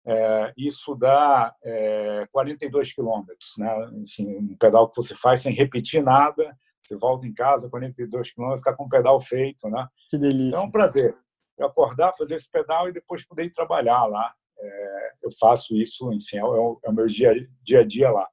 É, 0.08 0.52
isso 0.56 0.94
dá 0.96 1.54
é, 1.64 2.26
42 2.32 2.92
quilômetros, 2.92 3.54
né? 3.58 3.90
Enfim, 3.94 4.36
um 4.36 4.56
pedal 4.56 4.88
que 4.88 4.96
você 4.96 5.14
faz 5.14 5.40
sem 5.40 5.52
repetir 5.52 6.02
nada, 6.02 6.56
você 6.80 6.96
volta 6.96 7.26
em 7.26 7.34
casa, 7.34 7.68
42 7.68 8.32
quilômetros, 8.32 8.60
está 8.60 8.72
com 8.72 8.84
o 8.84 8.88
pedal 8.88 9.20
feito, 9.20 9.68
né? 9.68 9.86
Que 10.08 10.18
delícia. 10.18 10.48
Então, 10.48 10.62
é 10.62 10.64
um 10.66 10.70
prazer 10.70 11.16
eu 11.58 11.66
acordar, 11.66 12.14
fazer 12.16 12.34
esse 12.34 12.50
pedal 12.50 12.88
e 12.88 12.92
depois 12.92 13.26
poder 13.26 13.44
ir 13.44 13.50
trabalhar 13.52 14.04
lá. 14.06 14.34
É, 14.58 15.12
eu 15.22 15.30
faço 15.38 15.76
isso, 15.76 16.12
enfim, 16.12 16.38
é 16.38 16.44
o, 16.44 16.80
é 16.84 16.88
o 16.88 16.92
meu 16.92 17.06
dia, 17.06 17.32
dia 17.62 17.80
a 17.80 17.84
dia 17.84 18.10
lá. 18.10 18.26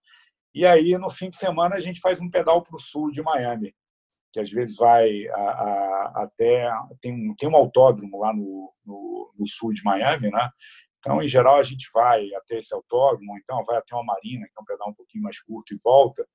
E 0.53 0.65
aí, 0.65 0.97
no 0.97 1.09
fim 1.09 1.29
de 1.29 1.35
semana, 1.35 1.75
a 1.75 1.79
gente 1.79 1.99
faz 1.99 2.21
um 2.21 2.29
pedal 2.29 2.61
para 2.61 2.75
o 2.75 2.79
sul 2.79 3.09
de 3.11 3.21
Miami, 3.21 3.73
que 4.31 4.39
às 4.39 4.51
vezes 4.51 4.77
vai 4.77 5.27
a, 5.29 5.39
a, 5.39 6.23
até. 6.23 6.69
Tem 7.01 7.11
um, 7.11 7.35
tem 7.35 7.49
um 7.49 7.55
autódromo 7.55 8.19
lá 8.19 8.33
no, 8.33 8.71
no, 8.85 9.33
no, 9.37 9.47
sul 9.47 9.73
de 9.73 9.83
Miami, 9.83 10.29
né? 10.29 10.49
Então, 10.99 11.21
em 11.21 11.27
geral, 11.27 11.57
a 11.57 11.63
gente 11.63 11.89
vai 11.93 12.33
até 12.35 12.59
esse 12.59 12.73
autódromo, 12.73 13.37
então 13.37 13.63
vai 13.65 13.77
até 13.77 13.93
uma 13.95 14.05
marina, 14.05 14.45
que 14.45 14.53
é 14.57 14.61
um 14.61 14.65
pedal 14.65 14.89
um 14.89 14.93
pouquinho 14.93 15.23
mais 15.23 15.41
curto, 15.41 15.73
e 15.73 15.77
volta. 15.83 16.25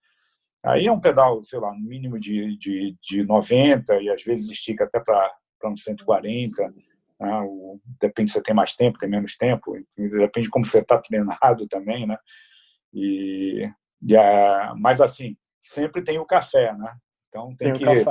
Aí 0.64 0.86
é 0.86 0.92
um 0.92 1.00
pedal, 1.00 1.42
sei 1.44 1.58
lá, 1.60 1.72
no 1.72 1.80
mínimo 1.80 2.18
de, 2.18 2.56
de, 2.58 2.96
de 3.00 3.24
90 3.24 4.02
e 4.02 4.10
às 4.10 4.22
vezes 4.22 4.50
estica 4.50 4.84
até 4.84 5.00
para 5.00 5.32
uns 5.66 5.82
140. 5.82 6.74
Né? 7.20 7.40
O, 7.42 7.80
depende 8.00 8.30
se 8.30 8.34
você 8.34 8.42
tem 8.42 8.54
mais 8.54 8.74
tempo, 8.74 8.98
tem 8.98 9.08
menos 9.08 9.36
tempo, 9.36 9.72
depende 9.96 10.46
de 10.46 10.50
como 10.50 10.64
você 10.64 10.78
está 10.78 10.98
treinado 10.98 11.66
também, 11.66 12.06
né? 12.06 12.16
E, 12.92 13.68
e 14.02 14.16
a, 14.16 14.74
mas 14.76 15.00
assim, 15.00 15.36
sempre 15.60 16.02
tem 16.02 16.18
o 16.18 16.26
café, 16.26 16.72
né? 16.74 16.94
Então 17.28 17.54
tem, 17.56 17.72
tem 17.72 17.82
que 17.82 18.04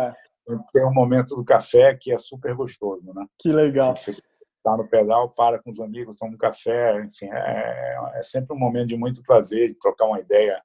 ter 0.72 0.86
um 0.86 0.94
momento 0.94 1.36
do 1.36 1.44
café 1.44 1.96
que 1.96 2.12
é 2.12 2.18
super 2.18 2.54
gostoso, 2.56 3.14
né? 3.14 3.26
Que 3.40 3.50
legal. 3.50 3.96
Você 3.96 4.12
está 4.12 4.78
no 4.78 4.88
pedal, 4.88 5.30
para 5.30 5.60
com 5.60 5.70
os 5.70 5.80
amigos, 5.80 6.16
toma 6.18 6.34
um 6.34 6.38
café, 6.38 7.02
enfim, 7.04 7.30
é, 7.32 7.98
é 8.16 8.24
sempre 8.24 8.56
um 8.56 8.60
momento 8.60 8.88
de 8.88 8.98
muito 8.98 9.24
prazer, 9.24 9.70
de 9.70 9.80
trocar 9.80 10.06
uma 10.06 10.20
ideia 10.20 10.62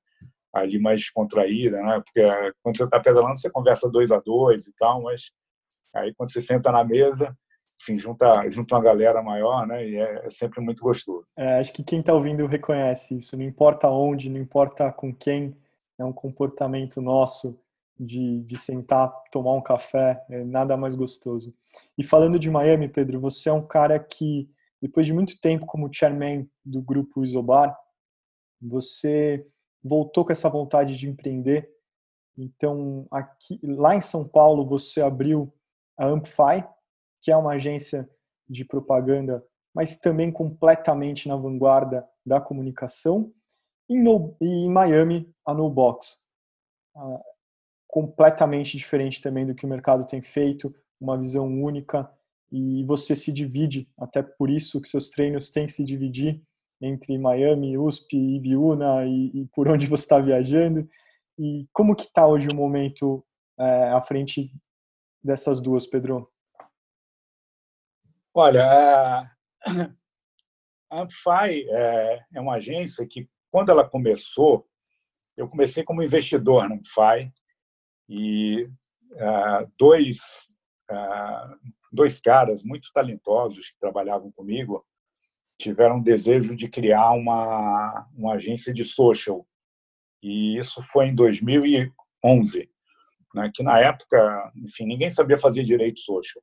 ali 0.52 0.78
mais 0.78 1.00
descontraída, 1.00 1.80
né? 1.80 2.02
Porque 2.04 2.22
quando 2.62 2.76
você 2.76 2.84
está 2.84 3.00
pedalando, 3.00 3.38
você 3.38 3.50
conversa 3.50 3.88
dois 3.88 4.10
a 4.12 4.18
dois 4.18 4.66
e 4.66 4.74
tal, 4.74 5.02
mas 5.02 5.32
Aí 5.94 6.14
quando 6.14 6.32
você 6.32 6.40
senta 6.40 6.70
na 6.72 6.84
mesa, 6.84 7.36
enfim, 7.80 7.98
junta, 7.98 8.48
junta 8.48 8.76
uma 8.76 8.82
galera 8.82 9.22
maior, 9.22 9.66
né? 9.66 9.86
E 9.86 9.96
é, 9.96 10.26
é 10.26 10.30
sempre 10.30 10.60
muito 10.60 10.82
gostoso. 10.82 11.26
É, 11.36 11.58
acho 11.58 11.72
que 11.72 11.82
quem 11.82 12.00
está 12.00 12.14
ouvindo 12.14 12.46
reconhece 12.46 13.16
isso. 13.16 13.36
Não 13.36 13.44
importa 13.44 13.88
onde, 13.88 14.30
não 14.30 14.40
importa 14.40 14.90
com 14.92 15.12
quem, 15.12 15.56
é 15.98 16.04
um 16.04 16.12
comportamento 16.12 17.00
nosso 17.02 17.58
de, 17.98 18.42
de 18.42 18.56
sentar, 18.56 19.12
tomar 19.30 19.52
um 19.54 19.60
café, 19.60 20.24
é 20.30 20.44
nada 20.44 20.76
mais 20.76 20.94
gostoso. 20.94 21.54
E 21.96 22.02
falando 22.02 22.38
de 22.38 22.50
Miami, 22.50 22.88
Pedro, 22.88 23.20
você 23.20 23.48
é 23.48 23.52
um 23.52 23.66
cara 23.66 23.98
que, 23.98 24.48
depois 24.80 25.06
de 25.06 25.12
muito 25.12 25.40
tempo 25.40 25.66
como 25.66 25.92
chairman 25.92 26.48
do 26.64 26.80
grupo 26.80 27.22
Isobar, 27.22 27.76
você 28.60 29.46
voltou 29.82 30.24
com 30.24 30.32
essa 30.32 30.48
vontade 30.48 30.96
de 30.96 31.08
empreender. 31.08 31.68
Então, 32.38 33.06
aqui, 33.10 33.60
lá 33.62 33.94
em 33.94 34.00
São 34.00 34.26
Paulo, 34.26 34.66
você 34.66 35.00
abriu 35.02 35.52
a 35.98 36.06
Amplify, 36.06 36.66
que 37.20 37.30
é 37.30 37.36
uma 37.36 37.52
agência 37.52 38.08
de 38.48 38.64
propaganda, 38.64 39.44
mas 39.74 39.96
também 39.98 40.30
completamente 40.30 41.28
na 41.28 41.36
vanguarda 41.36 42.06
da 42.24 42.40
comunicação, 42.40 43.32
e, 43.88 43.98
no, 44.00 44.36
e 44.40 44.46
em 44.46 44.70
Miami, 44.70 45.32
a 45.44 45.52
No 45.52 45.68
Box, 45.68 46.22
uh, 46.96 47.20
completamente 47.88 48.76
diferente 48.76 49.20
também 49.20 49.46
do 49.46 49.54
que 49.54 49.66
o 49.66 49.68
mercado 49.68 50.06
tem 50.06 50.22
feito, 50.22 50.74
uma 51.00 51.18
visão 51.18 51.46
única 51.46 52.10
e 52.50 52.84
você 52.84 53.16
se 53.16 53.32
divide, 53.32 53.88
até 53.98 54.22
por 54.22 54.50
isso 54.50 54.80
que 54.80 54.88
seus 54.88 55.08
treinos 55.08 55.50
têm 55.50 55.66
que 55.66 55.72
se 55.72 55.84
dividir 55.84 56.42
entre 56.80 57.16
Miami, 57.16 57.78
USP, 57.78 58.16
Ibiúna 58.16 59.06
e, 59.06 59.30
e 59.34 59.46
por 59.54 59.68
onde 59.68 59.86
você 59.86 60.02
está 60.02 60.18
viajando. 60.18 60.88
E 61.38 61.66
como 61.72 61.96
que 61.96 62.04
está 62.04 62.26
hoje 62.26 62.48
o 62.48 62.54
momento 62.54 63.24
é, 63.58 63.88
à 63.88 64.00
frente 64.02 64.52
dessas 65.22 65.60
duas, 65.60 65.86
Pedro? 65.86 66.30
Olha, 68.34 69.28
a 70.90 71.00
Amplify 71.00 71.68
é, 71.68 72.26
é 72.34 72.40
uma 72.40 72.54
agência 72.54 73.06
que, 73.06 73.28
quando 73.50 73.70
ela 73.70 73.88
começou, 73.88 74.66
eu 75.36 75.48
comecei 75.48 75.84
como 75.84 76.02
investidor 76.02 76.68
na 76.68 76.76
Amplify 76.76 77.32
e 78.08 78.68
dois, 79.78 80.50
dois 81.92 82.20
caras 82.20 82.62
muito 82.62 82.90
talentosos 82.92 83.70
que 83.70 83.78
trabalhavam 83.78 84.30
comigo 84.32 84.84
tiveram 85.58 85.98
o 85.98 86.02
desejo 86.02 86.56
de 86.56 86.68
criar 86.68 87.12
uma, 87.12 88.08
uma 88.14 88.34
agência 88.34 88.74
de 88.74 88.84
social. 88.84 89.46
E 90.22 90.58
isso 90.58 90.82
foi 90.82 91.06
em 91.06 91.14
2011, 91.14 92.70
né, 93.34 93.50
que 93.54 93.62
na 93.62 93.78
época, 93.80 94.52
enfim, 94.56 94.86
ninguém 94.86 95.10
sabia 95.10 95.38
fazer 95.38 95.62
direito 95.62 96.00
social. 96.00 96.42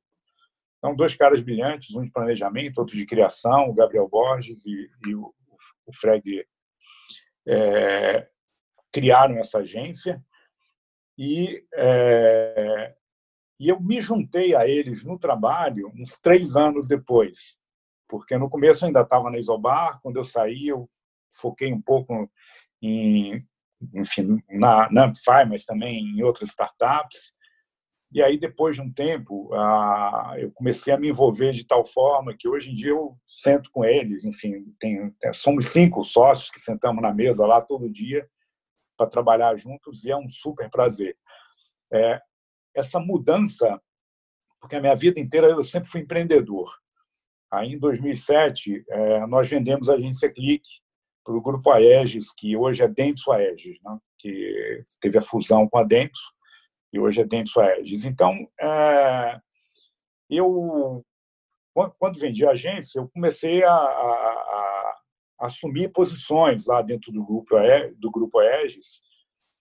Então, 0.78 0.96
dois 0.96 1.14
caras 1.14 1.42
brilhantes, 1.42 1.94
um 1.94 2.02
de 2.02 2.10
planejamento, 2.10 2.78
outro 2.78 2.96
de 2.96 3.04
criação, 3.04 3.68
o 3.68 3.74
Gabriel 3.74 4.08
Borges 4.08 4.64
e, 4.64 4.90
e 5.06 5.14
o, 5.14 5.32
o 5.86 5.92
Fred, 5.94 6.46
é, 7.46 8.26
criaram 8.92 9.36
essa 9.38 9.58
agência. 9.58 10.22
E, 11.18 11.62
é, 11.74 12.94
e 13.58 13.68
eu 13.68 13.78
me 13.78 14.00
juntei 14.00 14.54
a 14.54 14.66
eles 14.66 15.04
no 15.04 15.18
trabalho 15.18 15.92
uns 15.94 16.18
três 16.18 16.56
anos 16.56 16.88
depois, 16.88 17.58
porque 18.08 18.38
no 18.38 18.48
começo 18.48 18.84
eu 18.84 18.86
ainda 18.86 19.02
estava 19.02 19.30
na 19.30 19.38
Isobar, 19.38 20.00
quando 20.00 20.16
eu 20.16 20.24
saí 20.24 20.68
eu 20.68 20.88
foquei 21.38 21.72
um 21.72 21.80
pouco 21.80 22.30
em, 22.80 23.46
enfim, 23.94 24.42
na, 24.48 24.90
na 24.90 25.04
Amplify, 25.04 25.48
mas 25.48 25.64
também 25.64 25.98
em 25.98 26.22
outras 26.22 26.50
startups. 26.50 27.32
E 28.12 28.20
aí, 28.22 28.38
depois 28.38 28.74
de 28.74 28.82
um 28.82 28.92
tempo, 28.92 29.50
eu 30.36 30.50
comecei 30.52 30.92
a 30.92 30.98
me 30.98 31.08
envolver 31.08 31.52
de 31.52 31.64
tal 31.64 31.84
forma 31.84 32.34
que 32.36 32.48
hoje 32.48 32.70
em 32.70 32.74
dia 32.74 32.90
eu 32.90 33.16
sento 33.26 33.70
com 33.70 33.84
eles. 33.84 34.24
Enfim, 34.24 34.64
tem, 34.80 35.14
somos 35.32 35.66
cinco 35.66 36.02
sócios 36.02 36.50
que 36.50 36.60
sentamos 36.60 37.00
na 37.00 37.14
mesa 37.14 37.46
lá 37.46 37.62
todo 37.62 37.88
dia 37.88 38.28
para 38.96 39.08
trabalhar 39.08 39.56
juntos 39.56 40.04
e 40.04 40.10
é 40.10 40.16
um 40.16 40.28
super 40.28 40.68
prazer. 40.68 41.16
É, 41.92 42.20
essa 42.74 42.98
mudança, 42.98 43.80
porque 44.60 44.76
a 44.76 44.80
minha 44.80 44.94
vida 44.96 45.20
inteira 45.20 45.48
eu 45.48 45.62
sempre 45.62 45.88
fui 45.88 46.00
empreendedor. 46.00 46.68
Aí, 47.50 47.74
em 47.74 47.78
2007, 47.78 48.84
é, 48.88 49.26
nós 49.26 49.48
vendemos 49.48 49.88
a 49.88 49.94
agência 49.94 50.32
Clique 50.32 50.80
para 51.24 51.34
o 51.34 51.40
grupo 51.40 51.70
Aegis, 51.70 52.32
que 52.32 52.56
hoje 52.56 52.82
é 52.82 52.88
Denso 52.88 53.30
Aegis, 53.32 53.78
né? 53.82 53.98
que 54.18 54.84
teve 55.00 55.18
a 55.18 55.22
fusão 55.22 55.68
com 55.68 55.78
a 55.78 55.84
Denso 55.84 56.32
e 56.92 56.98
hoje 56.98 57.20
é 57.20 57.24
Denso 57.24 57.60
Aegis. 57.60 58.04
Então, 58.04 58.34
é, 58.60 59.40
eu, 60.28 61.04
quando 61.98 62.18
vendi 62.18 62.44
a 62.46 62.50
agência, 62.50 62.98
eu 62.98 63.08
comecei 63.08 63.62
a, 63.62 63.72
a, 63.72 63.76
a 63.76 65.00
assumir 65.40 65.90
posições 65.92 66.66
lá 66.66 66.82
dentro 66.82 67.12
do 67.12 67.24
grupo, 67.24 67.56
do 67.96 68.10
grupo 68.10 68.38
Aegis, 68.38 69.00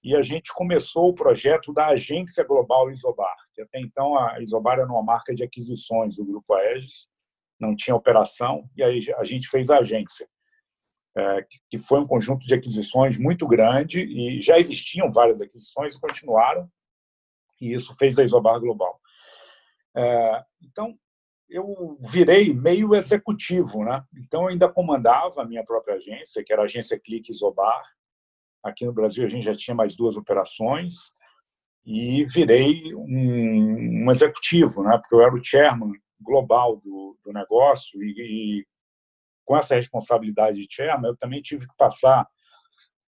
e 0.03 0.15
a 0.15 0.21
gente 0.21 0.53
começou 0.53 1.09
o 1.09 1.13
projeto 1.13 1.73
da 1.73 1.87
Agência 1.87 2.43
Global 2.43 2.89
Isobar, 2.89 3.35
que 3.53 3.61
até 3.61 3.79
então 3.79 4.17
a 4.17 4.41
Isobar 4.41 4.79
era 4.79 4.87
uma 4.87 5.03
marca 5.03 5.33
de 5.33 5.43
aquisições 5.43 6.15
do 6.15 6.25
grupo 6.25 6.53
Aegis, 6.53 7.09
não 7.59 7.75
tinha 7.75 7.95
operação, 7.95 8.69
e 8.75 8.83
aí 8.83 8.99
a 9.17 9.23
gente 9.23 9.49
fez 9.49 9.69
a 9.69 9.79
agência, 9.79 10.27
que 11.69 11.77
foi 11.77 11.99
um 11.99 12.07
conjunto 12.07 12.45
de 12.45 12.53
aquisições 12.53 13.17
muito 13.17 13.47
grande, 13.47 14.01
e 14.01 14.39
já 14.41 14.57
existiam 14.57 15.11
várias 15.11 15.41
aquisições 15.41 15.95
e 15.95 15.99
continuaram, 15.99 16.69
e 17.61 17.73
isso 17.73 17.95
fez 17.97 18.17
a 18.17 18.23
Isobar 18.23 18.59
Global. 18.59 18.99
É, 19.95 20.43
então, 20.61 20.97
eu 21.49 21.97
virei 21.99 22.53
meio 22.53 22.95
executivo, 22.95 23.83
né? 23.83 24.03
Então, 24.17 24.43
eu 24.43 24.49
ainda 24.49 24.71
comandava 24.71 25.41
a 25.41 25.45
minha 25.45 25.63
própria 25.63 25.95
agência, 25.95 26.43
que 26.43 26.53
era 26.53 26.61
a 26.61 26.65
agência 26.65 26.99
Clique 26.99 27.31
Isobar. 27.31 27.83
Aqui 28.63 28.85
no 28.85 28.93
Brasil, 28.93 29.25
a 29.25 29.27
gente 29.27 29.45
já 29.45 29.55
tinha 29.55 29.75
mais 29.75 29.95
duas 29.95 30.15
operações 30.15 31.13
e 31.85 32.23
virei 32.25 32.93
um, 32.93 34.05
um 34.05 34.11
executivo, 34.11 34.83
né? 34.83 34.97
Porque 34.97 35.15
eu 35.15 35.21
era 35.21 35.33
o 35.33 35.43
chairman 35.43 35.93
global 36.21 36.77
do, 36.77 37.17
do 37.23 37.33
negócio 37.33 38.01
e, 38.03 38.13
e 38.19 38.67
com 39.49 39.57
essa 39.57 39.73
responsabilidade 39.73 40.61
de 40.61 40.67
chairman, 40.71 41.09
eu 41.09 41.17
também 41.17 41.41
tive 41.41 41.67
que 41.67 41.75
passar 41.75 42.29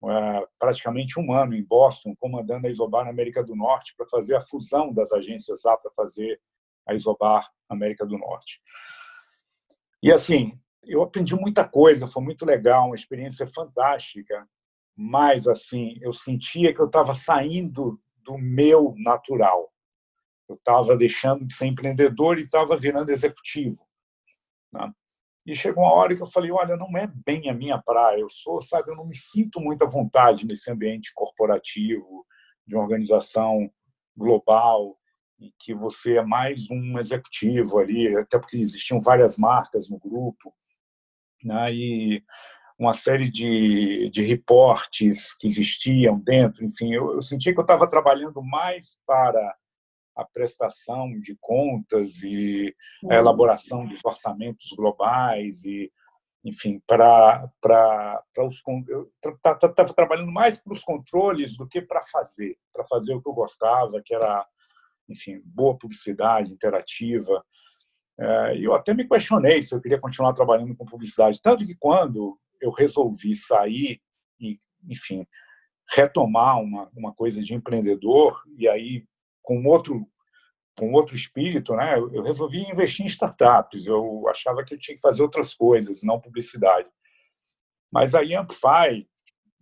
é, 0.04 0.46
praticamente 0.58 1.18
um 1.18 1.32
ano 1.32 1.54
em 1.54 1.64
Boston, 1.64 2.14
comandando 2.20 2.66
a 2.66 2.70
Isobar 2.70 3.04
na 3.04 3.10
América 3.10 3.42
do 3.42 3.56
Norte, 3.56 3.94
para 3.96 4.06
fazer 4.06 4.36
a 4.36 4.42
fusão 4.42 4.92
das 4.92 5.12
agências 5.12 5.64
A 5.64 5.74
para 5.78 5.90
fazer 5.92 6.38
a 6.86 6.92
Isobar 6.92 7.50
América 7.70 8.04
do 8.04 8.18
Norte. 8.18 8.60
E 10.02 10.12
assim, 10.12 10.60
eu 10.84 11.02
aprendi 11.02 11.34
muita 11.34 11.66
coisa, 11.66 12.06
foi 12.06 12.22
muito 12.22 12.44
legal, 12.44 12.88
uma 12.88 12.94
experiência 12.94 13.48
fantástica, 13.48 14.46
mas 14.94 15.48
assim, 15.48 15.96
eu 16.02 16.12
sentia 16.12 16.74
que 16.74 16.80
eu 16.82 16.86
estava 16.86 17.14
saindo 17.14 17.98
do 18.18 18.36
meu 18.36 18.94
natural. 18.98 19.72
Eu 20.46 20.56
estava 20.56 20.98
deixando 20.98 21.46
de 21.46 21.54
ser 21.54 21.64
empreendedor 21.64 22.38
e 22.38 22.42
estava 22.42 22.76
virando 22.76 23.08
executivo. 23.08 23.82
Né? 24.70 24.92
E 25.46 25.54
chegou 25.54 25.84
uma 25.84 25.92
hora 25.92 26.14
que 26.16 26.22
eu 26.22 26.26
falei, 26.26 26.50
olha, 26.50 26.76
não 26.76 26.98
é 26.98 27.06
bem 27.24 27.48
a 27.48 27.54
minha 27.54 27.80
praia. 27.80 28.18
Eu 28.18 28.28
sou, 28.28 28.60
sabe, 28.60 28.90
eu 28.90 28.96
não 28.96 29.06
me 29.06 29.14
sinto 29.14 29.60
muito 29.60 29.84
à 29.84 29.86
vontade 29.86 30.44
nesse 30.44 30.68
ambiente 30.70 31.12
corporativo, 31.14 32.26
de 32.66 32.74
uma 32.74 32.82
organização 32.82 33.70
global, 34.16 34.98
em 35.38 35.52
que 35.56 35.72
você 35.72 36.16
é 36.16 36.22
mais 36.22 36.68
um 36.68 36.98
executivo 36.98 37.78
ali, 37.78 38.16
até 38.16 38.38
porque 38.40 38.56
existiam 38.56 39.00
várias 39.00 39.38
marcas 39.38 39.88
no 39.88 39.98
grupo, 39.98 40.52
né? 41.44 41.72
e 41.72 42.24
uma 42.78 42.92
série 42.92 43.30
de, 43.30 44.10
de 44.10 44.22
reportes 44.22 45.32
que 45.38 45.46
existiam 45.46 46.18
dentro, 46.18 46.64
enfim, 46.64 46.92
eu, 46.92 47.12
eu 47.12 47.22
sentia 47.22 47.52
que 47.52 47.58
eu 47.60 47.62
estava 47.62 47.88
trabalhando 47.88 48.42
mais 48.42 48.98
para 49.06 49.56
a 50.16 50.24
prestação 50.24 51.12
de 51.20 51.36
contas 51.40 52.22
e 52.22 52.74
a 53.04 53.06
uhum. 53.06 53.12
elaboração 53.12 53.86
dos 53.86 54.02
orçamentos 54.04 54.68
globais 54.74 55.62
e 55.64 55.92
enfim 56.42 56.80
para 56.86 57.48
para 57.60 58.22
os 58.38 58.62
eu 58.88 59.10
estava 59.24 59.92
trabalhando 59.92 60.32
mais 60.32 60.58
para 60.58 60.72
os 60.72 60.82
controles 60.82 61.56
do 61.56 61.66
que 61.66 61.82
para 61.82 62.02
fazer 62.02 62.56
para 62.72 62.84
fazer 62.84 63.14
o 63.14 63.20
que 63.20 63.28
eu 63.28 63.34
gostava 63.34 64.00
que 64.02 64.14
era 64.14 64.46
enfim 65.08 65.42
boa 65.44 65.76
publicidade 65.76 66.52
interativa 66.52 67.44
é, 68.18 68.56
e 68.56 68.64
eu 68.64 68.74
até 68.74 68.94
me 68.94 69.06
questionei 69.06 69.62
se 69.62 69.74
eu 69.74 69.80
queria 69.80 70.00
continuar 70.00 70.32
trabalhando 70.32 70.74
com 70.74 70.86
publicidade 70.86 71.42
tanto 71.42 71.66
que 71.66 71.74
quando 71.74 72.38
eu 72.60 72.70
resolvi 72.70 73.34
sair 73.34 74.00
e 74.40 74.58
enfim 74.88 75.26
retomar 75.92 76.60
uma 76.60 76.88
uma 76.96 77.12
coisa 77.12 77.42
de 77.42 77.54
empreendedor 77.54 78.40
e 78.56 78.68
aí 78.68 79.04
com 79.46 79.64
outro 79.64 80.04
com 80.78 80.92
outro 80.92 81.16
espírito, 81.16 81.74
né? 81.74 81.98
Eu 81.98 82.22
resolvi 82.22 82.58
investir 82.70 83.02
em 83.02 83.08
startups. 83.08 83.86
Eu 83.86 84.28
achava 84.28 84.62
que 84.62 84.74
eu 84.74 84.78
tinha 84.78 84.94
que 84.94 85.00
fazer 85.00 85.22
outras 85.22 85.54
coisas, 85.54 86.02
não 86.02 86.20
publicidade. 86.20 86.86
Mas 87.90 88.14
aí 88.14 88.34
Amplify, 88.34 89.08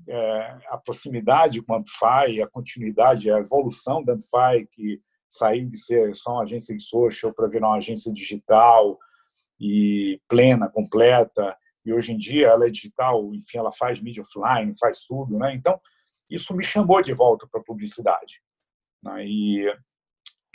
é, 0.09 0.59
a 0.71 0.77
proximidade 0.77 1.63
com 1.63 1.73
a 1.73 1.79
Amplify, 1.79 2.43
a 2.43 2.49
continuidade, 2.49 3.31
a 3.31 3.39
evolução 3.39 4.03
da 4.03 4.15
Amplify, 4.15 4.67
que 4.73 5.01
saiu 5.29 5.69
de 5.69 5.79
ser 5.79 6.17
só 6.17 6.33
uma 6.33 6.43
agência 6.43 6.77
de 6.77 6.83
social 6.83 7.33
para 7.33 7.47
virar 7.47 7.69
uma 7.69 7.77
agência 7.77 8.13
digital 8.13 8.99
e 9.61 10.21
plena, 10.29 10.69
completa, 10.69 11.57
e 11.87 11.93
hoje 11.93 12.13
em 12.13 12.19
dia 12.19 12.49
ela 12.49 12.67
é 12.67 12.71
digital, 12.71 13.33
enfim, 13.35 13.59
ela 13.59 13.71
faz 13.71 14.01
mídia 14.01 14.23
offline, 14.23 14.77
faz 14.77 15.05
tudo, 15.05 15.39
né? 15.39 15.55
Então, 15.55 15.81
isso 16.29 16.57
me 16.57 16.65
chamou 16.65 17.01
de 17.01 17.15
volta 17.15 17.47
para 17.47 17.61
a 17.61 17.65
publicidade. 17.65 18.43
Né? 19.05 19.27
E, 19.27 19.73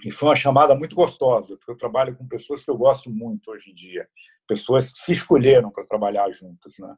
e 0.06 0.12
foi 0.12 0.30
uma 0.30 0.36
chamada 0.36 0.76
muito 0.76 0.96
gostosa, 0.96 1.56
porque 1.58 1.72
eu 1.72 1.78
trabalho 1.78 2.16
com 2.16 2.28
pessoas 2.28 2.64
que 2.64 2.72
eu 2.72 2.78
gosto 2.78 3.10
muito 3.10 3.52
hoje 3.52 3.72
em 3.72 3.74
dia, 3.74 4.08
pessoas 4.48 4.92
que 4.92 5.00
se 5.00 5.14
escolheram 5.14 5.70
para 5.70 5.86
trabalhar 5.86 6.30
juntas. 6.32 6.74
Né? 6.80 6.96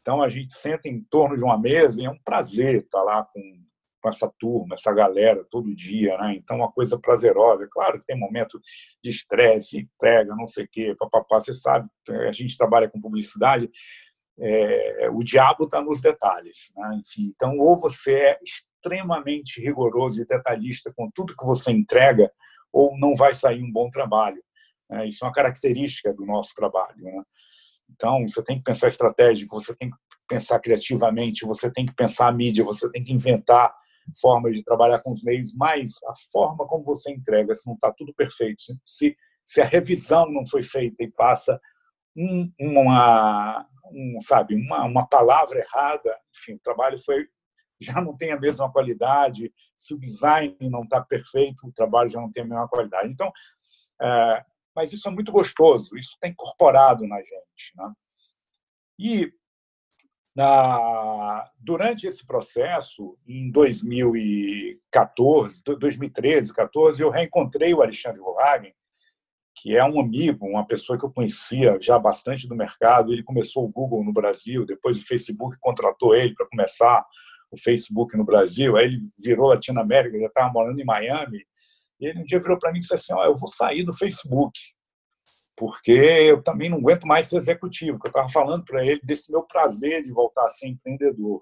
Então, 0.00 0.22
a 0.22 0.28
gente 0.28 0.52
senta 0.52 0.88
em 0.88 1.02
torno 1.02 1.36
de 1.36 1.42
uma 1.42 1.58
mesa 1.58 2.02
e 2.02 2.04
é 2.04 2.10
um 2.10 2.18
prazer 2.22 2.82
estar 2.82 3.02
lá 3.02 3.24
com, 3.24 3.40
com 4.02 4.08
essa 4.08 4.30
turma, 4.38 4.74
essa 4.74 4.92
galera, 4.92 5.46
todo 5.50 5.74
dia. 5.74 6.18
Né? 6.18 6.34
Então, 6.36 6.58
uma 6.58 6.70
coisa 6.70 6.98
prazerosa. 7.00 7.66
Claro 7.70 7.98
que 7.98 8.04
tem 8.04 8.18
momento 8.18 8.60
de 9.02 9.10
estresse, 9.10 9.78
entrega, 9.78 10.36
não 10.36 10.46
sei 10.46 10.64
o 10.64 10.68
quê, 10.70 10.94
papapá, 10.98 11.40
você 11.40 11.54
sabe, 11.54 11.88
a 12.28 12.32
gente 12.32 12.58
trabalha 12.58 12.88
com 12.90 13.00
publicidade, 13.00 13.70
é, 14.38 15.08
o 15.10 15.20
diabo 15.20 15.64
está 15.64 15.80
nos 15.80 16.02
detalhes. 16.02 16.72
Né? 16.76 17.00
Enfim, 17.00 17.32
então, 17.34 17.56
ou 17.58 17.78
você 17.78 18.12
é 18.12 18.38
extremamente 18.84 19.60
rigoroso 19.60 20.20
e 20.20 20.26
detalhista 20.26 20.92
com 20.94 21.10
tudo 21.10 21.36
que 21.36 21.44
você 21.44 21.72
entrega, 21.72 22.30
ou 22.72 22.96
não 22.98 23.14
vai 23.14 23.32
sair 23.32 23.62
um 23.62 23.72
bom 23.72 23.88
trabalho. 23.88 24.42
Né? 24.90 25.06
Isso 25.06 25.24
é 25.24 25.26
uma 25.26 25.32
característica 25.32 26.12
do 26.12 26.26
nosso 26.26 26.54
trabalho. 26.54 26.96
Né? 26.98 27.22
Então, 27.90 28.26
você 28.28 28.42
tem 28.42 28.58
que 28.58 28.64
pensar 28.64 28.88
estratégico, 28.88 29.58
você 29.58 29.74
tem 29.74 29.90
que 29.90 29.96
pensar 30.28 30.58
criativamente, 30.60 31.46
você 31.46 31.70
tem 31.70 31.86
que 31.86 31.94
pensar 31.94 32.28
a 32.28 32.32
mídia, 32.32 32.64
você 32.64 32.90
tem 32.90 33.02
que 33.02 33.12
inventar 33.12 33.74
formas 34.20 34.54
de 34.54 34.62
trabalhar 34.62 35.00
com 35.00 35.12
os 35.12 35.22
meios, 35.22 35.54
mas 35.54 35.92
a 36.06 36.12
forma 36.30 36.66
como 36.66 36.84
você 36.84 37.10
entrega, 37.10 37.54
se 37.54 37.66
não 37.66 37.74
está 37.74 37.90
tudo 37.92 38.12
perfeito, 38.14 38.62
se, 38.84 39.16
se 39.44 39.60
a 39.62 39.64
revisão 39.64 40.30
não 40.30 40.44
foi 40.46 40.62
feita 40.62 41.02
e 41.02 41.10
passa 41.10 41.58
um, 42.14 42.52
uma, 42.60 43.66
um, 43.90 44.18
sabe, 44.20 44.54
uma, 44.54 44.84
uma 44.84 45.06
palavra 45.06 45.58
errada, 45.58 46.18
enfim, 46.36 46.54
o 46.54 46.60
trabalho 46.60 46.98
foi 46.98 47.26
já 47.80 48.00
não 48.00 48.16
tem 48.16 48.32
a 48.32 48.40
mesma 48.40 48.70
qualidade, 48.70 49.52
se 49.76 49.94
o 49.94 49.98
design 49.98 50.56
não 50.60 50.82
está 50.82 51.00
perfeito, 51.00 51.66
o 51.66 51.72
trabalho 51.72 52.08
já 52.08 52.20
não 52.20 52.30
tem 52.30 52.42
a 52.42 52.46
mesma 52.46 52.68
qualidade. 52.68 53.08
Então, 53.08 53.32
é, 54.00 54.44
mas 54.74 54.92
isso 54.92 55.08
é 55.08 55.10
muito 55.10 55.30
gostoso, 55.30 55.96
isso 55.96 56.14
está 56.14 56.28
incorporado 56.28 57.06
na 57.06 57.18
gente. 57.18 57.72
Né? 57.76 57.92
E 58.98 59.32
na, 60.36 61.48
durante 61.58 62.08
esse 62.08 62.26
processo, 62.26 63.16
em 63.26 63.50
2014, 63.50 65.62
2013, 65.64 66.52
14, 66.52 67.02
eu 67.02 67.10
reencontrei 67.10 67.72
o 67.72 67.82
Alexandre 67.82 68.20
Rohagen, 68.20 68.74
que 69.56 69.76
é 69.76 69.84
um 69.84 70.00
amigo, 70.00 70.44
uma 70.46 70.66
pessoa 70.66 70.98
que 70.98 71.04
eu 71.04 71.12
conhecia 71.12 71.78
já 71.80 71.96
bastante 71.96 72.48
do 72.48 72.56
mercado. 72.56 73.12
Ele 73.12 73.22
começou 73.22 73.64
o 73.64 73.70
Google 73.70 74.02
no 74.02 74.12
Brasil, 74.12 74.66
depois 74.66 74.98
o 74.98 75.06
Facebook 75.06 75.56
contratou 75.60 76.16
ele 76.16 76.34
para 76.34 76.48
começar 76.48 77.06
o 77.54 77.62
Facebook 77.62 78.16
no 78.16 78.24
Brasil. 78.24 78.76
Aí 78.76 78.86
ele 78.86 78.98
virou 79.22 79.48
Latinoamérica, 79.48 80.18
já 80.18 80.26
estava 80.26 80.52
morando 80.52 80.80
em 80.80 80.84
Miami. 80.84 81.44
E 82.00 82.06
ele 82.06 82.20
um 82.20 82.24
dia 82.24 82.40
virou 82.40 82.58
para 82.58 82.70
mim 82.72 82.78
e 82.78 82.80
disse 82.80 82.94
assim: 82.94 83.14
oh, 83.14 83.24
Eu 83.24 83.36
vou 83.36 83.48
sair 83.48 83.84
do 83.84 83.92
Facebook 83.92 84.58
porque 85.56 85.92
eu 85.92 86.42
também 86.42 86.68
não 86.68 86.78
aguento 86.78 87.06
mais 87.06 87.28
ser 87.28 87.36
executivo. 87.36 87.98
Eu 88.02 88.08
estava 88.08 88.28
falando 88.28 88.64
para 88.64 88.84
ele 88.84 89.00
desse 89.02 89.30
meu 89.30 89.42
prazer 89.42 90.02
de 90.02 90.10
voltar 90.10 90.44
a 90.44 90.48
ser 90.48 90.68
empreendedor. 90.68 91.40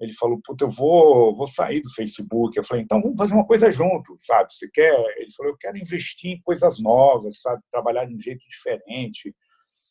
Ele 0.00 0.12
falou, 0.12 0.40
puta, 0.44 0.64
eu 0.64 0.70
vou, 0.70 1.34
vou 1.34 1.48
sair 1.48 1.80
do 1.80 1.92
Facebook. 1.92 2.56
Eu 2.56 2.62
falei, 2.62 2.84
então 2.84 3.02
vamos 3.02 3.18
fazer 3.18 3.34
uma 3.34 3.46
coisa 3.46 3.68
junto, 3.70 4.14
sabe? 4.20 4.52
Você 4.54 4.70
quer? 4.70 4.94
Ele 5.16 5.32
falou, 5.36 5.52
eu 5.52 5.58
quero 5.58 5.76
investir 5.76 6.30
em 6.30 6.40
coisas 6.40 6.78
novas, 6.78 7.40
sabe? 7.40 7.60
Trabalhar 7.70 8.04
de 8.04 8.14
um 8.14 8.18
jeito 8.18 8.46
diferente. 8.48 9.34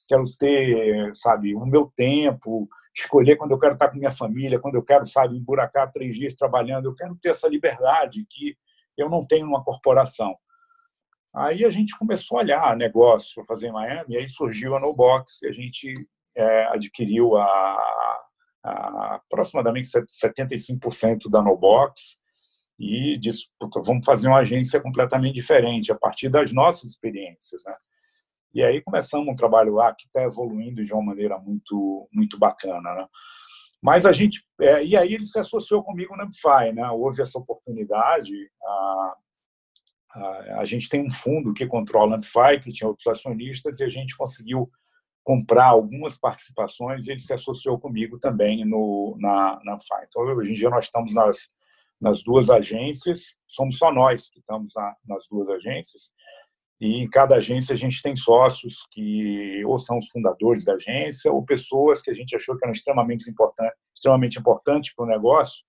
Quero 0.07 0.23
ter, 0.37 1.15
sabe, 1.15 1.53
o 1.55 1.65
meu 1.65 1.91
tempo, 1.95 2.67
escolher 2.95 3.35
quando 3.35 3.51
eu 3.51 3.59
quero 3.59 3.73
estar 3.73 3.89
com 3.89 3.97
minha 3.97 4.11
família, 4.11 4.59
quando 4.59 4.75
eu 4.75 4.83
quero, 4.83 5.05
sabe, 5.05 5.37
emburacar 5.37 5.91
três 5.91 6.15
dias 6.15 6.33
trabalhando. 6.33 6.85
Eu 6.85 6.95
quero 6.95 7.15
ter 7.15 7.29
essa 7.29 7.47
liberdade 7.47 8.25
que 8.29 8.55
eu 8.97 9.09
não 9.09 9.25
tenho 9.25 9.45
numa 9.45 9.63
corporação. 9.63 10.35
Aí 11.35 11.63
a 11.65 11.69
gente 11.69 11.97
começou 11.97 12.37
a 12.37 12.41
olhar 12.41 12.75
negócios 12.75 13.33
para 13.33 13.45
fazer 13.45 13.67
em 13.67 13.71
Miami, 13.71 14.17
aí 14.17 14.27
surgiu 14.27 14.75
a 14.75 14.79
NoBox, 14.79 15.43
e 15.43 15.47
a 15.47 15.51
gente 15.51 16.07
é, 16.35 16.65
adquiriu 16.65 17.35
a, 17.35 17.45
a, 18.63 19.21
aproximadamente 19.29 19.87
75% 19.87 21.29
da 21.29 21.41
NoBox 21.41 22.19
e 22.79 23.17
disse, 23.17 23.47
vamos 23.85 24.05
fazer 24.05 24.27
uma 24.27 24.39
agência 24.39 24.79
completamente 24.79 25.33
diferente, 25.33 25.91
a 25.91 25.95
partir 25.95 26.29
das 26.29 26.53
nossas 26.53 26.91
experiências. 26.91 27.63
Né? 27.65 27.75
E 28.57 28.63
aí 28.63 28.81
começamos 28.81 29.27
um 29.27 29.35
trabalho 29.35 29.75
lá 29.75 29.93
que 29.93 30.07
está 30.07 30.23
evoluindo 30.23 30.83
de 30.83 30.91
uma 30.91 31.03
maneira 31.03 31.37
muito, 31.37 32.09
muito 32.11 32.39
bacana. 32.39 32.95
Né? 32.95 33.07
Mas 33.79 34.03
a 34.03 34.11
gente, 34.11 34.43
é, 34.59 34.83
e 34.83 34.97
aí 34.97 35.13
ele 35.13 35.27
se 35.27 35.37
associou 35.37 35.83
comigo 35.83 36.15
na 36.17 36.23
Amplify, 36.23 36.73
né? 36.73 36.89
Houve 36.89 37.21
essa 37.21 37.37
oportunidade, 37.37 38.33
a, 38.63 39.15
a, 40.57 40.65
gente 40.65 40.89
tem 40.89 41.05
um 41.05 41.11
fundo 41.11 41.53
que 41.53 41.67
controla 41.67 42.15
a 42.15 42.17
Amplify, 42.17 42.59
que 42.59 42.71
tinha 42.71 42.87
outros 42.87 43.05
acionistas, 43.05 43.79
e 43.79 43.83
a 43.83 43.87
gente 43.87 44.17
conseguiu 44.17 44.67
comprar 45.23 45.67
algumas 45.67 46.17
participações 46.17 47.05
e 47.05 47.11
ele 47.11 47.19
se 47.19 47.35
associou 47.35 47.79
comigo 47.79 48.17
também 48.17 48.65
no, 48.65 49.15
na, 49.19 49.59
na 49.63 49.73
Amplify. 49.73 50.03
Então, 50.07 50.23
hoje 50.23 50.49
em 50.49 50.55
dia, 50.55 50.71
nós 50.71 50.85
estamos 50.85 51.13
nas, 51.13 51.51
nas 52.01 52.23
duas 52.23 52.49
agências, 52.49 53.35
somos 53.47 53.77
só 53.77 53.93
nós 53.93 54.29
que 54.29 54.39
estamos 54.39 54.73
na, 54.75 54.95
nas 55.07 55.27
duas 55.29 55.47
agências, 55.47 56.09
e 56.79 57.01
em 57.01 57.09
cada 57.09 57.35
agência 57.35 57.73
a 57.73 57.77
gente 57.77 58.01
tem 58.01 58.15
sócios 58.15 58.85
que 58.91 59.63
ou 59.65 59.79
são 59.79 59.97
os 59.97 60.09
fundadores 60.09 60.65
da 60.65 60.73
agência 60.73 61.31
ou 61.31 61.43
pessoas 61.43 62.01
que 62.01 62.11
a 62.11 62.13
gente 62.13 62.35
achou 62.35 62.55
que 62.57 62.63
eram 62.63 62.71
extremamente 62.71 63.29
importantes 63.29 63.77
extremamente 63.95 64.39
importantes 64.39 64.93
para 64.93 65.05
o 65.05 65.07
negócio 65.07 65.65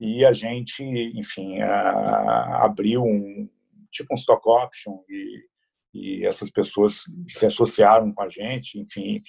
e 0.00 0.24
a 0.24 0.32
gente, 0.32 0.84
enfim, 1.14 1.60
abriu 1.62 3.02
um, 3.02 3.48
tipo 3.90 4.12
um 4.12 4.16
stock 4.16 4.42
option 4.48 4.98
e, 5.08 5.44
e 5.94 6.26
essas 6.26 6.50
pessoas 6.50 7.04
se 7.28 7.46
associaram 7.46 8.12
com 8.12 8.22
a 8.22 8.28
gente, 8.28 8.78
enfim. 8.78 9.22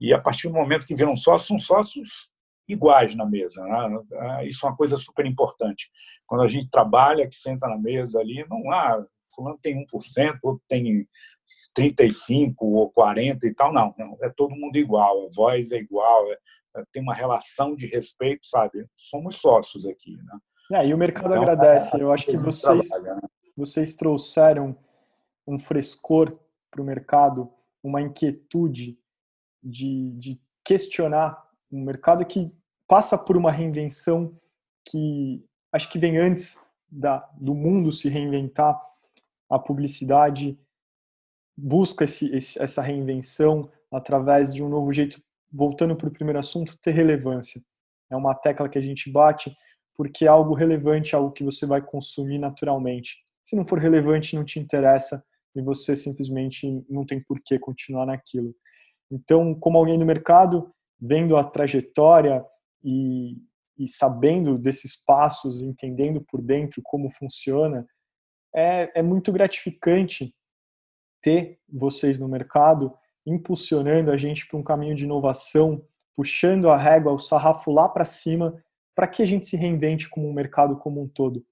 E 0.00 0.12
a 0.12 0.20
partir 0.20 0.48
do 0.48 0.54
momento 0.54 0.86
que 0.86 0.94
viram 0.94 1.16
sócios, 1.16 1.48
são 1.48 1.58
sócios 1.58 2.30
iguais 2.68 3.14
na 3.14 3.26
mesa. 3.26 3.62
Né? 3.64 4.46
Isso 4.46 4.64
é 4.64 4.68
uma 4.68 4.76
coisa 4.76 4.96
super 4.96 5.26
importante. 5.26 5.90
Quando 6.26 6.42
a 6.42 6.48
gente 6.48 6.70
trabalha, 6.70 7.28
que 7.28 7.36
senta 7.36 7.66
na 7.66 7.78
mesa 7.78 8.20
ali, 8.20 8.46
não 8.48 8.70
há, 8.70 9.04
fulano 9.34 9.58
tem 9.60 9.84
1%, 9.86 10.38
outro 10.42 10.62
tem 10.68 11.06
35 11.74 12.64
ou 12.66 12.90
40 12.90 13.46
e 13.46 13.54
tal, 13.54 13.72
não, 13.72 13.94
não, 13.98 14.16
é 14.22 14.30
todo 14.30 14.54
mundo 14.54 14.76
igual, 14.76 15.26
a 15.26 15.28
voz 15.34 15.72
é 15.72 15.76
igual, 15.76 16.30
é, 16.32 16.38
é, 16.76 16.84
tem 16.92 17.02
uma 17.02 17.14
relação 17.14 17.76
de 17.76 17.86
respeito, 17.86 18.46
sabe? 18.46 18.86
Somos 18.96 19.36
sócios 19.36 19.86
aqui, 19.86 20.16
né? 20.16 20.38
É, 20.72 20.86
e 20.86 20.94
o 20.94 20.98
mercado 20.98 21.26
então, 21.26 21.42
agradece. 21.42 22.00
Eu 22.00 22.10
acho 22.10 22.26
que 22.26 22.38
vocês, 22.38 22.88
trabalha, 22.88 23.16
né? 23.16 23.20
vocês 23.54 23.94
trouxeram 23.94 24.76
um 25.46 25.58
frescor 25.58 26.38
para 26.70 26.80
o 26.80 26.84
mercado, 26.84 27.52
uma 27.82 28.00
inquietude 28.00 28.98
de, 29.62 30.10
de 30.12 30.40
questionar 30.64 31.44
um 31.70 31.84
mercado 31.84 32.24
que 32.24 32.50
passa 32.88 33.18
por 33.18 33.36
uma 33.36 33.52
reinvenção 33.52 34.38
que 34.88 35.44
acho 35.72 35.90
que 35.90 35.98
vem 35.98 36.18
antes 36.18 36.64
da, 36.90 37.18
do 37.36 37.54
mundo 37.54 37.90
se 37.90 38.08
reinventar. 38.08 38.80
A 39.54 39.58
publicidade 39.58 40.58
busca 41.56 42.04
esse, 42.04 42.34
esse, 42.34 42.60
essa 42.60 42.82
reinvenção 42.82 43.62
através 43.92 44.52
de 44.52 44.64
um 44.64 44.68
novo 44.68 44.92
jeito, 44.92 45.22
voltando 45.52 45.94
para 45.94 46.08
o 46.08 46.12
primeiro 46.12 46.40
assunto, 46.40 46.76
ter 46.82 46.90
relevância. 46.90 47.62
É 48.10 48.16
uma 48.16 48.34
tecla 48.34 48.68
que 48.68 48.78
a 48.78 48.82
gente 48.82 49.10
bate 49.10 49.54
porque 49.96 50.24
é 50.24 50.28
algo 50.28 50.54
relevante, 50.54 51.14
algo 51.14 51.30
que 51.30 51.44
você 51.44 51.64
vai 51.66 51.80
consumir 51.80 52.38
naturalmente. 52.38 53.18
Se 53.44 53.54
não 53.54 53.64
for 53.64 53.78
relevante, 53.78 54.34
não 54.34 54.44
te 54.44 54.58
interessa 54.58 55.24
e 55.54 55.62
você 55.62 55.94
simplesmente 55.94 56.84
não 56.88 57.06
tem 57.06 57.22
por 57.22 57.40
que 57.40 57.58
continuar 57.60 58.06
naquilo. 58.06 58.52
Então, 59.08 59.54
como 59.54 59.78
alguém 59.78 59.96
do 59.96 60.04
mercado, 60.04 60.68
vendo 61.00 61.36
a 61.36 61.44
trajetória 61.44 62.44
e, 62.82 63.36
e 63.78 63.86
sabendo 63.86 64.58
desses 64.58 64.96
passos, 65.04 65.62
entendendo 65.62 66.24
por 66.28 66.42
dentro 66.42 66.82
como 66.82 67.08
funciona, 67.10 67.86
é, 68.54 68.92
é 68.94 69.02
muito 69.02 69.32
gratificante 69.32 70.34
ter 71.20 71.58
vocês 71.68 72.18
no 72.18 72.28
mercado 72.28 72.92
impulsionando 73.26 74.10
a 74.10 74.16
gente 74.16 74.46
para 74.46 74.58
um 74.58 74.62
caminho 74.62 74.94
de 74.94 75.04
inovação, 75.04 75.82
puxando 76.14 76.70
a 76.70 76.76
régua, 76.76 77.12
o 77.12 77.18
sarrafo 77.18 77.72
lá 77.72 77.88
para 77.88 78.04
cima, 78.04 78.54
para 78.94 79.08
que 79.08 79.22
a 79.22 79.26
gente 79.26 79.46
se 79.46 79.56
reinvente 79.56 80.08
como 80.08 80.28
um 80.28 80.32
mercado 80.32 80.76
como 80.76 81.02
um 81.02 81.08
todo. 81.08 81.44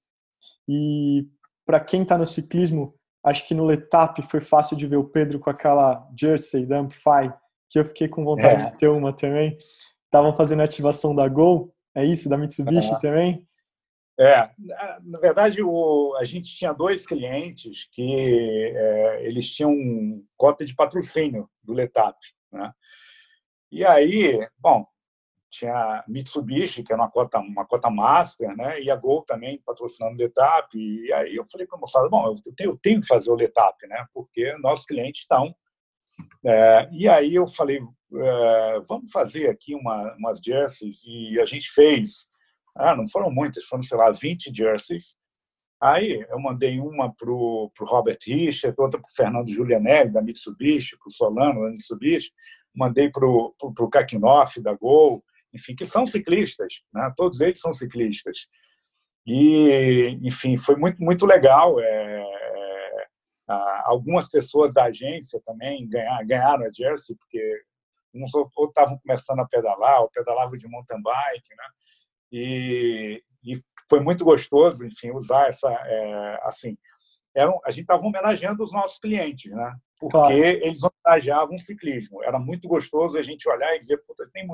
E 0.69 1.27
para 1.65 1.81
quem 1.81 2.03
está 2.03 2.19
no 2.19 2.27
ciclismo, 2.27 2.95
acho 3.25 3.47
que 3.47 3.55
no 3.55 3.65
Letap 3.65 4.21
foi 4.23 4.41
fácil 4.41 4.77
de 4.77 4.87
ver 4.87 4.97
o 4.97 5.09
Pedro 5.09 5.39
com 5.39 5.51
aquela 5.51 6.09
jersey 6.19 6.67
da 6.67 6.79
Amplify, 6.79 7.33
que 7.71 7.79
eu 7.79 7.85
fiquei 7.87 8.09
com 8.09 8.25
vontade 8.25 8.65
é. 8.65 8.71
de 8.71 8.79
ter 8.79 8.89
uma 8.89 9.13
também. 9.13 9.57
Estavam 10.05 10.35
fazendo 10.35 10.61
a 10.61 10.65
ativação 10.65 11.15
da 11.15 11.27
Gol, 11.27 11.75
é 11.95 12.05
isso? 12.05 12.29
Da 12.29 12.37
Mitsubishi 12.37 12.99
também? 13.01 13.47
É, 14.19 14.51
na 15.03 15.19
verdade, 15.19 15.63
o, 15.63 16.15
a 16.19 16.25
gente 16.25 16.55
tinha 16.55 16.73
dois 16.73 17.07
clientes 17.07 17.89
que 17.91 18.73
é, 18.75 19.27
eles 19.27 19.51
tinham 19.51 19.75
cota 20.37 20.65
de 20.65 20.75
patrocínio 20.75 21.49
do 21.63 21.73
Letap. 21.73 22.19
Né? 22.53 22.73
E 23.71 23.85
aí, 23.85 24.47
bom, 24.59 24.87
tinha 25.51 26.05
Mitsubishi, 26.07 26.83
que 26.83 26.93
era 26.93 27.01
uma 27.01 27.11
cota, 27.11 27.39
uma 27.39 27.65
cota 27.65 27.91
master, 27.91 28.55
né? 28.57 28.81
e 28.81 28.91
a 28.91 28.97
Gol 28.97 29.23
também 29.23 29.63
patrocinando 29.65 30.15
o 30.15 30.19
Letap. 30.19 30.77
E 30.77 31.13
aí 31.13 31.37
eu 31.37 31.47
falei 31.47 31.67
para 31.67 31.79
a 31.79 31.81
moçada, 31.81 32.09
bom, 32.09 32.27
eu 32.27 32.55
tenho, 32.55 32.71
eu 32.71 32.77
tenho 32.77 33.01
que 33.01 33.07
fazer 33.07 33.31
o 33.31 33.35
Letap, 33.35 33.87
né? 33.87 34.05
porque 34.13 34.57
nossos 34.59 34.85
clientes 34.85 35.23
estão. 35.23 35.55
É, 36.45 36.89
e 36.93 37.09
aí 37.09 37.35
eu 37.35 37.47
falei, 37.47 37.81
é, 38.15 38.81
vamos 38.87 39.11
fazer 39.11 39.49
aqui 39.49 39.75
uma, 39.75 40.15
umas 40.17 40.39
jerseys, 40.39 41.03
e 41.05 41.41
a 41.41 41.45
gente 41.45 41.71
fez, 41.71 42.29
ah, 42.75 42.95
não 42.97 43.07
foram 43.09 43.31
muitas, 43.31 43.65
foram, 43.65 43.83
sei 43.83 43.97
lá, 43.97 44.11
20 44.11 44.53
jerseys. 44.55 45.17
Aí 45.81 46.25
eu 46.31 46.39
mandei 46.39 46.79
uma 46.79 47.13
para 47.13 47.31
o 47.31 47.71
Robert 47.81 48.19
Richard, 48.25 48.75
outra 48.79 49.01
para 49.01 49.09
o 49.09 49.15
Fernando 49.15 49.51
Giulianelli, 49.51 50.13
da 50.13 50.23
Mitsubishi, 50.23 50.97
para 50.97 51.09
o 51.09 51.13
Solano, 51.13 51.65
da 51.65 51.71
Mitsubishi, 51.71 52.31
mandei 52.75 53.11
para 53.11 53.27
o 53.27 53.91
Kakinoff, 53.91 54.61
da 54.61 54.73
Gol, 54.75 55.25
enfim, 55.53 55.75
que 55.75 55.85
são 55.85 56.07
ciclistas, 56.07 56.83
né? 56.93 57.13
todos 57.17 57.41
eles 57.41 57.61
são 57.61 57.75
ciclistas. 57.75 58.47
E, 59.27 60.19
enfim, 60.23 60.57
foi 60.57 60.77
muito, 60.77 61.03
muito 61.03 61.27
legal. 61.27 61.79
É, 61.81 62.25
algumas 63.85 64.29
pessoas 64.29 64.73
da 64.73 64.85
agência 64.85 65.41
também 65.45 65.89
ganharam 66.25 66.65
a 66.65 66.73
jersey, 66.73 67.17
porque 67.17 67.63
uns 68.15 68.35
ou 68.35 68.49
estavam 68.67 68.99
começando 68.99 69.41
a 69.41 69.47
pedalar, 69.47 70.03
ou 70.03 70.11
pedalavam 70.11 70.57
de 70.57 70.69
mountain 70.69 71.01
bike, 71.03 71.55
né? 71.57 71.65
E, 72.33 73.23
e 73.45 73.61
foi 73.89 74.01
muito 74.01 74.25
gostoso, 74.25 74.87
enfim, 74.87 75.11
usar 75.11 75.49
essa, 75.49 75.71
é, 75.71 76.41
assim, 76.45 76.77
eram, 77.35 77.61
a 77.65 77.71
gente 77.71 77.83
estava 77.83 78.03
homenageando 78.03 78.63
os 78.63 78.73
nossos 78.73 78.99
clientes, 78.99 79.51
né? 79.53 79.77
Porque 79.99 80.17
claro. 80.17 80.35
eles 80.35 80.81
homenageavam 80.83 81.55
o 81.55 81.59
ciclismo. 81.59 82.23
Era 82.23 82.39
muito 82.39 82.67
gostoso 82.67 83.19
a 83.19 83.23
gente 83.23 83.49
olhar 83.49 83.75
e 83.75 83.79
dizer, 83.79 83.99
puta, 84.07 84.29
tem 84.33 84.47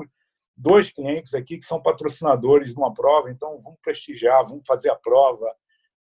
dois 0.55 0.91
clientes 0.91 1.33
aqui 1.33 1.57
que 1.57 1.65
são 1.65 1.81
patrocinadores 1.81 2.69
de 2.69 2.75
uma 2.75 2.93
prova, 2.93 3.31
então 3.31 3.57
vamos 3.63 3.79
prestigiar, 3.81 4.45
vamos 4.45 4.63
fazer 4.67 4.89
a 4.91 4.95
prova 4.95 5.51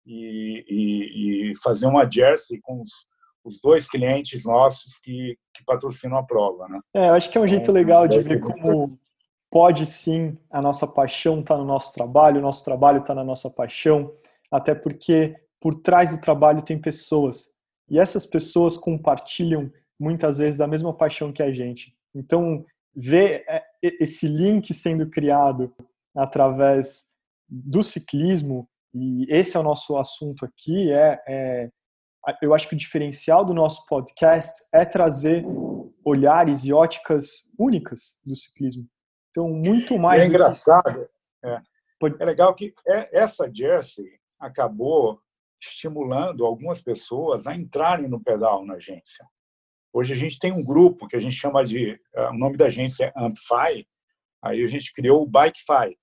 e, 0.04 0.64
e, 0.68 1.50
e 1.50 1.56
fazer 1.62 1.86
uma 1.86 2.08
jersey 2.10 2.60
com 2.60 2.82
os, 2.82 2.90
os 3.44 3.60
dois 3.60 3.88
clientes 3.88 4.44
nossos 4.44 4.98
que, 4.98 5.38
que, 5.54 5.64
patrocinam 5.64 6.18
a 6.18 6.24
prova, 6.24 6.68
né? 6.68 6.80
É, 6.94 7.08
eu 7.08 7.14
acho 7.14 7.30
que 7.30 7.38
é 7.38 7.40
um 7.40 7.48
jeito 7.48 7.62
então, 7.62 7.74
legal 7.74 8.08
de 8.08 8.18
ver 8.20 8.40
como 8.40 8.98
pode 9.50 9.86
sim 9.86 10.36
a 10.50 10.60
nossa 10.60 10.86
paixão 10.86 11.40
está 11.40 11.56
no 11.56 11.64
nosso 11.64 11.92
trabalho, 11.94 12.38
o 12.38 12.42
nosso 12.42 12.64
trabalho 12.64 13.00
está 13.00 13.14
na 13.14 13.24
nossa 13.24 13.50
paixão, 13.50 14.12
até 14.50 14.74
porque 14.74 15.36
por 15.60 15.74
trás 15.74 16.10
do 16.10 16.20
trabalho 16.20 16.62
tem 16.62 16.78
pessoas 16.78 17.50
e 17.90 17.98
essas 17.98 18.26
pessoas 18.26 18.76
compartilham 18.76 19.72
muitas 19.98 20.38
vezes 20.38 20.56
da 20.56 20.66
mesma 20.66 20.92
paixão 20.92 21.32
que 21.32 21.42
a 21.42 21.52
gente. 21.52 21.94
Então, 22.14 22.64
ver 22.94 23.44
é, 23.48 23.64
esse 23.82 24.26
link 24.28 24.72
sendo 24.74 25.08
criado 25.08 25.74
através 26.14 27.06
do 27.48 27.82
ciclismo, 27.82 28.68
e 28.94 29.26
esse 29.28 29.56
é 29.56 29.60
o 29.60 29.62
nosso 29.62 29.96
assunto 29.96 30.44
aqui, 30.44 30.90
é, 30.92 31.20
é 31.26 31.70
eu 32.42 32.52
acho 32.52 32.68
que 32.68 32.74
o 32.74 32.78
diferencial 32.78 33.44
do 33.44 33.54
nosso 33.54 33.86
podcast 33.86 34.64
é 34.72 34.84
trazer 34.84 35.46
olhares 36.04 36.64
e 36.64 36.72
óticas 36.72 37.50
únicas 37.58 38.20
do 38.24 38.34
ciclismo. 38.34 38.86
Então, 39.38 39.48
muito 39.48 39.96
mais. 39.96 40.22
E 40.22 40.26
é 40.26 40.28
engraçado. 40.28 41.08
Que... 41.40 41.46
É. 41.46 41.62
é 42.20 42.24
legal 42.24 42.52
que 42.54 42.74
é, 42.88 43.20
essa 43.20 43.48
jersey 43.52 44.18
acabou 44.38 45.20
estimulando 45.60 46.44
algumas 46.44 46.80
pessoas 46.80 47.46
a 47.46 47.54
entrarem 47.54 48.08
no 48.08 48.22
pedal 48.22 48.64
na 48.66 48.74
agência. 48.74 49.24
Hoje 49.92 50.12
a 50.12 50.16
gente 50.16 50.38
tem 50.38 50.52
um 50.52 50.62
grupo 50.62 51.06
que 51.06 51.16
a 51.16 51.18
gente 51.20 51.34
chama 51.34 51.64
de, 51.64 52.00
é, 52.14 52.28
o 52.28 52.34
nome 52.34 52.56
da 52.56 52.66
agência 52.66 53.06
é 53.06 53.12
Ampfy, 53.16 53.86
aí 54.42 54.62
a 54.62 54.66
gente 54.66 54.92
criou 54.92 55.22
o 55.22 55.26
Bikefy. 55.26 55.96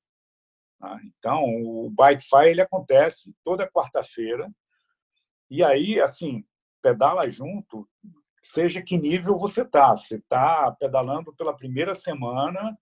Tá? 0.79 0.99
Então, 1.05 1.43
o 1.43 1.89
Bikefy 1.89 2.49
ele 2.49 2.61
acontece 2.61 3.33
toda 3.43 3.69
quarta-feira, 3.69 4.49
e 5.49 5.63
aí, 5.63 6.01
assim, 6.01 6.43
pedala 6.81 7.29
junto, 7.29 7.87
seja 8.41 8.81
que 8.81 8.97
nível 8.97 9.37
você 9.37 9.61
está. 9.61 9.95
Você 9.95 10.15
está 10.15 10.75
pedalando 10.79 11.33
pela 11.35 11.55
primeira 11.55 11.93
semana, 11.93 12.75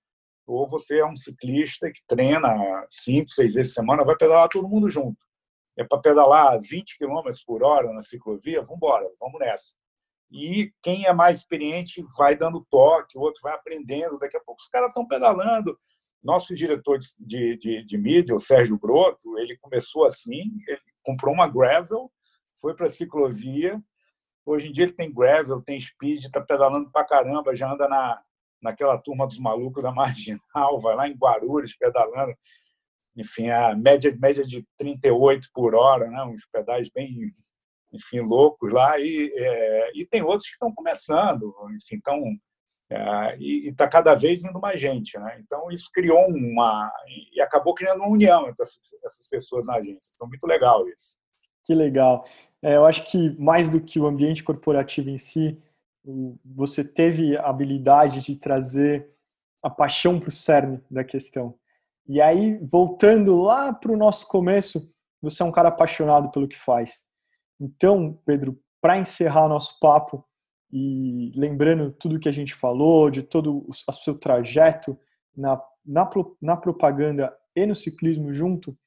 ou 0.46 0.68
você 0.68 1.00
é 1.00 1.06
um 1.06 1.16
ciclista 1.16 1.92
que 1.92 2.02
treina 2.08 2.50
cinco, 2.90 3.30
seis 3.30 3.54
vezes 3.54 3.74
por 3.74 3.82
semana, 3.82 4.04
vai 4.04 4.16
pedalar 4.16 4.50
todo 4.50 4.68
mundo 4.68 4.90
junto 4.90 5.18
é 5.78 5.84
para 5.84 6.00
pedalar 6.00 6.60
20 6.60 6.98
km 6.98 7.30
por 7.46 7.64
hora 7.64 7.92
na 7.94 8.02
ciclovia, 8.02 8.62
vamos 8.62 8.78
embora, 8.78 9.10
vamos 9.20 9.40
nessa. 9.40 9.74
E 10.32 10.72
quem 10.82 11.06
é 11.06 11.14
mais 11.14 11.38
experiente 11.38 12.04
vai 12.18 12.36
dando 12.36 12.66
toque, 12.70 13.18
o 13.18 13.22
outro 13.22 13.42
vai 13.44 13.54
aprendendo. 13.54 14.18
Daqui 14.18 14.36
a 14.36 14.40
pouco 14.40 14.62
os 14.62 14.68
caras 14.68 14.90
estão 14.90 15.08
pedalando. 15.08 15.78
Nosso 16.24 16.56
diretor 16.56 16.98
de, 17.20 17.58
de, 17.58 17.84
de, 17.84 17.98
mídia, 17.98 18.36
o 18.36 18.40
Sérgio 18.40 18.78
Broto, 18.80 19.38
ele 19.38 19.58
começou 19.58 20.06
assim: 20.06 20.52
ele 20.68 20.82
comprou 21.04 21.34
uma 21.34 21.48
gravel, 21.48 22.12
foi 22.60 22.74
para 22.74 22.88
a 22.88 22.90
ciclovia. 22.90 23.80
Hoje 24.46 24.70
em 24.70 24.72
dia 24.72 24.86
ele 24.86 24.94
tem 24.94 25.14
gravel, 25.14 25.62
tem 25.62 25.80
speed, 25.80 26.24
está 26.24 26.42
pedalando 26.42 26.92
para 26.92 27.06
caramba, 27.06 27.56
já 27.56 27.72
anda 27.72 27.88
na, 27.88 28.22
naquela 28.64 28.98
turma 28.98 29.28
dos 29.28 29.38
malucos 29.38 29.84
da 29.84 29.92
Marginal, 29.92 30.80
vai 30.82 30.96
lá 30.96 31.08
em 31.08 31.16
Guarulhos 31.16 31.76
pedalando 31.76 32.34
enfim, 33.16 33.50
a 33.50 33.76
média, 33.76 34.16
média 34.20 34.44
de 34.44 34.66
38 34.78 35.50
por 35.54 35.76
hora, 35.76 36.10
né? 36.10 36.24
uns 36.24 36.46
pedais 36.52 36.90
bem, 36.90 37.32
enfim, 37.92 38.22
loucos 38.22 38.72
lá, 38.72 39.00
e, 39.00 39.32
é, 39.36 39.92
e 39.96 40.06
tem 40.06 40.24
outros 40.24 40.48
que 40.48 40.54
estão 40.54 40.74
começando, 40.74 41.54
enfim, 41.76 41.98
estão, 41.98 42.20
é, 42.90 43.38
e 43.38 43.70
está 43.70 43.88
cada 43.88 44.16
vez 44.16 44.44
indo 44.44 44.60
mais 44.60 44.80
gente. 44.80 45.18
Né? 45.20 45.38
Então, 45.40 45.70
isso 45.72 45.90
criou 45.94 46.26
uma, 46.28 46.92
e 47.32 47.40
acabou 47.40 47.74
criando 47.74 48.00
uma 48.00 48.10
união 48.10 48.50
entre 48.50 48.64
essas 48.64 49.28
pessoas 49.30 49.68
na 49.68 49.76
agência. 49.76 50.14
Foi 50.18 50.28
muito 50.28 50.48
legal 50.48 50.88
isso. 50.90 51.18
Que 51.64 51.76
legal. 51.76 52.26
É, 52.62 52.76
eu 52.76 52.86
acho 52.86 53.04
que 53.04 53.38
mais 53.40 53.70
do 53.70 53.80
que 53.80 54.00
o 54.00 54.08
ambiente 54.08 54.44
corporativo 54.44 55.10
em 55.10 55.18
si, 55.18 55.62
você 56.44 56.84
teve 56.84 57.38
a 57.38 57.48
habilidade 57.48 58.22
de 58.22 58.36
trazer 58.36 59.10
a 59.62 59.70
paixão 59.70 60.20
para 60.20 60.30
o 60.30 60.32
cerne 60.32 60.82
da 60.92 61.04
questão. 61.04 61.56
E 62.08 62.22
aí, 62.22 62.58
voltando 62.58 63.42
lá 63.42 63.74
para 63.74 63.92
o 63.92 63.98
nosso 63.98 64.28
começo, 64.28 64.92
você 65.22 65.42
é 65.42 65.46
um 65.46 65.52
cara 65.52 65.70
apaixonado 65.70 66.30
pelo 66.30 66.48
que 66.48 66.58
faz. 66.58 67.08
Então, 67.60 68.20
Pedro, 68.26 68.60
para 68.82 68.98
encerrar 68.98 69.48
nosso 69.48 69.80
papo 69.80 70.26
e 70.70 71.32
lembrando 71.36 71.92
tudo 71.92 72.20
que 72.20 72.28
a 72.28 72.34
gente 72.34 72.54
falou, 72.54 73.10
de 73.10 73.24
todo 73.24 73.66
o 73.68 73.74
seu 73.94 74.16
trajeto 74.16 75.00
na, 75.36 75.62
na, 75.86 76.10
na 76.42 76.58
propaganda 76.58 77.34
e 77.56 77.66
no 77.66 77.74
ciclismo 77.74 78.34
junto, 78.34 78.78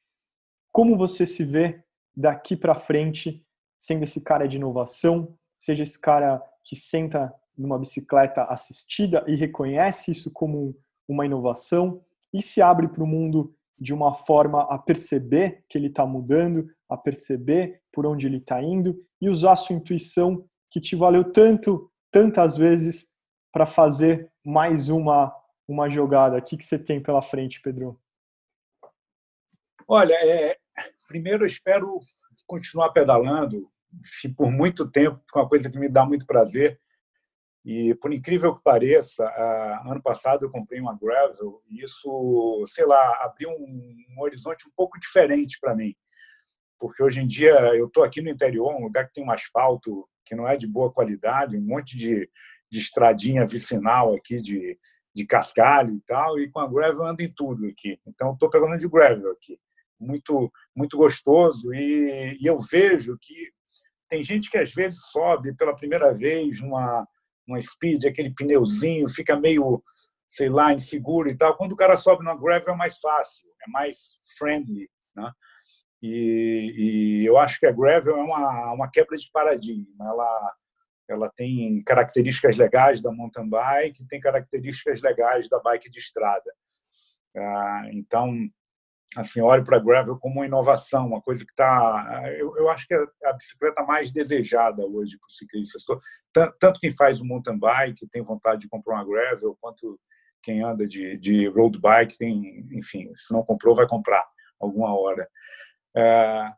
como 0.70 0.98
você 0.98 1.26
se 1.26 1.44
vê 1.44 1.82
daqui 2.14 2.54
para 2.54 2.74
frente 2.74 3.42
sendo 3.78 4.02
esse 4.02 4.20
cara 4.20 4.46
de 4.46 4.56
inovação, 4.56 5.34
seja 5.58 5.82
esse 5.82 5.98
cara 5.98 6.42
que 6.64 6.76
senta 6.76 7.32
numa 7.56 7.78
bicicleta 7.78 8.44
assistida 8.44 9.24
e 9.26 9.34
reconhece 9.34 10.10
isso 10.10 10.32
como 10.32 10.76
uma 11.08 11.24
inovação, 11.24 12.04
e 12.32 12.42
se 12.42 12.60
abre 12.60 12.88
para 12.88 13.02
o 13.02 13.06
mundo 13.06 13.54
de 13.78 13.94
uma 13.94 14.12
forma 14.12 14.62
a 14.62 14.78
perceber 14.78 15.64
que 15.68 15.78
ele 15.78 15.86
está 15.86 16.04
mudando, 16.04 16.68
a 16.88 16.96
perceber 16.96 17.80
por 17.92 18.06
onde 18.06 18.26
ele 18.26 18.38
está 18.38 18.62
indo 18.62 19.02
e 19.20 19.28
usar 19.28 19.56
sua 19.56 19.76
intuição 19.76 20.44
que 20.70 20.80
te 20.80 20.96
valeu 20.96 21.24
tanto, 21.32 21.90
tantas 22.10 22.56
vezes 22.56 23.10
para 23.52 23.64
fazer 23.64 24.30
mais 24.44 24.88
uma 24.88 25.34
uma 25.68 25.88
jogada. 25.88 26.38
O 26.38 26.42
que, 26.42 26.56
que 26.56 26.64
você 26.64 26.78
tem 26.78 27.02
pela 27.02 27.20
frente, 27.20 27.60
Pedro? 27.60 28.00
Olha, 29.88 30.14
é, 30.14 30.56
primeiro 31.08 31.44
eu 31.44 31.46
espero 31.46 32.00
continuar 32.46 32.90
pedalando 32.90 33.70
por 34.36 34.50
muito 34.50 34.90
tempo, 34.90 35.22
com 35.30 35.40
uma 35.40 35.48
coisa 35.48 35.70
que 35.70 35.78
me 35.78 35.88
dá 35.88 36.04
muito 36.04 36.26
prazer, 36.26 36.78
e, 37.66 37.96
por 37.96 38.12
incrível 38.12 38.54
que 38.54 38.62
pareça, 38.62 39.28
ano 39.84 40.00
passado 40.00 40.44
eu 40.44 40.50
comprei 40.50 40.80
uma 40.80 40.96
gravel 40.96 41.60
e 41.68 41.82
isso, 41.82 42.64
sei 42.68 42.86
lá, 42.86 43.24
abriu 43.24 43.50
um, 43.50 44.20
horizonte 44.20 44.68
um 44.68 44.70
pouco 44.76 45.00
diferente 45.00 45.58
para 45.60 45.74
mim. 45.74 45.92
Porque 46.78 47.02
hoje 47.02 47.20
em 47.20 47.26
dia 47.26 47.54
eu 47.74 47.88
estou 47.88 48.04
aqui 48.04 48.22
no 48.22 48.30
interior, 48.30 48.72
um 48.72 48.84
lugar 48.84 49.08
que 49.08 49.14
tem 49.14 49.24
um 49.24 49.32
asfalto 49.32 50.08
que 50.24 50.36
não 50.36 50.46
é 50.46 50.56
de 50.56 50.68
boa 50.68 50.92
qualidade, 50.92 51.58
um 51.58 51.60
monte 51.60 51.96
de, 51.96 52.30
de 52.70 52.78
estradinha 52.78 53.44
vicinal 53.44 54.14
aqui 54.14 54.40
de, 54.40 54.78
de 55.12 55.26
cascalho 55.26 55.96
e 55.96 56.00
tal, 56.02 56.38
e 56.38 56.48
com 56.48 56.60
a 56.60 56.68
gravel 56.68 57.04
ando 57.04 57.22
em 57.22 57.32
tudo 57.32 57.66
aqui. 57.66 57.98
Então, 58.06 58.34
estou 58.34 58.48
pegando 58.48 58.78
de 58.78 58.88
gravel 58.88 59.32
aqui. 59.32 59.58
Muito, 59.98 60.52
muito 60.74 60.96
gostoso. 60.96 61.74
E, 61.74 62.38
e 62.40 62.46
eu 62.46 62.60
vejo 62.60 63.18
que 63.20 63.55
tem 64.08 64.22
gente 64.22 64.50
que 64.50 64.58
às 64.58 64.72
vezes 64.72 65.00
sobe 65.10 65.54
pela 65.54 65.74
primeira 65.74 66.12
vez 66.14 66.60
numa 66.60 67.06
uma 67.46 67.62
speed, 67.62 68.04
aquele 68.04 68.34
pneuzinho, 68.34 69.08
fica 69.08 69.38
meio, 69.38 69.82
sei 70.28 70.48
lá, 70.48 70.72
inseguro 70.72 71.28
e 71.28 71.36
tal. 71.36 71.56
Quando 71.56 71.72
o 71.72 71.76
cara 71.76 71.96
sobe 71.96 72.24
numa 72.24 72.36
gravel 72.36 72.74
é 72.74 72.76
mais 72.76 72.98
fácil, 72.98 73.48
é 73.66 73.70
mais 73.70 74.18
friendly, 74.36 74.90
né? 75.14 75.30
E, 76.02 76.74
e 77.22 77.26
eu 77.26 77.38
acho 77.38 77.58
que 77.58 77.66
a 77.66 77.72
gravel 77.72 78.16
é 78.16 78.22
uma, 78.22 78.72
uma 78.72 78.90
quebra 78.90 79.16
de 79.16 79.30
paradigma. 79.32 80.04
Ela, 80.04 80.54
ela 81.08 81.32
tem 81.36 81.82
características 81.84 82.56
legais 82.56 83.00
da 83.00 83.12
mountain 83.12 83.48
bike, 83.48 84.06
tem 84.08 84.20
características 84.20 85.00
legais 85.00 85.48
da 85.48 85.58
bike 85.60 85.88
de 85.88 85.98
estrada. 85.98 86.52
Ah, 87.36 87.82
então, 87.92 88.34
assim, 89.14 89.40
olho 89.40 89.64
para 89.64 89.76
a 89.76 89.80
gravel 89.80 90.18
como 90.18 90.36
uma 90.36 90.46
inovação, 90.46 91.06
uma 91.06 91.20
coisa 91.20 91.44
que 91.44 91.52
está. 91.52 92.22
Eu, 92.38 92.56
eu, 92.56 92.68
acho 92.68 92.86
que 92.86 92.94
é 92.94 92.98
a 93.24 93.32
bicicleta 93.32 93.82
mais 93.84 94.10
desejada 94.10 94.84
hoje 94.84 95.18
para 95.18 95.26
os 95.28 95.36
ciclistas. 95.36 95.84
Tanto 96.58 96.80
quem 96.80 96.90
faz 96.90 97.20
o 97.20 97.24
mountain 97.24 97.58
bike 97.58 98.08
tem 98.08 98.22
vontade 98.22 98.62
de 98.62 98.68
comprar 98.68 98.96
uma 98.96 99.06
gravel, 99.06 99.56
quanto 99.60 99.98
quem 100.42 100.62
anda 100.62 100.86
de, 100.86 101.16
de 101.16 101.48
road 101.48 101.78
bike 101.78 102.18
tem, 102.18 102.66
enfim, 102.72 103.10
se 103.14 103.32
não 103.32 103.42
comprou, 103.42 103.74
vai 103.74 103.86
comprar 103.86 104.24
alguma 104.60 104.94
hora. 104.94 105.28
É, 105.94 106.52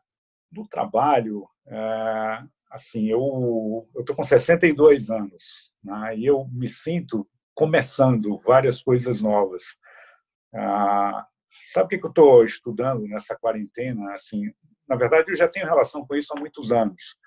no 0.51 0.67
trabalho, 0.67 1.47
é, 1.67 2.43
assim, 2.69 3.07
eu 3.07 3.87
estou 3.97 4.15
com 4.15 4.23
62 4.23 5.09
anos 5.09 5.71
né, 5.83 6.17
e 6.17 6.25
eu 6.25 6.47
me 6.51 6.67
sinto 6.67 7.27
começando 7.53 8.39
várias 8.45 8.81
coisas 8.81 9.21
novas. 9.21 9.77
Ah, 10.53 11.27
Sabe 11.49 11.95
o 11.95 11.99
que 11.99 12.05
eu 12.05 12.09
estou 12.09 12.43
estudando 12.43 13.01
nessa 13.07 13.35
quarentena? 13.35 14.13
Assim, 14.13 14.43
na 14.87 14.95
verdade, 14.95 15.31
eu 15.31 15.35
já 15.35 15.47
tenho 15.47 15.65
relação 15.65 16.05
com 16.05 16.15
isso 16.15 16.31
há 16.35 16.39
muitos 16.39 16.71
anos. 16.71 17.17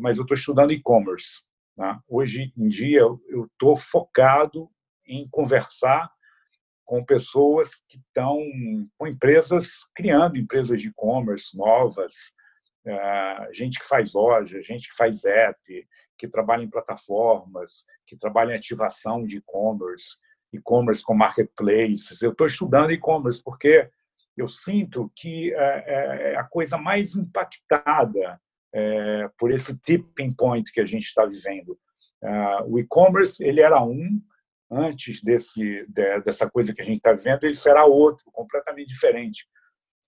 mas 0.00 0.16
eu 0.16 0.22
estou 0.22 0.36
estudando 0.36 0.72
e-commerce. 0.72 1.42
Né? 1.76 2.00
Hoje 2.08 2.52
em 2.56 2.68
dia, 2.68 3.00
eu 3.00 3.44
estou 3.52 3.76
focado 3.76 4.68
em 5.06 5.28
conversar 5.28 6.10
com 6.84 7.04
pessoas 7.04 7.82
que 7.88 7.98
estão 7.98 8.38
com 8.98 9.06
empresas, 9.06 9.88
criando 9.94 10.38
empresas 10.38 10.80
de 10.80 10.88
e-commerce 10.88 11.56
novas, 11.56 12.32
é, 12.86 13.48
gente 13.52 13.78
que 13.78 13.86
faz 13.86 14.12
loja, 14.12 14.60
gente 14.60 14.88
que 14.88 14.94
faz 14.94 15.24
app, 15.24 15.88
que 16.18 16.28
trabalha 16.28 16.62
em 16.62 16.70
plataformas, 16.70 17.86
que 18.06 18.16
trabalha 18.16 18.52
em 18.52 18.56
ativação 18.56 19.24
de 19.24 19.38
e-commerce, 19.38 20.18
e-commerce 20.54 21.02
com 21.02 21.14
marketplaces. 21.14 22.22
Eu 22.22 22.32
estou 22.32 22.46
estudando 22.46 22.92
e-commerce 22.92 23.42
porque 23.42 23.88
eu 24.36 24.48
sinto 24.48 25.10
que 25.14 25.54
é, 25.54 26.32
é 26.32 26.36
a 26.36 26.44
coisa 26.44 26.76
mais 26.76 27.16
impactada 27.16 28.40
é, 28.72 29.28
por 29.38 29.50
esse 29.50 29.76
tipping 29.78 30.32
point 30.32 30.72
que 30.72 30.80
a 30.80 30.86
gente 30.86 31.04
está 31.04 31.24
vivendo. 31.24 31.78
É, 32.22 32.62
o 32.64 32.78
e-commerce 32.78 33.42
ele 33.44 33.60
era 33.60 33.82
um 33.82 34.20
antes 34.70 35.22
desse 35.22 35.86
dessa 36.24 36.50
coisa 36.50 36.74
que 36.74 36.80
a 36.80 36.84
gente 36.84 36.96
está 36.96 37.12
vivendo, 37.12 37.44
ele 37.44 37.54
será 37.54 37.84
outro, 37.84 38.24
completamente 38.32 38.88
diferente. 38.88 39.46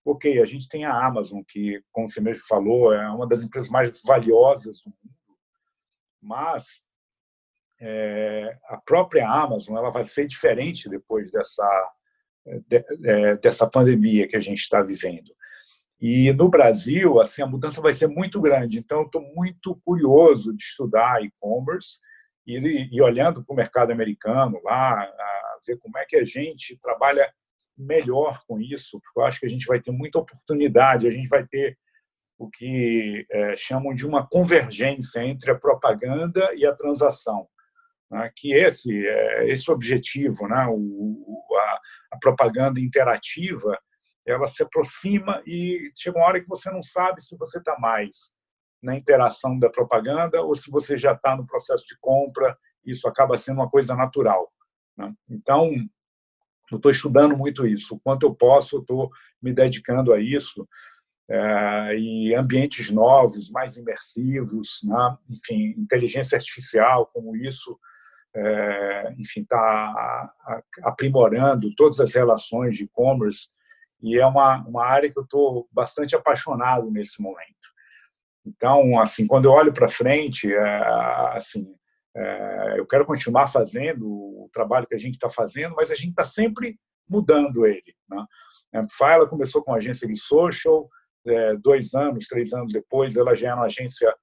Ok, 0.03 0.41
a 0.41 0.45
gente 0.45 0.67
tem 0.67 0.85
a 0.85 1.05
Amazon, 1.05 1.41
que, 1.47 1.81
como 1.91 2.09
você 2.09 2.21
mesmo 2.21 2.43
falou, 2.47 2.93
é 2.93 3.09
uma 3.09 3.27
das 3.27 3.43
empresas 3.43 3.69
mais 3.69 4.01
valiosas 4.03 4.81
do 4.81 4.89
mundo, 4.89 5.15
mas 6.21 6.86
é, 7.79 8.57
a 8.69 8.77
própria 8.77 9.29
Amazon 9.29 9.77
ela 9.77 9.91
vai 9.91 10.05
ser 10.05 10.25
diferente 10.25 10.89
depois 10.89 11.31
dessa 11.31 11.65
de, 12.67 12.83
é, 13.03 13.35
dessa 13.37 13.67
pandemia 13.67 14.27
que 14.27 14.35
a 14.35 14.39
gente 14.39 14.59
está 14.59 14.81
vivendo. 14.81 15.35
E 15.99 16.31
no 16.33 16.49
Brasil, 16.49 17.19
assim, 17.19 17.41
a 17.41 17.47
mudança 17.47 17.81
vai 17.81 17.91
ser 17.91 18.07
muito 18.07 18.39
grande. 18.39 18.77
Então, 18.77 19.01
estou 19.01 19.21
muito 19.35 19.75
curioso 19.83 20.55
de 20.55 20.63
estudar 20.63 21.23
e-commerce 21.23 21.99
e, 22.45 22.89
e, 22.91 23.01
olhando 23.01 23.43
para 23.43 23.53
o 23.53 23.55
mercado 23.55 23.91
americano 23.91 24.61
lá, 24.63 25.01
a 25.01 25.57
ver 25.65 25.77
como 25.77 25.97
é 25.97 26.05
que 26.05 26.15
a 26.15 26.23
gente 26.23 26.77
trabalha 26.79 27.31
melhor 27.77 28.41
com 28.47 28.59
isso, 28.59 28.99
porque 29.01 29.19
eu 29.19 29.25
acho 29.25 29.39
que 29.39 29.45
a 29.45 29.49
gente 29.49 29.65
vai 29.65 29.79
ter 29.81 29.91
muita 29.91 30.19
oportunidade, 30.19 31.07
a 31.07 31.11
gente 31.11 31.27
vai 31.27 31.45
ter 31.45 31.77
o 32.37 32.49
que 32.49 33.25
é, 33.29 33.57
chamam 33.57 33.93
de 33.93 34.05
uma 34.05 34.25
convergência 34.27 35.23
entre 35.23 35.51
a 35.51 35.55
propaganda 35.55 36.53
e 36.55 36.65
a 36.65 36.73
transação 36.73 37.47
né, 38.09 38.31
que 38.35 38.53
esse 38.53 39.05
é 39.05 39.49
esse 39.49 39.69
objetivo, 39.69 40.47
né, 40.47 40.67
o, 40.69 41.37
a, 41.55 41.79
a, 42.13 42.17
propaganda 42.19 42.79
interativa, 42.79 43.77
ela 44.25 44.47
se 44.47 44.63
aproxima 44.63 45.41
e 45.45 45.91
chega 45.95 46.17
uma 46.17 46.27
hora 46.27 46.41
que 46.41 46.47
você 46.47 46.69
não 46.69 46.83
sabe 46.83 47.21
se 47.21 47.37
você 47.37 47.59
está 47.59 47.77
mais 47.79 48.31
na 48.81 48.95
interação 48.95 49.57
da 49.57 49.69
propaganda 49.69 50.41
ou 50.41 50.55
se 50.55 50.69
você 50.69 50.97
já 50.97 51.13
está 51.13 51.35
no 51.35 51.45
processo 51.45 51.85
de 51.85 51.97
compra. 51.99 52.57
Isso 52.85 53.07
acaba 53.07 53.37
sendo 53.37 53.57
uma 53.57 53.69
coisa 53.69 53.95
natural. 53.95 54.51
Né? 54.97 55.13
Então, 55.29 55.71
eu 56.71 56.77
estou 56.77 56.91
estudando 56.91 57.37
muito 57.37 57.65
isso. 57.65 57.95
O 57.95 57.99
quanto 57.99 58.25
eu 58.25 58.35
posso, 58.35 58.77
eu 58.77 58.81
estou 58.81 59.09
me 59.41 59.53
dedicando 59.53 60.13
a 60.13 60.19
isso. 60.19 60.67
É, 61.29 61.95
e 61.97 62.33
ambientes 62.35 62.89
novos, 62.89 63.49
mais 63.49 63.75
imersivos, 63.75 64.79
né? 64.83 65.17
enfim, 65.29 65.73
inteligência 65.77 66.37
artificial, 66.37 67.09
como 67.13 67.35
isso 67.35 67.77
é, 68.37 69.15
enfim, 69.17 69.41
está 69.41 70.31
aprimorando 70.83 71.73
todas 71.75 71.99
as 71.99 72.13
relações 72.13 72.75
de 72.75 72.83
e-commerce 72.83 73.49
e 74.01 74.19
é 74.19 74.25
uma, 74.25 74.63
uma 74.67 74.85
área 74.85 75.11
que 75.11 75.17
eu 75.17 75.23
estou 75.23 75.67
bastante 75.71 76.15
apaixonado 76.15 76.91
nesse 76.91 77.19
momento. 77.19 77.47
Então, 78.45 78.99
assim, 78.99 79.25
quando 79.25 79.45
eu 79.45 79.51
olho 79.51 79.73
para 79.73 79.89
frente, 79.89 80.53
é, 80.53 80.83
assim, 81.33 81.67
é, 82.15 82.75
eu 82.77 82.85
quero 82.85 83.05
continuar 83.05 83.47
fazendo 83.47 84.07
o 84.07 84.49
trabalho 84.53 84.87
que 84.87 84.95
a 84.95 84.99
gente 84.99 85.15
está 85.15 85.29
fazendo, 85.29 85.75
mas 85.75 85.91
a 85.91 85.95
gente 85.95 86.11
está 86.11 86.23
sempre 86.23 86.79
mudando 87.09 87.65
ele. 87.65 87.95
Né? 88.07 88.23
Amplify 88.73 89.27
começou 89.27 89.63
com 89.63 89.73
a 89.73 89.77
agência 89.77 90.07
de 90.07 90.15
social, 90.15 90.87
é, 91.25 91.55
dois 91.57 91.93
anos, 91.95 92.27
três 92.27 92.53
anos 92.53 92.71
depois, 92.71 93.17
ela 93.17 93.35
já 93.35 93.49
é 93.49 93.53
uma 93.53 93.65
agência 93.65 94.13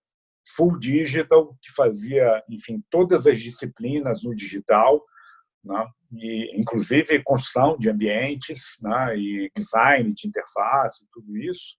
full 0.46 0.78
digital, 0.78 1.56
que 1.62 1.72
fazia, 1.72 2.42
enfim, 2.48 2.82
todas 2.90 3.26
as 3.26 3.40
disciplinas 3.40 4.22
no 4.22 4.34
digital, 4.34 5.02
né? 5.64 5.86
e 6.12 6.60
inclusive 6.60 7.22
construção 7.22 7.76
de 7.78 7.88
ambientes, 7.88 8.76
né? 8.82 9.16
e 9.16 9.50
design 9.56 10.12
de 10.12 10.28
interface, 10.28 11.06
tudo 11.12 11.36
isso. 11.36 11.76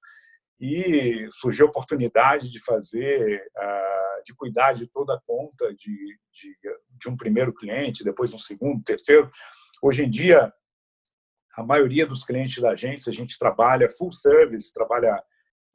E 0.59 1.27
surgiu 1.31 1.67
a 1.67 1.69
oportunidade 1.69 2.49
de 2.49 2.63
fazer, 2.63 3.45
uh, 3.57 4.23
de 4.25 4.33
cuidar 4.33 4.73
de 4.73 4.87
toda 4.87 5.13
a 5.13 5.21
conta 5.25 5.73
de, 5.73 6.17
de, 6.31 6.57
de 6.97 7.09
um 7.09 7.15
primeiro 7.15 7.53
cliente, 7.53 8.03
depois 8.03 8.33
um 8.33 8.37
segundo, 8.37 8.83
terceiro. 8.83 9.29
Hoje 9.81 10.03
em 10.03 10.09
dia, 10.09 10.51
a 11.57 11.63
maioria 11.63 12.05
dos 12.05 12.23
clientes 12.23 12.61
da 12.61 12.71
agência, 12.71 13.09
a 13.09 13.13
gente 13.13 13.37
trabalha 13.37 13.89
full 13.89 14.11
service, 14.13 14.73
trabalha 14.73 15.21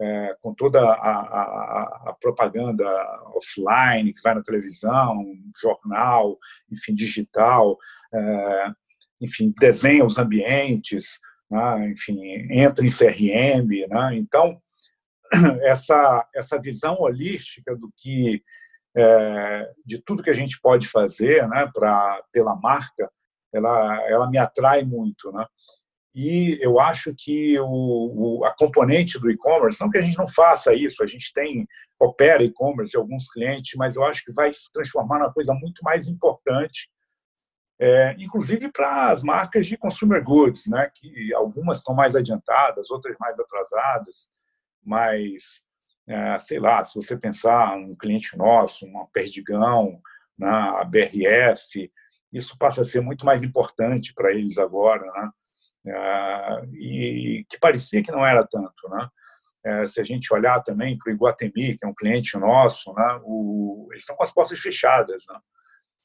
é, 0.00 0.34
com 0.40 0.54
toda 0.54 0.80
a, 0.80 0.92
a, 0.92 2.08
a, 2.08 2.16
propaganda 2.18 2.86
offline 3.34 4.12
que 4.14 4.22
vai 4.22 4.34
na 4.34 4.42
televisão, 4.42 5.22
jornal, 5.60 6.38
enfim, 6.72 6.94
digital, 6.94 7.76
é, 8.12 8.70
enfim, 9.20 9.52
desenha 9.60 10.04
os 10.04 10.18
ambientes, 10.18 11.20
né, 11.50 11.90
enfim, 11.90 12.18
entra 12.50 12.84
em 12.84 12.88
CRM, 12.88 13.86
né, 13.88 14.16
então 14.16 14.60
essa 15.62 16.26
essa 16.34 16.58
visão 16.58 16.96
holística 16.98 17.76
do 17.76 17.92
que 17.98 18.42
é, 18.96 19.70
de 19.84 19.98
tudo 19.98 20.22
que 20.22 20.30
a 20.30 20.34
gente 20.34 20.58
pode 20.62 20.88
fazer, 20.88 21.46
né, 21.48 21.70
para 21.74 22.22
pela 22.32 22.56
marca, 22.56 23.10
ela 23.52 24.08
ela 24.08 24.30
me 24.30 24.38
atrai 24.38 24.82
muito, 24.82 25.30
né? 25.30 25.44
E 26.14 26.58
eu 26.60 26.80
acho 26.80 27.14
que 27.16 27.58
o, 27.60 28.40
o 28.40 28.44
a 28.44 28.52
componente 28.52 29.18
do 29.18 29.30
e-commerce, 29.30 29.80
não 29.80 29.90
que 29.90 29.98
a 29.98 30.00
gente 30.00 30.18
não 30.18 30.26
faça 30.26 30.74
isso, 30.74 31.02
a 31.02 31.06
gente 31.06 31.32
tem 31.32 31.66
opera 32.00 32.42
e-commerce 32.42 32.90
de 32.90 32.96
alguns 32.96 33.30
clientes, 33.30 33.74
mas 33.76 33.96
eu 33.96 34.04
acho 34.04 34.24
que 34.24 34.32
vai 34.32 34.50
se 34.50 34.72
transformar 34.72 35.18
numa 35.18 35.32
coisa 35.32 35.54
muito 35.54 35.82
mais 35.84 36.08
importante, 36.08 36.90
é, 37.78 38.14
inclusive 38.18 38.70
para 38.72 39.10
as 39.10 39.22
marcas 39.22 39.66
de 39.66 39.76
consumer 39.76 40.22
goods, 40.22 40.66
né, 40.66 40.90
que 40.94 41.32
algumas 41.34 41.78
estão 41.78 41.94
mais 41.94 42.16
adiantadas, 42.16 42.90
outras 42.90 43.16
mais 43.18 43.38
atrasadas, 43.38 44.28
mas 44.84 45.62
é, 46.08 46.38
sei 46.40 46.58
lá, 46.58 46.82
se 46.82 46.94
você 46.94 47.16
pensar 47.16 47.76
um 47.76 47.94
cliente 47.94 48.36
nosso, 48.36 48.84
uma 48.84 49.06
Perdigão, 49.06 50.00
né, 50.36 50.48
a 50.48 50.84
BRF, 50.84 51.90
isso 52.32 52.56
passa 52.58 52.82
a 52.82 52.84
ser 52.84 53.00
muito 53.00 53.24
mais 53.24 53.42
importante 53.42 54.12
para 54.14 54.32
eles 54.32 54.58
agora, 54.58 55.04
né? 55.12 55.30
Ah, 55.88 56.62
e 56.72 57.44
que 57.48 57.58
parecia 57.58 58.02
que 58.02 58.12
não 58.12 58.24
era 58.26 58.46
tanto, 58.46 58.88
né? 58.90 59.08
É, 59.64 59.86
se 59.86 60.00
a 60.00 60.04
gente 60.04 60.32
olhar 60.32 60.62
também 60.62 60.96
para 60.96 61.10
o 61.10 61.14
Iguatemi, 61.14 61.76
que 61.76 61.84
é 61.84 61.88
um 61.88 61.94
cliente 61.94 62.36
nosso, 62.38 62.94
né, 62.94 63.20
o, 63.22 63.88
eles 63.90 64.02
estão 64.02 64.16
com 64.16 64.22
as 64.22 64.32
portas 64.32 64.58
fechadas. 64.58 65.24
Né? 65.28 65.38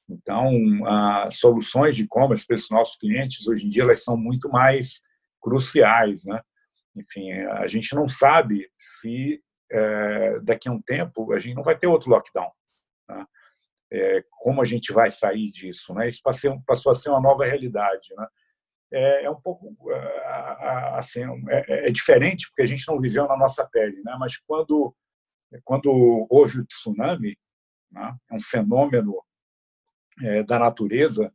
Então, 0.09 0.51
as 0.85 1.39
soluções 1.39 1.95
de 1.95 2.03
e-commerce 2.03 2.45
para 2.45 2.55
esses 2.55 2.69
nossos 2.69 2.97
clientes, 2.97 3.47
hoje 3.47 3.65
em 3.65 3.69
dia, 3.69 3.83
elas 3.83 4.03
são 4.03 4.17
muito 4.17 4.49
mais 4.49 5.01
cruciais. 5.41 6.25
Né? 6.25 6.41
Enfim, 6.95 7.31
a 7.31 7.65
gente 7.67 7.95
não 7.95 8.09
sabe 8.09 8.69
se 8.77 9.41
é, 9.71 10.39
daqui 10.41 10.67
a 10.67 10.71
um 10.71 10.81
tempo 10.81 11.31
a 11.31 11.39
gente 11.39 11.55
não 11.55 11.63
vai 11.63 11.77
ter 11.77 11.87
outro 11.87 12.09
lockdown. 12.09 12.51
Né? 13.09 13.25
É, 13.93 14.23
como 14.31 14.61
a 14.61 14.65
gente 14.65 14.91
vai 14.91 15.09
sair 15.09 15.49
disso? 15.49 15.93
Né? 15.93 16.09
Isso 16.09 16.19
passou, 16.21 16.61
passou 16.67 16.91
a 16.91 16.95
ser 16.95 17.09
uma 17.09 17.21
nova 17.21 17.45
realidade. 17.45 18.09
Né? 18.17 18.27
É, 18.91 19.25
é 19.25 19.29
um 19.29 19.39
pouco 19.39 19.75
assim 20.93 21.21
é, 21.49 21.87
é, 21.87 21.91
diferente 21.91 22.47
porque 22.47 22.61
a 22.61 22.65
gente 22.65 22.87
não 22.87 22.99
viveu 22.99 23.27
na 23.27 23.37
nossa 23.37 23.67
pele, 23.67 24.01
né? 24.03 24.15
Mas 24.19 24.37
quando 24.37 24.95
quando 25.63 26.27
houve 26.29 26.59
o 26.59 26.65
tsunami, 26.65 27.37
né? 27.91 28.15
é 28.29 28.35
um 28.35 28.39
fenômeno 28.39 29.15
é, 30.21 30.43
da 30.43 30.59
natureza 30.59 31.31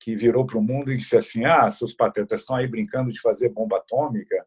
que 0.00 0.14
virou 0.14 0.44
para 0.44 0.58
o 0.58 0.62
mundo 0.62 0.92
e 0.92 0.96
disse 0.96 1.16
assim: 1.16 1.44
ah, 1.44 1.70
seus 1.70 1.94
patetas 1.94 2.40
estão 2.40 2.56
aí 2.56 2.66
brincando 2.66 3.10
de 3.10 3.20
fazer 3.20 3.48
bomba 3.48 3.78
atômica. 3.78 4.46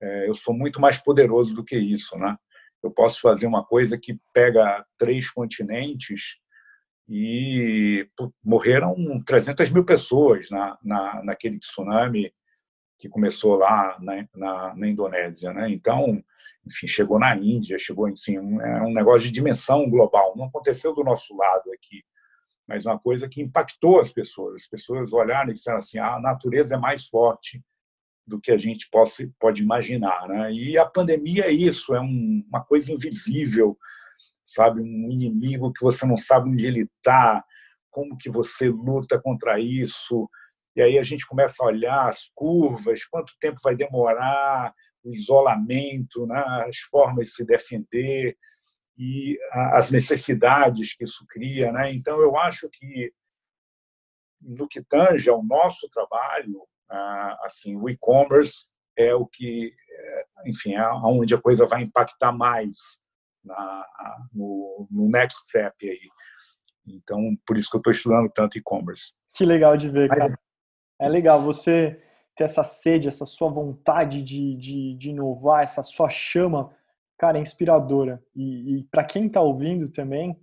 É, 0.00 0.28
eu 0.28 0.34
sou 0.34 0.54
muito 0.54 0.80
mais 0.80 0.98
poderoso 0.98 1.54
do 1.54 1.64
que 1.64 1.76
isso, 1.76 2.16
né? 2.16 2.36
Eu 2.82 2.90
posso 2.90 3.20
fazer 3.20 3.46
uma 3.46 3.64
coisa 3.64 3.98
que 3.98 4.18
pega 4.32 4.84
três 4.98 5.30
continentes 5.30 6.38
e 7.12 8.08
morreram 8.42 8.94
300 9.26 9.68
mil 9.70 9.84
pessoas 9.84 10.48
na, 10.48 10.78
na, 10.80 11.24
naquele 11.24 11.58
tsunami 11.58 12.32
que 12.96 13.08
começou 13.08 13.56
lá 13.56 13.98
na, 14.00 14.24
na, 14.36 14.76
na, 14.76 14.86
Indonésia, 14.86 15.52
né? 15.52 15.68
Então, 15.70 16.22
enfim, 16.64 16.86
chegou 16.86 17.18
na 17.18 17.34
Índia, 17.34 17.78
chegou, 17.80 18.08
enfim, 18.08 18.38
um, 18.38 18.60
é 18.60 18.82
um 18.82 18.92
negócio 18.92 19.26
de 19.26 19.34
dimensão 19.34 19.90
global. 19.90 20.34
Não 20.36 20.44
aconteceu 20.44 20.94
do 20.94 21.02
nosso 21.02 21.36
lado 21.36 21.72
aqui, 21.72 22.04
mas 22.68 22.86
uma 22.86 22.98
coisa 22.98 23.28
que 23.28 23.42
impactou 23.42 23.98
as 23.98 24.12
pessoas. 24.12 24.62
As 24.62 24.68
pessoas 24.68 25.12
olharam 25.12 25.50
e 25.50 25.54
disseram 25.54 25.78
assim: 25.78 25.98
ah, 25.98 26.14
a 26.14 26.20
natureza 26.20 26.76
é 26.76 26.78
mais 26.78 27.08
forte 27.08 27.60
do 28.24 28.40
que 28.40 28.52
a 28.52 28.58
gente 28.58 28.88
possa, 28.88 29.28
pode 29.40 29.62
imaginar, 29.62 30.28
né? 30.28 30.52
E 30.52 30.78
a 30.78 30.86
pandemia 30.86 31.46
é 31.46 31.50
isso, 31.50 31.92
é 31.92 32.00
um, 32.00 32.44
uma 32.48 32.62
coisa 32.62 32.92
invisível 32.92 33.76
sabe, 34.52 34.80
um 34.80 35.10
inimigo 35.10 35.72
que 35.72 35.82
você 35.82 36.04
não 36.06 36.16
sabe 36.16 36.50
onde 36.50 36.66
ele 36.66 36.82
está, 36.82 37.44
como 37.90 38.16
que 38.16 38.30
você 38.30 38.68
luta 38.68 39.20
contra 39.20 39.60
isso. 39.60 40.28
E 40.74 40.82
aí 40.82 40.98
a 40.98 41.02
gente 41.02 41.26
começa 41.26 41.62
a 41.62 41.66
olhar 41.66 42.08
as 42.08 42.30
curvas, 42.34 43.04
quanto 43.04 43.34
tempo 43.40 43.60
vai 43.62 43.76
demorar, 43.76 44.74
o 45.02 45.12
isolamento, 45.12 46.26
né, 46.26 46.42
as 46.68 46.78
formas 46.78 47.28
de 47.28 47.34
se 47.34 47.44
defender 47.44 48.36
e 48.96 49.38
as 49.72 49.90
necessidades 49.90 50.94
que 50.94 51.04
isso 51.04 51.24
cria. 51.28 51.72
Né? 51.72 51.92
Então, 51.94 52.20
eu 52.20 52.36
acho 52.36 52.68
que, 52.70 53.12
no 54.40 54.68
que 54.68 54.82
tange 54.82 55.30
ao 55.30 55.42
nosso 55.42 55.88
trabalho, 55.90 56.66
assim, 57.42 57.76
o 57.76 57.88
e-commerce 57.88 58.66
é 58.96 59.14
o 59.14 59.26
que, 59.26 59.72
é, 59.90 60.24
enfim, 60.46 60.74
é 60.74 60.92
onde 61.04 61.34
a 61.34 61.40
coisa 61.40 61.66
vai 61.66 61.82
impactar 61.82 62.32
mais 62.32 62.76
na, 63.44 63.86
no, 64.32 64.86
no 64.90 65.08
next 65.08 65.40
step 65.48 65.88
aí. 65.88 66.08
Então, 66.86 67.36
por 67.46 67.56
isso 67.56 67.70
que 67.70 67.76
eu 67.76 67.80
estou 67.80 67.92
estudando 67.92 68.30
tanto 68.34 68.58
e-commerce. 68.58 69.12
Que 69.34 69.44
legal 69.44 69.76
de 69.76 69.88
ver, 69.88 70.08
cara. 70.08 70.38
É 70.98 71.08
legal 71.08 71.40
você 71.40 72.02
ter 72.36 72.44
essa 72.44 72.64
sede, 72.64 73.08
essa 73.08 73.24
sua 73.24 73.48
vontade 73.48 74.22
de, 74.22 74.56
de, 74.56 74.94
de 74.96 75.10
inovar, 75.10 75.62
essa 75.62 75.82
sua 75.82 76.08
chama, 76.08 76.74
cara, 77.18 77.38
é 77.38 77.40
inspiradora. 77.40 78.22
E, 78.34 78.78
e 78.78 78.84
para 78.84 79.04
quem 79.04 79.26
está 79.26 79.40
ouvindo 79.40 79.88
também, 79.90 80.38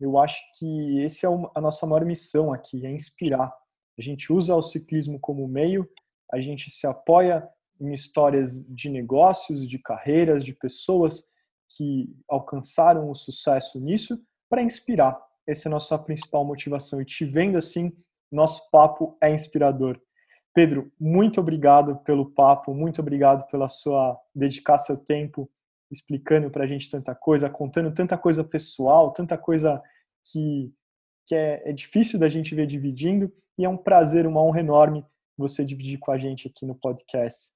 eu 0.00 0.18
acho 0.18 0.40
que 0.58 1.00
esse 1.00 1.26
é 1.26 1.28
a 1.54 1.60
nossa 1.60 1.86
maior 1.86 2.04
missão 2.04 2.52
aqui, 2.52 2.84
é 2.86 2.90
inspirar. 2.90 3.52
A 3.98 4.02
gente 4.02 4.32
usa 4.32 4.54
o 4.54 4.62
ciclismo 4.62 5.18
como 5.20 5.46
meio, 5.46 5.88
a 6.32 6.40
gente 6.40 6.70
se 6.70 6.86
apoia 6.86 7.46
em 7.80 7.92
histórias 7.92 8.64
de 8.68 8.88
negócios, 8.88 9.68
de 9.68 9.78
carreiras, 9.78 10.44
de 10.44 10.54
pessoas 10.54 11.31
que 11.76 12.14
alcançaram 12.28 13.10
o 13.10 13.14
sucesso 13.14 13.80
nisso 13.80 14.20
para 14.48 14.62
inspirar. 14.62 15.18
Essa 15.46 15.68
é 15.68 15.70
a 15.70 15.72
nossa 15.72 15.98
principal 15.98 16.44
motivação. 16.44 17.00
E 17.00 17.04
te 17.04 17.24
vendo 17.24 17.56
assim, 17.56 17.92
nosso 18.30 18.70
papo 18.70 19.16
é 19.20 19.32
inspirador. 19.32 20.00
Pedro, 20.54 20.92
muito 21.00 21.40
obrigado 21.40 21.96
pelo 22.04 22.30
papo, 22.30 22.74
muito 22.74 23.00
obrigado 23.00 23.46
pela 23.48 23.68
sua 23.68 24.20
dedicar 24.34 24.76
seu 24.78 24.96
tempo 24.96 25.50
explicando 25.90 26.50
para 26.50 26.64
a 26.64 26.66
gente 26.66 26.90
tanta 26.90 27.14
coisa, 27.14 27.50
contando 27.50 27.92
tanta 27.92 28.16
coisa 28.16 28.42
pessoal, 28.42 29.12
tanta 29.12 29.36
coisa 29.36 29.82
que, 30.24 30.72
que 31.26 31.34
é, 31.34 31.68
é 31.68 31.72
difícil 31.72 32.18
da 32.18 32.28
gente 32.28 32.54
ver 32.54 32.66
dividindo. 32.66 33.32
E 33.58 33.64
é 33.64 33.68
um 33.68 33.76
prazer, 33.76 34.26
uma 34.26 34.42
honra 34.42 34.60
enorme 34.60 35.04
você 35.36 35.64
dividir 35.64 35.98
com 35.98 36.10
a 36.10 36.18
gente 36.18 36.48
aqui 36.48 36.64
no 36.64 36.74
podcast. 36.74 37.50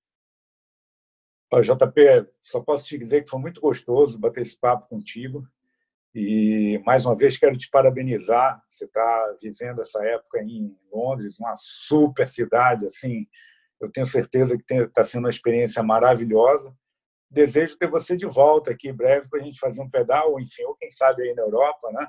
JP, 1.55 2.29
só 2.43 2.61
posso 2.61 2.85
te 2.85 2.99
dizer 2.99 3.23
que 3.23 3.31
foi 3.31 3.41
muito 3.41 3.61
gostoso 3.61 4.19
bater 4.19 4.43
esse 4.43 4.59
papo 4.59 4.89
contigo. 4.89 5.47
E, 6.15 6.81
mais 6.85 7.05
uma 7.05 7.17
vez, 7.17 7.39
quero 7.39 7.57
te 7.57 7.69
parabenizar. 7.71 8.63
Você 8.67 8.87
está 8.87 9.35
vivendo 9.41 9.83
essa 9.83 10.05
época 10.05 10.43
em 10.43 10.77
Londres, 10.93 11.39
uma 11.39 11.55
super 11.57 12.29
cidade. 12.29 12.87
assim. 12.87 13.27
Eu 13.81 13.91
tenho 13.91 14.07
certeza 14.07 14.57
que 14.57 14.75
está 14.75 15.05
sendo 15.05 15.25
uma 15.25 15.31
experiência 15.31 15.83
maravilhosa. 15.83 16.75
Desejo 17.31 17.77
ter 17.77 17.89
você 17.89 18.17
de 18.17 18.27
volta 18.27 18.71
aqui 18.71 18.93
breve 18.93 19.29
para 19.29 19.41
a 19.41 19.43
gente 19.43 19.59
fazer 19.59 19.83
um 19.83 19.91
pedal, 19.91 20.41
enfim, 20.41 20.63
ou 20.65 20.75
quem 20.77 20.91
sabe 20.91 21.23
aí 21.23 21.35
na 21.35 21.43
Europa, 21.43 21.91
né? 21.93 22.09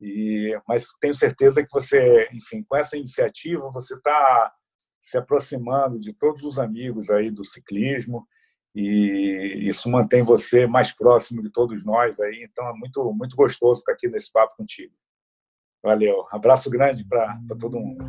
E, 0.00 0.56
mas 0.66 0.86
tenho 1.00 1.14
certeza 1.14 1.62
que 1.62 1.72
você, 1.72 2.28
enfim, 2.32 2.62
com 2.62 2.76
essa 2.76 2.96
iniciativa, 2.96 3.70
você 3.70 3.94
está 3.94 4.52
se 5.00 5.18
aproximando 5.18 5.98
de 5.98 6.12
todos 6.12 6.44
os 6.44 6.58
amigos 6.58 7.10
aí 7.10 7.30
do 7.30 7.44
ciclismo 7.44 8.26
e 8.74 9.68
isso 9.68 9.90
mantém 9.90 10.22
você 10.22 10.66
mais 10.66 10.92
próximo 10.92 11.42
de 11.42 11.50
todos 11.50 11.84
nós 11.84 12.18
aí. 12.20 12.46
Então 12.50 12.66
é 12.68 12.72
muito 12.72 13.12
muito 13.12 13.36
gostoso 13.36 13.80
estar 13.80 13.92
aqui 13.92 14.08
nesse 14.08 14.32
papo 14.32 14.56
contigo. 14.56 14.92
Valeu, 15.82 16.24
abraço 16.30 16.70
grande 16.70 17.04
para 17.04 17.38
todo 17.58 17.78
mundo. 17.78 18.04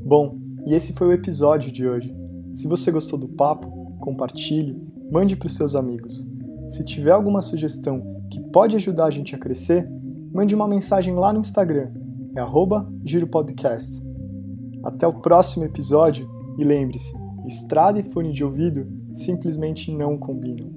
Bom, 0.00 0.40
e 0.66 0.74
esse 0.74 0.92
foi 0.92 1.08
o 1.08 1.12
episódio 1.12 1.70
de 1.70 1.86
hoje. 1.86 2.16
Se 2.54 2.66
você 2.66 2.90
gostou 2.90 3.18
do 3.18 3.28
papo, 3.28 3.98
compartilhe, 4.00 4.80
mande 5.10 5.36
para 5.36 5.46
os 5.46 5.56
seus 5.56 5.74
amigos. 5.74 6.26
Se 6.68 6.84
tiver 6.84 7.10
alguma 7.10 7.42
sugestão 7.42 8.02
que 8.30 8.40
pode 8.50 8.76
ajudar 8.76 9.06
a 9.06 9.10
gente 9.10 9.34
a 9.34 9.38
crescer, 9.38 9.88
mande 10.32 10.54
uma 10.54 10.68
mensagem 10.68 11.14
lá 11.14 11.32
no 11.32 11.40
Instagram, 11.40 11.92
é 12.36 12.42
@giropodcast. 13.04 14.02
Até 14.84 15.06
o 15.06 15.20
próximo 15.20 15.64
episódio 15.64 16.30
e 16.58 16.64
lembre-se, 16.64 17.12
estrada 17.48 17.98
e 17.98 18.02
fone 18.02 18.32
de 18.32 18.44
ouvido 18.44 18.86
simplesmente 19.14 19.90
não 19.90 20.18
combinam. 20.18 20.70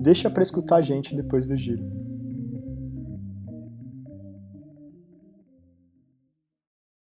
Deixa 0.00 0.30
para 0.30 0.42
escutar 0.42 0.76
a 0.76 0.82
gente 0.82 1.14
depois 1.14 1.46
do 1.46 1.54
giro. 1.54 1.84